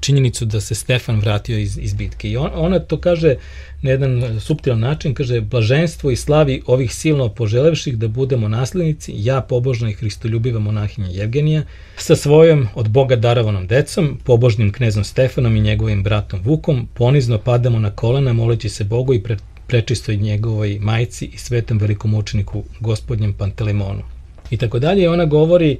činjenicu 0.00 0.44
da 0.44 0.60
se 0.60 0.74
Stefan 0.74 1.20
vratio 1.20 1.58
iz, 1.58 1.78
iz 1.78 1.94
bitke. 1.94 2.30
I 2.30 2.36
on, 2.36 2.50
ona 2.54 2.78
to 2.78 3.00
kaže 3.00 3.34
na 3.82 3.90
jedan 3.90 4.40
subtilan 4.40 4.80
način, 4.80 5.14
kaže, 5.14 5.40
blaženstvo 5.40 6.10
i 6.10 6.16
slavi 6.16 6.62
ovih 6.66 6.94
silno 6.94 7.28
poželevših 7.28 7.98
da 7.98 8.08
budemo 8.08 8.48
naslednici, 8.48 9.12
ja 9.16 9.40
pobožna 9.40 9.90
i 9.90 9.92
hristoljubiva 9.92 10.60
monahinja 10.60 11.08
Jevgenija, 11.08 11.62
sa 11.96 12.16
svojom 12.16 12.68
od 12.74 12.88
Boga 12.88 13.16
darovanom 13.16 13.66
decom, 13.66 14.18
pobožnim 14.24 14.72
knezom 14.72 15.04
Stefanom 15.04 15.56
i 15.56 15.60
njegovim 15.60 16.02
bratom 16.02 16.40
Vukom, 16.44 16.88
ponizno 16.94 17.38
padamo 17.38 17.78
na 17.78 17.90
kolena 17.90 18.32
moleći 18.32 18.68
se 18.68 18.84
Bogu 18.84 19.14
i 19.14 19.22
pre, 19.22 19.36
prečistoj 19.66 20.16
njegovoj 20.16 20.78
majci 20.80 21.24
i 21.26 21.38
svetom 21.38 21.78
velikom 21.78 22.14
učeniku 22.14 22.64
gospodnjem 22.80 23.32
Pantelemonu. 23.32 24.02
I 24.50 24.56
tako 24.56 24.78
dalje, 24.78 25.10
ona 25.10 25.24
govori 25.24 25.78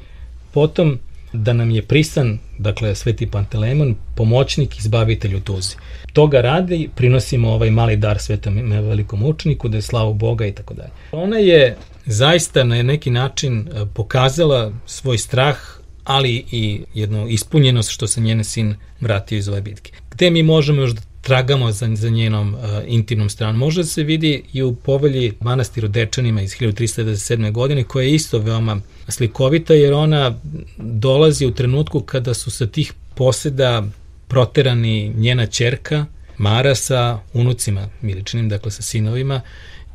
potom 0.52 0.98
da 1.32 1.52
nam 1.52 1.70
je 1.70 1.82
prisan, 1.82 2.38
dakle, 2.58 2.94
Sveti 2.94 3.26
Pantelemon, 3.26 3.94
pomoćnik, 4.14 4.78
izbavitelj 4.78 5.34
u 5.34 5.40
tuzi. 5.40 5.76
Toga 6.12 6.40
radi, 6.40 6.88
prinosimo 6.94 7.52
ovaj 7.52 7.70
mali 7.70 7.96
dar 7.96 8.18
svetom 8.18 8.70
velikom 8.70 9.22
učeniku, 9.22 9.68
da 9.68 9.76
je 9.76 9.82
slavu 9.82 10.14
Boga 10.14 10.46
i 10.46 10.52
tako 10.52 10.74
dalje. 10.74 10.90
Ona 11.12 11.38
je 11.38 11.76
zaista 12.06 12.64
na 12.64 12.82
neki 12.82 13.10
način 13.10 13.58
e, 13.58 13.86
pokazala 13.94 14.72
svoj 14.86 15.18
strah, 15.18 15.56
ali 16.04 16.44
i 16.52 16.80
jednu 16.94 17.28
ispunjenost 17.28 17.90
što 17.90 18.06
se 18.06 18.20
njene 18.20 18.44
sin 18.44 18.74
vratio 19.00 19.38
iz 19.38 19.48
ove 19.48 19.60
bitke. 19.60 19.92
Gde 20.10 20.30
mi 20.30 20.42
možemo 20.42 20.80
još 20.80 20.92
da 20.92 21.00
tragamo 21.26 21.72
za, 21.72 21.88
za 21.94 22.08
njenom 22.08 22.54
uh, 22.54 22.60
intimnom 22.86 23.28
stranom. 23.28 23.56
Može 23.56 23.80
da 23.80 23.86
se 23.86 24.02
vidi 24.02 24.42
i 24.52 24.62
u 24.62 24.74
povelji 24.74 25.32
manastiru 25.40 25.88
Dečanima 25.88 26.42
iz 26.42 26.50
1397. 26.50 27.52
godine, 27.52 27.84
koja 27.84 28.04
je 28.04 28.14
isto 28.14 28.38
veoma 28.38 28.80
slikovita, 29.08 29.74
jer 29.74 29.92
ona 29.92 30.38
dolazi 30.78 31.46
u 31.46 31.54
trenutku 31.54 32.00
kada 32.00 32.34
su 32.34 32.50
sa 32.50 32.66
tih 32.66 32.92
poseda 33.14 33.84
proterani 34.28 35.12
njena 35.16 35.46
čerka, 35.46 36.06
Mara 36.38 36.74
sa 36.74 37.18
unucima 37.32 37.88
Miličinim, 38.02 38.48
dakle 38.48 38.70
sa 38.70 38.82
sinovima, 38.82 39.40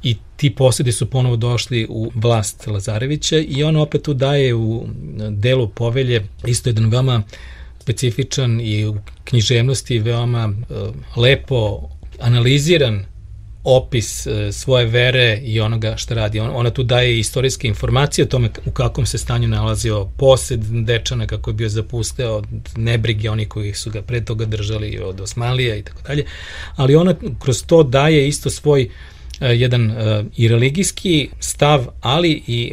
i 0.04 0.18
ti 0.38 0.56
posedi 0.56 0.92
su 0.92 1.06
ponovo 1.06 1.36
došli 1.36 1.88
u 1.90 2.12
vlast 2.16 2.68
Lazarevića 2.68 3.38
i 3.38 3.64
on 3.64 3.76
opet 3.76 4.02
tu 4.02 4.14
daje 4.14 4.56
u 4.56 4.88
delu 5.30 5.70
povelje 5.70 6.28
isto 6.46 6.70
jedan 6.70 6.90
veoma 6.90 7.24
specifičan 7.82 8.62
i 8.62 8.86
u 8.86 8.96
književnosti 9.24 10.00
veoma 10.00 10.46
uh, 10.48 11.18
lepo 11.18 11.90
analiziran 12.20 13.06
opis 13.64 14.28
uh, 14.28 14.34
svoje 14.52 14.86
vere 14.86 15.40
i 15.44 15.60
onoga 15.62 15.98
šta 15.98 16.16
radi. 16.16 16.40
On, 16.40 16.50
ona 16.54 16.70
tu 16.70 16.84
daje 16.84 17.20
istorijske 17.20 17.68
informacije 17.68 18.26
o 18.26 18.28
tome 18.28 18.50
u 18.66 18.72
kakvom 18.72 19.06
se 19.06 19.18
stanju 19.18 19.48
nalazio 19.48 20.06
posed 20.18 20.60
dečana, 20.62 21.28
kako 21.28 21.50
je 21.50 21.54
bio 21.54 21.70
zapusteo 21.70 22.36
od 22.36 22.48
nebrige 22.78 23.30
oni 23.30 23.46
koji 23.46 23.74
su 23.74 23.92
ga 23.92 24.02
pre 24.02 24.26
toga 24.26 24.46
držali 24.46 25.00
od 25.00 25.22
Osmalija 25.22 25.76
i 25.76 25.84
tako 25.84 26.02
dalje. 26.08 26.26
Ali 26.76 26.96
ona 26.96 27.16
kroz 27.40 27.64
to 27.66 27.84
daje 27.84 28.28
isto 28.28 28.50
svoj 28.50 28.86
uh, 28.86 28.92
jedan 29.42 29.92
i 30.38 30.48
religijski 30.48 31.30
stav, 31.40 31.88
ali 32.02 32.44
i 32.48 32.72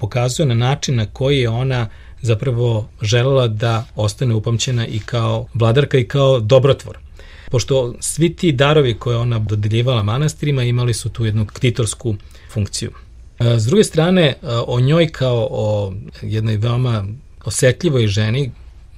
pokazuje 0.00 0.46
na 0.46 0.54
način 0.54 0.96
na 0.96 1.06
koji 1.06 1.38
je 1.38 1.48
ona 1.48 1.88
zapravo 2.22 2.88
želela 3.02 3.48
da 3.48 3.84
ostane 3.96 4.34
upamćena 4.34 4.86
i 4.86 4.98
kao 4.98 5.46
vladarka 5.54 5.98
i 5.98 6.08
kao 6.08 6.40
dobrotvor. 6.40 6.98
Pošto 7.50 7.94
svi 8.00 8.36
ti 8.36 8.52
darovi 8.52 8.94
koje 8.94 9.16
ona 9.16 9.38
dodeljivala 9.38 10.02
manastirima 10.02 10.62
imali 10.62 10.94
su 10.94 11.08
tu 11.08 11.24
jednu 11.24 11.46
ktitorsku 11.46 12.14
funkciju. 12.52 12.90
E, 13.38 13.58
s 13.58 13.66
druge 13.66 13.84
strane, 13.84 14.34
o 14.66 14.80
njoj 14.80 15.08
kao 15.08 15.48
o 15.50 15.92
jednoj 16.22 16.56
veoma 16.56 17.04
osetljivoj 17.44 18.06
ženi 18.06 18.50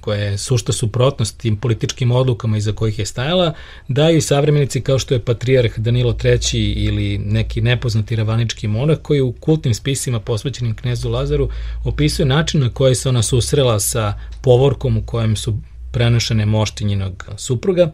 koja 0.03 0.23
je 0.23 0.37
sušta 0.37 0.73
suprotnost 0.73 1.37
tim 1.37 1.57
političkim 1.57 2.11
odlukama 2.11 2.57
iza 2.57 2.71
kojih 2.71 2.99
je 2.99 3.05
stajala, 3.05 3.53
da 3.87 4.09
i 4.09 4.21
savremenici 4.21 4.81
kao 4.81 4.99
što 4.99 5.13
je 5.13 5.25
patrijarh 5.25 5.79
Danilo 5.79 6.17
III 6.23 6.61
ili 6.61 7.17
neki 7.17 7.61
nepoznati 7.61 8.15
ravanički 8.15 8.67
monah 8.67 8.97
koji 9.01 9.21
u 9.21 9.31
kultnim 9.31 9.73
spisima 9.73 10.19
posvećenim 10.19 10.75
knezu 10.75 11.09
Lazaru 11.09 11.49
opisuje 11.83 12.25
način 12.25 12.61
na 12.61 12.69
koji 12.69 12.95
se 12.95 13.09
ona 13.09 13.23
susrela 13.23 13.79
sa 13.79 14.13
povorkom 14.41 14.97
u 14.97 15.03
kojem 15.05 15.35
su 15.35 15.57
prenošene 15.91 16.45
mošti 16.45 16.85
njenog 16.85 17.29
supruga. 17.37 17.91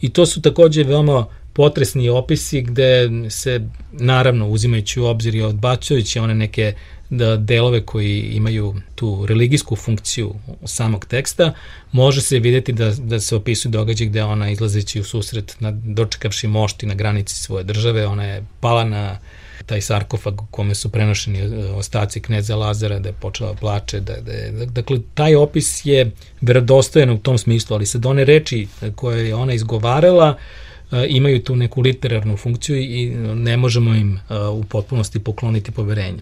I 0.00 0.08
to 0.08 0.26
su 0.26 0.42
takođe 0.42 0.84
veoma 0.84 1.26
potresni 1.52 2.08
opisi 2.08 2.62
gde 2.62 3.10
se, 3.30 3.60
naravno, 3.92 4.48
uzimajući 4.48 5.00
u 5.00 5.06
obzir 5.06 5.34
i 5.34 5.42
odbacujući 5.42 6.18
one 6.18 6.34
neke 6.34 6.74
da 7.10 7.36
delove 7.36 7.86
koji 7.86 8.20
imaju 8.20 8.74
tu 8.94 9.26
religijsku 9.26 9.76
funkciju 9.76 10.34
samog 10.64 11.04
teksta, 11.04 11.52
može 11.92 12.20
se 12.20 12.38
videti 12.38 12.72
da, 12.72 12.90
da 12.90 13.20
se 13.20 13.36
opisuju 13.36 13.72
događaj 13.72 14.06
gde 14.06 14.22
ona 14.22 14.50
izlazeći 14.50 15.00
u 15.00 15.04
susret, 15.04 15.56
na, 15.60 15.70
dočekavši 15.70 16.46
mošti 16.46 16.86
na 16.86 16.94
granici 16.94 17.34
svoje 17.34 17.64
države, 17.64 18.06
ona 18.06 18.24
je 18.24 18.44
pala 18.60 18.84
na 18.84 19.18
taj 19.66 19.80
sarkofag 19.80 20.42
u 20.42 20.46
kome 20.50 20.74
su 20.74 20.88
prenošeni 20.88 21.38
e, 21.38 21.72
ostaci 21.72 22.20
kneza 22.20 22.56
Lazara, 22.56 22.98
da 22.98 23.08
je 23.08 23.12
počela 23.12 23.52
da 23.52 23.58
plače, 23.58 24.00
da, 24.00 24.20
da 24.20 24.32
je, 24.32 24.50
dakle, 24.66 24.98
taj 25.14 25.34
opis 25.34 25.86
je 25.86 26.10
verodostojan 26.40 27.10
u 27.10 27.18
tom 27.18 27.38
smislu, 27.38 27.74
ali 27.74 27.86
sad 27.86 28.06
one 28.06 28.24
reči 28.24 28.68
koje 28.94 29.28
je 29.28 29.34
ona 29.34 29.52
izgovarala, 29.52 30.36
e, 30.38 30.69
imaju 31.08 31.42
tu 31.42 31.56
neku 31.56 31.80
literarnu 31.80 32.36
funkciju 32.36 32.76
i 32.76 33.10
ne 33.34 33.56
možemo 33.56 33.94
im 33.94 34.16
e, 34.16 34.38
u 34.38 34.64
potpunosti 34.64 35.18
pokloniti 35.18 35.70
poverenje. 35.70 36.18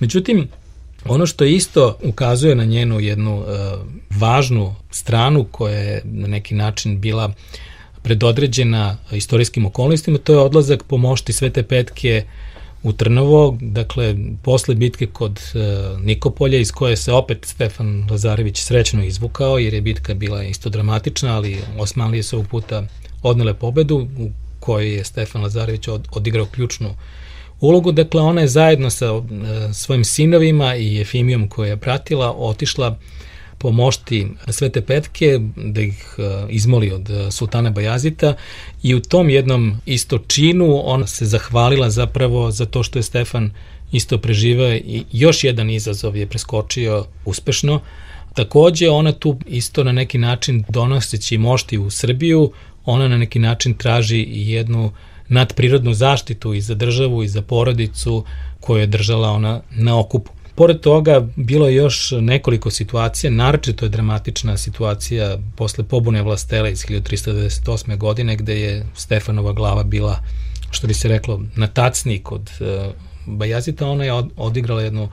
Međutim, 0.00 0.48
ono 1.04 1.26
što 1.26 1.44
isto 1.44 1.98
ukazuje 2.02 2.54
na 2.54 2.64
njenu 2.64 3.00
jednu 3.00 3.38
uh, 3.38 3.46
važnu 4.18 4.74
stranu 4.90 5.44
koja 5.44 5.78
je 5.78 6.02
na 6.04 6.28
neki 6.28 6.54
način 6.54 7.00
bila 7.00 7.32
predodređena 8.02 8.96
istorijskim 9.12 9.66
okolnostima, 9.66 10.18
to 10.18 10.32
je 10.32 10.38
odlazak 10.38 10.82
po 10.82 10.96
mošti 10.96 11.32
Svete 11.32 11.62
Petke 11.62 12.24
u 12.82 12.92
Trnovo, 12.92 13.58
dakle, 13.60 14.16
posle 14.42 14.74
bitke 14.74 15.06
kod 15.06 15.40
Nikopolja, 16.00 16.58
iz 16.58 16.72
koje 16.72 16.96
se 16.96 17.12
opet 17.12 17.44
Stefan 17.44 18.06
Lazarević 18.10 18.58
srećno 18.58 19.04
izvukao, 19.04 19.58
jer 19.58 19.74
je 19.74 19.80
bitka 19.80 20.14
bila 20.14 20.42
isto 20.42 20.70
dramatična, 20.70 21.36
ali 21.36 21.58
Osmanlije 21.78 22.22
su 22.22 22.36
ovog 22.36 22.48
puta 22.48 22.86
odnele 23.28 23.54
pobedu, 23.54 24.08
u 24.18 24.30
kojoj 24.60 24.94
je 24.96 25.04
Stefan 25.04 25.42
Lazarević 25.42 25.88
od, 25.88 26.08
odigrao 26.12 26.46
ključnu 26.46 26.94
ulogu. 27.60 27.92
Dakle, 27.92 28.20
ona 28.20 28.40
je 28.40 28.48
zajedno 28.48 28.90
sa 28.90 29.12
uh, 29.12 29.24
svojim 29.72 30.04
sinovima 30.04 30.76
i 30.76 31.00
Efimijom 31.00 31.48
koja 31.48 31.68
je 31.68 31.76
pratila, 31.76 32.34
otišla 32.36 32.98
po 33.58 33.70
mošti 33.70 34.28
Svete 34.48 34.80
Petke, 34.80 35.40
da 35.56 35.80
ih 35.80 36.16
uh, 36.18 36.24
izmoli 36.50 36.92
od 36.92 37.10
uh, 37.10 37.16
sultana 37.30 37.70
Bajazita 37.70 38.34
i 38.82 38.94
u 38.94 39.00
tom 39.00 39.30
jednom 39.30 39.76
isto 39.86 40.18
činu 40.18 40.80
ona 40.84 41.06
se 41.06 41.26
zahvalila 41.26 41.90
zapravo 41.90 42.50
za 42.50 42.66
to 42.66 42.82
što 42.82 42.98
je 42.98 43.02
Stefan 43.02 43.50
isto 43.92 44.18
preživao 44.18 44.72
i 44.72 45.04
još 45.12 45.44
jedan 45.44 45.70
izazov 45.70 46.16
je 46.16 46.26
preskočio 46.26 47.06
uspešno. 47.24 47.80
Takođe, 48.34 48.90
ona 48.90 49.12
tu 49.12 49.38
isto 49.46 49.84
na 49.84 49.92
neki 49.92 50.18
način 50.18 50.64
donoseći 50.68 51.38
mošti 51.38 51.78
u 51.78 51.90
Srbiju, 51.90 52.52
ona 52.84 53.08
na 53.08 53.16
neki 53.16 53.38
način 53.38 53.74
traži 53.74 54.22
i 54.22 54.50
jednu 54.50 54.92
nadprirodnu 55.28 55.94
zaštitu 55.94 56.54
i 56.54 56.60
za 56.60 56.74
državu 56.74 57.22
i 57.22 57.28
za 57.28 57.42
porodicu 57.42 58.24
koju 58.60 58.80
je 58.80 58.86
držala 58.86 59.30
ona 59.30 59.60
na 59.70 59.98
okupu. 59.98 60.32
Pored 60.54 60.80
toga, 60.80 61.26
bilo 61.36 61.68
je 61.68 61.74
još 61.74 62.10
nekoliko 62.20 62.70
situacija, 62.70 63.30
naročito 63.30 63.84
je 63.84 63.88
dramatična 63.88 64.56
situacija 64.56 65.38
posle 65.56 65.84
pobune 65.84 66.22
vlastele 66.22 66.72
iz 66.72 66.78
1398. 66.78 67.96
godine, 67.96 68.36
gde 68.36 68.60
je 68.60 68.86
Stefanova 68.94 69.52
glava 69.52 69.82
bila, 69.82 70.18
što 70.70 70.86
bi 70.86 70.94
se 70.94 71.08
reklo, 71.08 71.42
na 71.56 71.66
tacni 71.66 72.18
kod 72.18 72.50
uh, 72.60 72.92
Bajazita, 73.26 73.88
ona 73.88 74.04
je 74.04 74.12
odigrala 74.36 74.82
jednu 74.82 75.08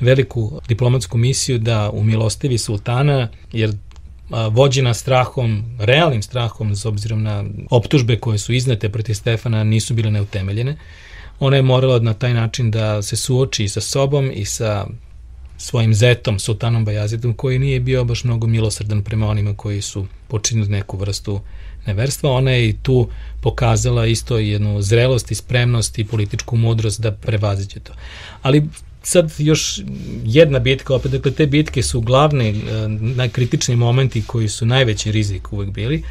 veliku 0.00 0.60
diplomatsku 0.68 1.18
misiju 1.18 1.58
da 1.58 1.90
umilostivi 1.90 2.58
sultana, 2.58 3.28
jer 3.52 3.72
vođena 4.50 4.94
strahom, 4.94 5.64
realnim 5.78 6.22
strahom, 6.22 6.76
s 6.76 6.84
obzirom 6.84 7.22
na 7.22 7.44
optužbe 7.70 8.16
koje 8.16 8.38
su 8.38 8.52
iznete 8.52 8.88
protiv 8.88 9.14
Stefana, 9.14 9.64
nisu 9.64 9.94
bile 9.94 10.10
neutemeljene. 10.10 10.76
Ona 11.40 11.56
je 11.56 11.62
morala 11.62 11.98
na 11.98 12.14
taj 12.14 12.34
način 12.34 12.70
da 12.70 13.02
se 13.02 13.16
suoči 13.16 13.68
sa 13.68 13.80
sobom 13.80 14.30
i 14.34 14.44
sa 14.44 14.86
svojim 15.58 15.94
zetom, 15.94 16.38
sultanom 16.38 16.84
Bajazidom, 16.84 17.34
koji 17.34 17.58
nije 17.58 17.80
bio 17.80 18.04
baš 18.04 18.24
mnogo 18.24 18.46
milosrdan 18.46 19.02
prema 19.02 19.28
onima 19.28 19.54
koji 19.54 19.82
su 19.82 20.06
počinili 20.28 20.68
neku 20.68 20.96
vrstu 20.96 21.40
neverstva. 21.86 22.30
Ona 22.30 22.50
je 22.50 22.68
i 22.68 22.76
tu 22.82 23.08
pokazala 23.40 24.06
isto 24.06 24.38
jednu 24.38 24.82
zrelost 24.82 25.30
i 25.30 25.34
spremnost 25.34 25.98
i 25.98 26.04
političku 26.04 26.56
mudrost 26.56 27.00
da 27.00 27.12
prevaziđe 27.12 27.80
to. 27.80 27.92
Ali 28.42 28.68
sad 29.02 29.32
još 29.38 29.80
jedna 30.24 30.58
bitka, 30.58 30.94
opet, 30.94 31.12
dakle, 31.12 31.30
te 31.30 31.46
bitke 31.46 31.82
su 31.82 32.00
glavni, 32.00 32.48
e, 32.48 32.88
najkritični 32.88 33.76
momenti 33.76 34.22
koji 34.26 34.48
su 34.48 34.66
najveći 34.66 35.12
rizik 35.12 35.52
uvek 35.52 35.70
bili. 35.70 36.02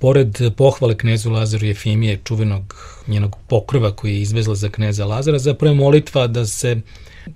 Pored 0.00 0.38
pohvale 0.56 0.96
knezu 0.96 1.30
Lazaru 1.30 1.66
Jefimije, 1.66 2.20
čuvenog 2.24 2.74
njenog 3.06 3.36
pokrva 3.48 3.92
koji 3.92 4.14
je 4.14 4.20
izvezla 4.20 4.54
za 4.54 4.68
kneza 4.68 5.04
Lazara, 5.04 5.38
zapravo 5.38 5.72
je 5.72 5.78
molitva 5.78 6.26
da 6.26 6.46
se 6.46 6.80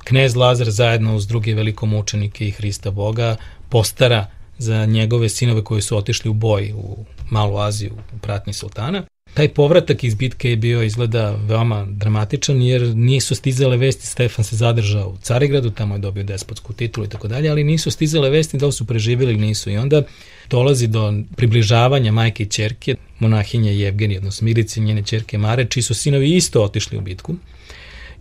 knez 0.04 0.36
Lazar 0.36 0.70
zajedno 0.70 1.16
uz 1.16 1.26
druge 1.26 1.54
velikomučenike 1.54 2.48
i 2.48 2.50
Hrista 2.50 2.90
Boga 2.90 3.36
postara 3.68 4.26
za 4.58 4.86
njegove 4.86 5.28
sinove 5.28 5.64
koji 5.64 5.82
su 5.82 5.96
otišli 5.96 6.30
u 6.30 6.34
boj 6.34 6.72
u 6.72 7.04
Malu 7.30 7.58
Aziju 7.58 7.92
u 8.16 8.18
pratnji 8.18 8.52
sultana. 8.52 9.02
Taj 9.34 9.48
povratak 9.48 10.04
iz 10.04 10.14
bitke 10.14 10.50
je 10.50 10.56
bio 10.56 10.82
izgleda 10.82 11.36
veoma 11.48 11.86
dramatičan 11.90 12.62
jer 12.62 12.82
nisu 12.96 13.34
stizale 13.34 13.76
vesti, 13.76 14.06
Stefan 14.06 14.44
se 14.44 14.56
zadržao 14.56 15.08
u 15.08 15.16
Carigradu, 15.16 15.70
tamo 15.70 15.94
je 15.94 15.98
dobio 15.98 16.24
despotsku 16.24 16.72
titulu 16.72 17.06
i 17.06 17.08
tako 17.08 17.28
dalje, 17.28 17.50
ali 17.50 17.64
nisu 17.64 17.90
stizale 17.90 18.30
vesti 18.30 18.58
da 18.58 18.66
li 18.66 18.72
su 18.72 18.86
preživjeli 18.86 19.32
ili 19.32 19.46
nisu 19.46 19.70
i 19.70 19.76
onda 19.76 20.02
dolazi 20.50 20.86
do 20.86 21.14
približavanja 21.36 22.12
majke 22.12 22.42
i 22.42 22.46
čerke, 22.46 22.94
monahinje 23.18 23.78
Jevgenije, 23.78 24.18
odnosno 24.18 24.44
Milice 24.44 24.80
njene 24.80 25.02
čerke 25.02 25.38
Mare, 25.38 25.64
čiji 25.64 25.82
su 25.82 25.94
sinovi 25.94 26.36
isto 26.36 26.64
otišli 26.64 26.98
u 26.98 27.00
bitku 27.00 27.34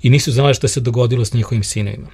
i 0.02 0.10
nisu 0.10 0.32
znali 0.32 0.54
šta 0.54 0.68
se 0.68 0.82
dogodilo 0.82 1.26
s 1.26 1.34
njihovim 1.34 1.64
sinovima. 1.64 2.08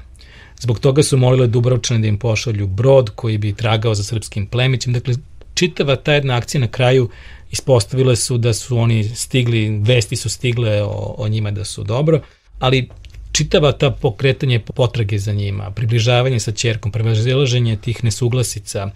Zbog 0.60 0.80
toga 0.80 1.04
su 1.04 1.18
molile 1.18 1.48
Dubrovčane 1.48 2.00
da 2.00 2.08
im 2.08 2.18
pošalju 2.18 2.68
brod 2.68 3.10
koji 3.16 3.38
bi 3.38 3.54
tragao 3.54 3.96
za 3.96 4.04
srpskim 4.04 4.48
plemićem. 4.48 4.94
Dakle, 4.94 5.14
čitava 5.58 5.96
ta 5.96 6.14
jedna 6.14 6.36
akcija 6.36 6.62
na 6.62 6.68
kraju 6.68 7.10
ispostavile 7.52 8.16
su 8.16 8.38
da 8.38 8.54
su 8.54 8.78
oni 8.78 9.04
stigli, 9.04 9.80
vesti 9.82 10.16
su 10.16 10.30
stigle 10.30 10.84
o, 10.84 11.16
o 11.18 11.28
njima 11.28 11.52
da 11.52 11.66
su 11.66 11.84
dobro, 11.84 12.22
ali 12.60 12.90
čitava 13.32 13.72
ta 13.72 13.92
pokretanje 13.92 14.60
potrage 14.60 15.20
za 15.20 15.34
njima, 15.34 15.72
približavanje 15.72 16.40
sa 16.40 16.52
čerkom, 16.52 16.92
prevazilaženje 16.92 17.78
tih 17.78 18.04
nesuglasica, 18.04 18.90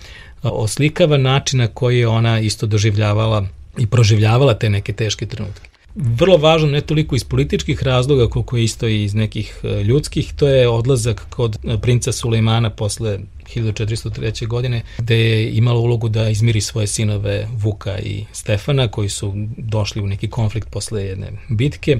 oslikava 0.43 1.17
način 1.17 1.59
na 1.59 1.67
koji 1.67 1.99
je 1.99 2.07
ona 2.07 2.39
isto 2.39 2.65
doživljavala 2.65 3.47
i 3.77 3.87
proživljavala 3.87 4.53
te 4.53 4.69
neke 4.69 4.93
teške 4.93 5.25
trenutke. 5.25 5.70
Vrlo 5.95 6.37
važno, 6.37 6.69
ne 6.69 6.81
toliko 6.81 7.15
iz 7.15 7.23
političkih 7.23 7.83
razloga, 7.83 8.27
koliko 8.27 8.57
je 8.57 8.63
isto 8.63 8.87
i 8.87 9.03
iz 9.03 9.13
nekih 9.15 9.59
e, 9.63 9.83
ljudskih, 9.83 10.33
to 10.33 10.47
je 10.47 10.69
odlazak 10.69 11.25
kod 11.29 11.57
e, 11.63 11.77
princa 11.77 12.11
Sulejmana 12.11 12.69
posle 12.69 13.19
1403. 13.55 14.47
godine, 14.47 14.81
gde 14.97 15.17
je 15.17 15.51
imala 15.51 15.79
ulogu 15.79 16.09
da 16.09 16.29
izmiri 16.29 16.61
svoje 16.61 16.87
sinove 16.87 17.47
Vuka 17.57 17.99
i 17.99 18.25
Stefana, 18.31 18.87
koji 18.87 19.09
su 19.09 19.33
došli 19.57 20.01
u 20.01 20.07
neki 20.07 20.29
konflikt 20.29 20.69
posle 20.69 21.03
jedne 21.03 21.31
bitke. 21.49 21.97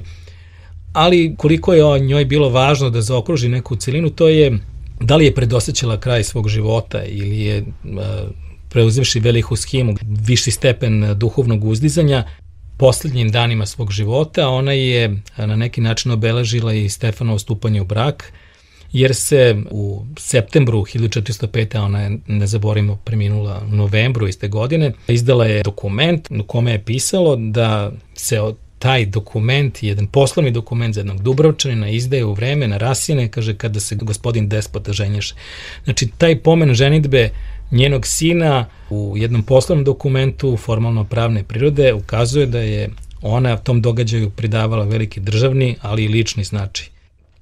Ali 0.92 1.34
koliko 1.38 1.74
je 1.74 1.84
o 1.84 1.98
njoj 1.98 2.24
bilo 2.24 2.48
važno 2.48 2.90
da 2.90 3.00
zaokruži 3.00 3.48
neku 3.48 3.76
celinu, 3.76 4.10
to 4.10 4.28
je 4.28 4.58
da 5.00 5.16
li 5.16 5.24
je 5.24 5.34
predosećala 5.34 6.00
kraj 6.00 6.24
svog 6.24 6.48
života 6.48 7.04
ili 7.04 7.40
je 7.40 7.60
uh, 7.60 8.00
preuzevši 8.68 9.20
veliku 9.20 9.56
schimu, 9.56 9.94
viši 10.02 10.50
stepen 10.50 11.14
duhovnog 11.18 11.64
uzdizanja, 11.64 12.24
poslednjim 12.82 13.30
danima 13.30 13.66
svog 13.66 13.90
života, 13.90 14.48
ona 14.48 14.72
je 14.72 15.22
na 15.36 15.56
neki 15.56 15.80
način 15.80 16.10
obeležila 16.10 16.74
i 16.74 16.88
Stefanovo 16.88 17.38
stupanje 17.38 17.80
u 17.80 17.84
brak, 17.84 18.32
jer 18.92 19.14
se 19.14 19.56
u 19.70 20.04
septembru 20.16 20.80
1405. 20.80 21.84
ona 21.84 22.00
je, 22.02 22.18
ne 22.26 22.46
zaborimo, 22.46 22.96
preminula 23.04 23.62
u 23.72 23.76
novembru 23.76 24.28
iste 24.28 24.48
godine, 24.48 24.92
izdala 25.08 25.46
je 25.46 25.62
dokument 25.62 26.28
u 26.30 26.44
kome 26.46 26.72
je 26.72 26.84
pisalo 26.84 27.36
da 27.36 27.92
se 28.14 28.40
taj 28.78 29.06
dokument, 29.06 29.82
jedan 29.82 30.06
poslovni 30.06 30.50
dokument 30.50 30.94
za 30.94 31.00
jednog 31.00 31.22
Dubrovčanina 31.22 31.88
izdaje 31.88 32.24
u 32.24 32.34
vreme 32.34 32.68
na 32.68 32.76
rasine, 32.76 33.28
kaže 33.28 33.54
kada 33.54 33.80
se 33.80 33.94
gospodin 33.94 34.48
despota 34.48 34.92
ženješe. 34.92 35.34
Znači, 35.84 36.08
taj 36.18 36.38
pomen 36.38 36.74
ženitbe 36.74 37.30
njenog 37.72 38.06
sina 38.06 38.66
u 38.90 39.14
jednom 39.16 39.42
poslovnom 39.42 39.84
dokumentu 39.84 40.56
formalno 40.56 41.04
pravne 41.04 41.44
prirode 41.44 41.92
ukazuje 41.92 42.46
da 42.46 42.58
je 42.58 42.90
ona 43.22 43.56
tom 43.56 43.82
događaju 43.82 44.30
pridavala 44.30 44.84
veliki 44.84 45.20
državni, 45.20 45.76
ali 45.80 46.04
i 46.04 46.08
lični 46.08 46.44
značaj. 46.44 46.86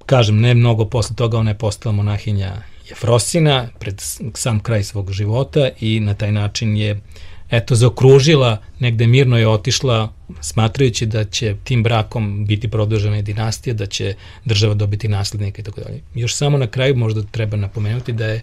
Kažem, 0.05 0.39
ne 0.39 0.53
mnogo 0.53 0.85
posle 0.85 1.15
toga 1.15 1.37
ona 1.37 1.51
je 1.51 1.57
postala 1.57 1.95
monahinja 1.95 2.55
Jefrosina 2.89 3.67
pred 3.79 4.01
sam 4.33 4.59
kraj 4.59 4.83
svog 4.83 5.11
života 5.11 5.69
i 5.79 5.99
na 5.99 6.13
taj 6.13 6.31
način 6.31 6.77
je 6.77 7.01
eto 7.51 7.75
zaokružila, 7.75 8.57
negde 8.79 9.07
mirno 9.07 9.37
je 9.37 9.47
otišla 9.47 10.13
smatrajući 10.41 11.05
da 11.05 11.23
će 11.23 11.55
tim 11.63 11.83
brakom 11.83 12.45
biti 12.45 12.67
produžena 12.67 13.21
dinastija, 13.21 13.73
da 13.73 13.85
će 13.85 14.13
država 14.45 14.73
dobiti 14.73 15.07
naslednika 15.07 15.61
i 15.61 15.63
tako 15.65 15.81
dalje. 15.81 16.01
Još 16.15 16.35
samo 16.35 16.57
na 16.57 16.67
kraju 16.67 16.95
možda 16.95 17.23
treba 17.23 17.57
napomenuti 17.57 18.11
da 18.11 18.25
je 18.25 18.41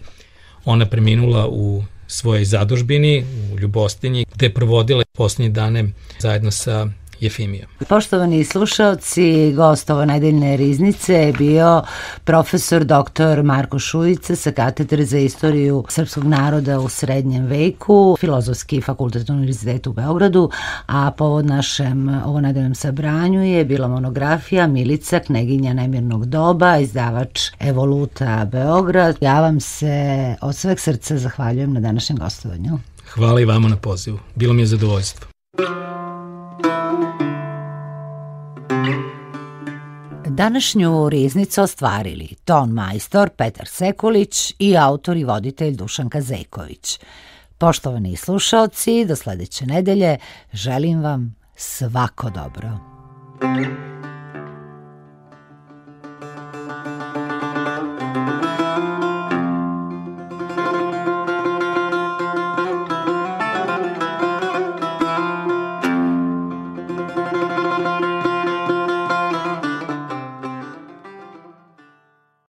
ona 0.65 0.85
preminula 0.85 1.47
u 1.49 1.83
svojoj 2.07 2.45
zadužbini 2.45 3.25
u 3.53 3.59
Ljubostinji, 3.59 4.25
gde 4.35 4.45
je 4.45 4.53
provodila 4.53 5.03
poslednje 5.17 5.49
dane 5.49 5.89
zajedno 6.19 6.51
sa 6.51 6.87
Jefimija. 7.21 7.67
Poštovani 7.89 8.43
slušalci, 8.43 9.53
gost 9.55 9.89
ovo 9.89 10.05
nedeljne 10.05 10.57
riznice 10.57 11.13
je 11.13 11.33
bio 11.33 11.83
profesor 12.23 12.83
dr. 12.83 13.43
Marko 13.43 13.79
Šujica 13.79 14.35
sa 14.35 14.51
katedre 14.51 15.05
za 15.05 15.17
istoriju 15.17 15.83
srpskog 15.89 16.23
naroda 16.23 16.79
u 16.79 16.89
srednjem 16.89 17.45
veku, 17.45 18.17
Filozofski 18.19 18.81
fakultet 18.81 19.29
Univerzitetu 19.29 19.89
u 19.89 19.93
Beogradu, 19.93 20.49
a 20.85 21.11
povod 21.11 21.45
našem 21.45 22.21
ovo 22.25 22.41
nedeljnom 22.41 22.75
sabranju 22.75 23.43
je 23.43 23.65
bila 23.65 23.87
monografija 23.87 24.67
Milica, 24.67 25.19
kneginja 25.19 25.73
nemirnog 25.73 26.25
doba, 26.25 26.77
izdavač 26.77 27.39
Evoluta 27.59 28.45
Beograd. 28.51 29.17
Ja 29.21 29.41
vam 29.41 29.59
se 29.59 30.35
od 30.41 30.55
sveg 30.55 30.79
srca 30.79 31.17
zahvaljujem 31.17 31.73
na 31.73 31.79
današnjem 31.79 32.17
gostovanju. 32.17 32.79
Hvala 33.09 33.41
i 33.41 33.45
vama 33.45 33.67
na 33.67 33.77
pozivu. 33.77 34.19
Bilo 34.35 34.53
mi 34.53 34.61
je 34.61 34.65
zadovoljstvo. 34.65 35.27
Današnju 40.25 41.09
riznicu 41.09 41.61
ostvarili 41.61 42.27
ton 42.45 42.69
majstor 42.69 43.29
Petar 43.29 43.67
Sekulić 43.67 44.55
i 44.59 44.77
autor 44.77 45.17
i 45.17 45.23
voditelj 45.23 45.75
Dušan 45.75 46.09
Kazeković. 46.09 46.99
Poštovani 47.57 48.15
slušalci, 48.15 49.05
do 49.05 49.15
sledeće 49.15 49.65
nedelje 49.65 50.17
želim 50.53 51.01
vam 51.01 51.35
svako 51.55 52.29
dobro. 52.29 52.69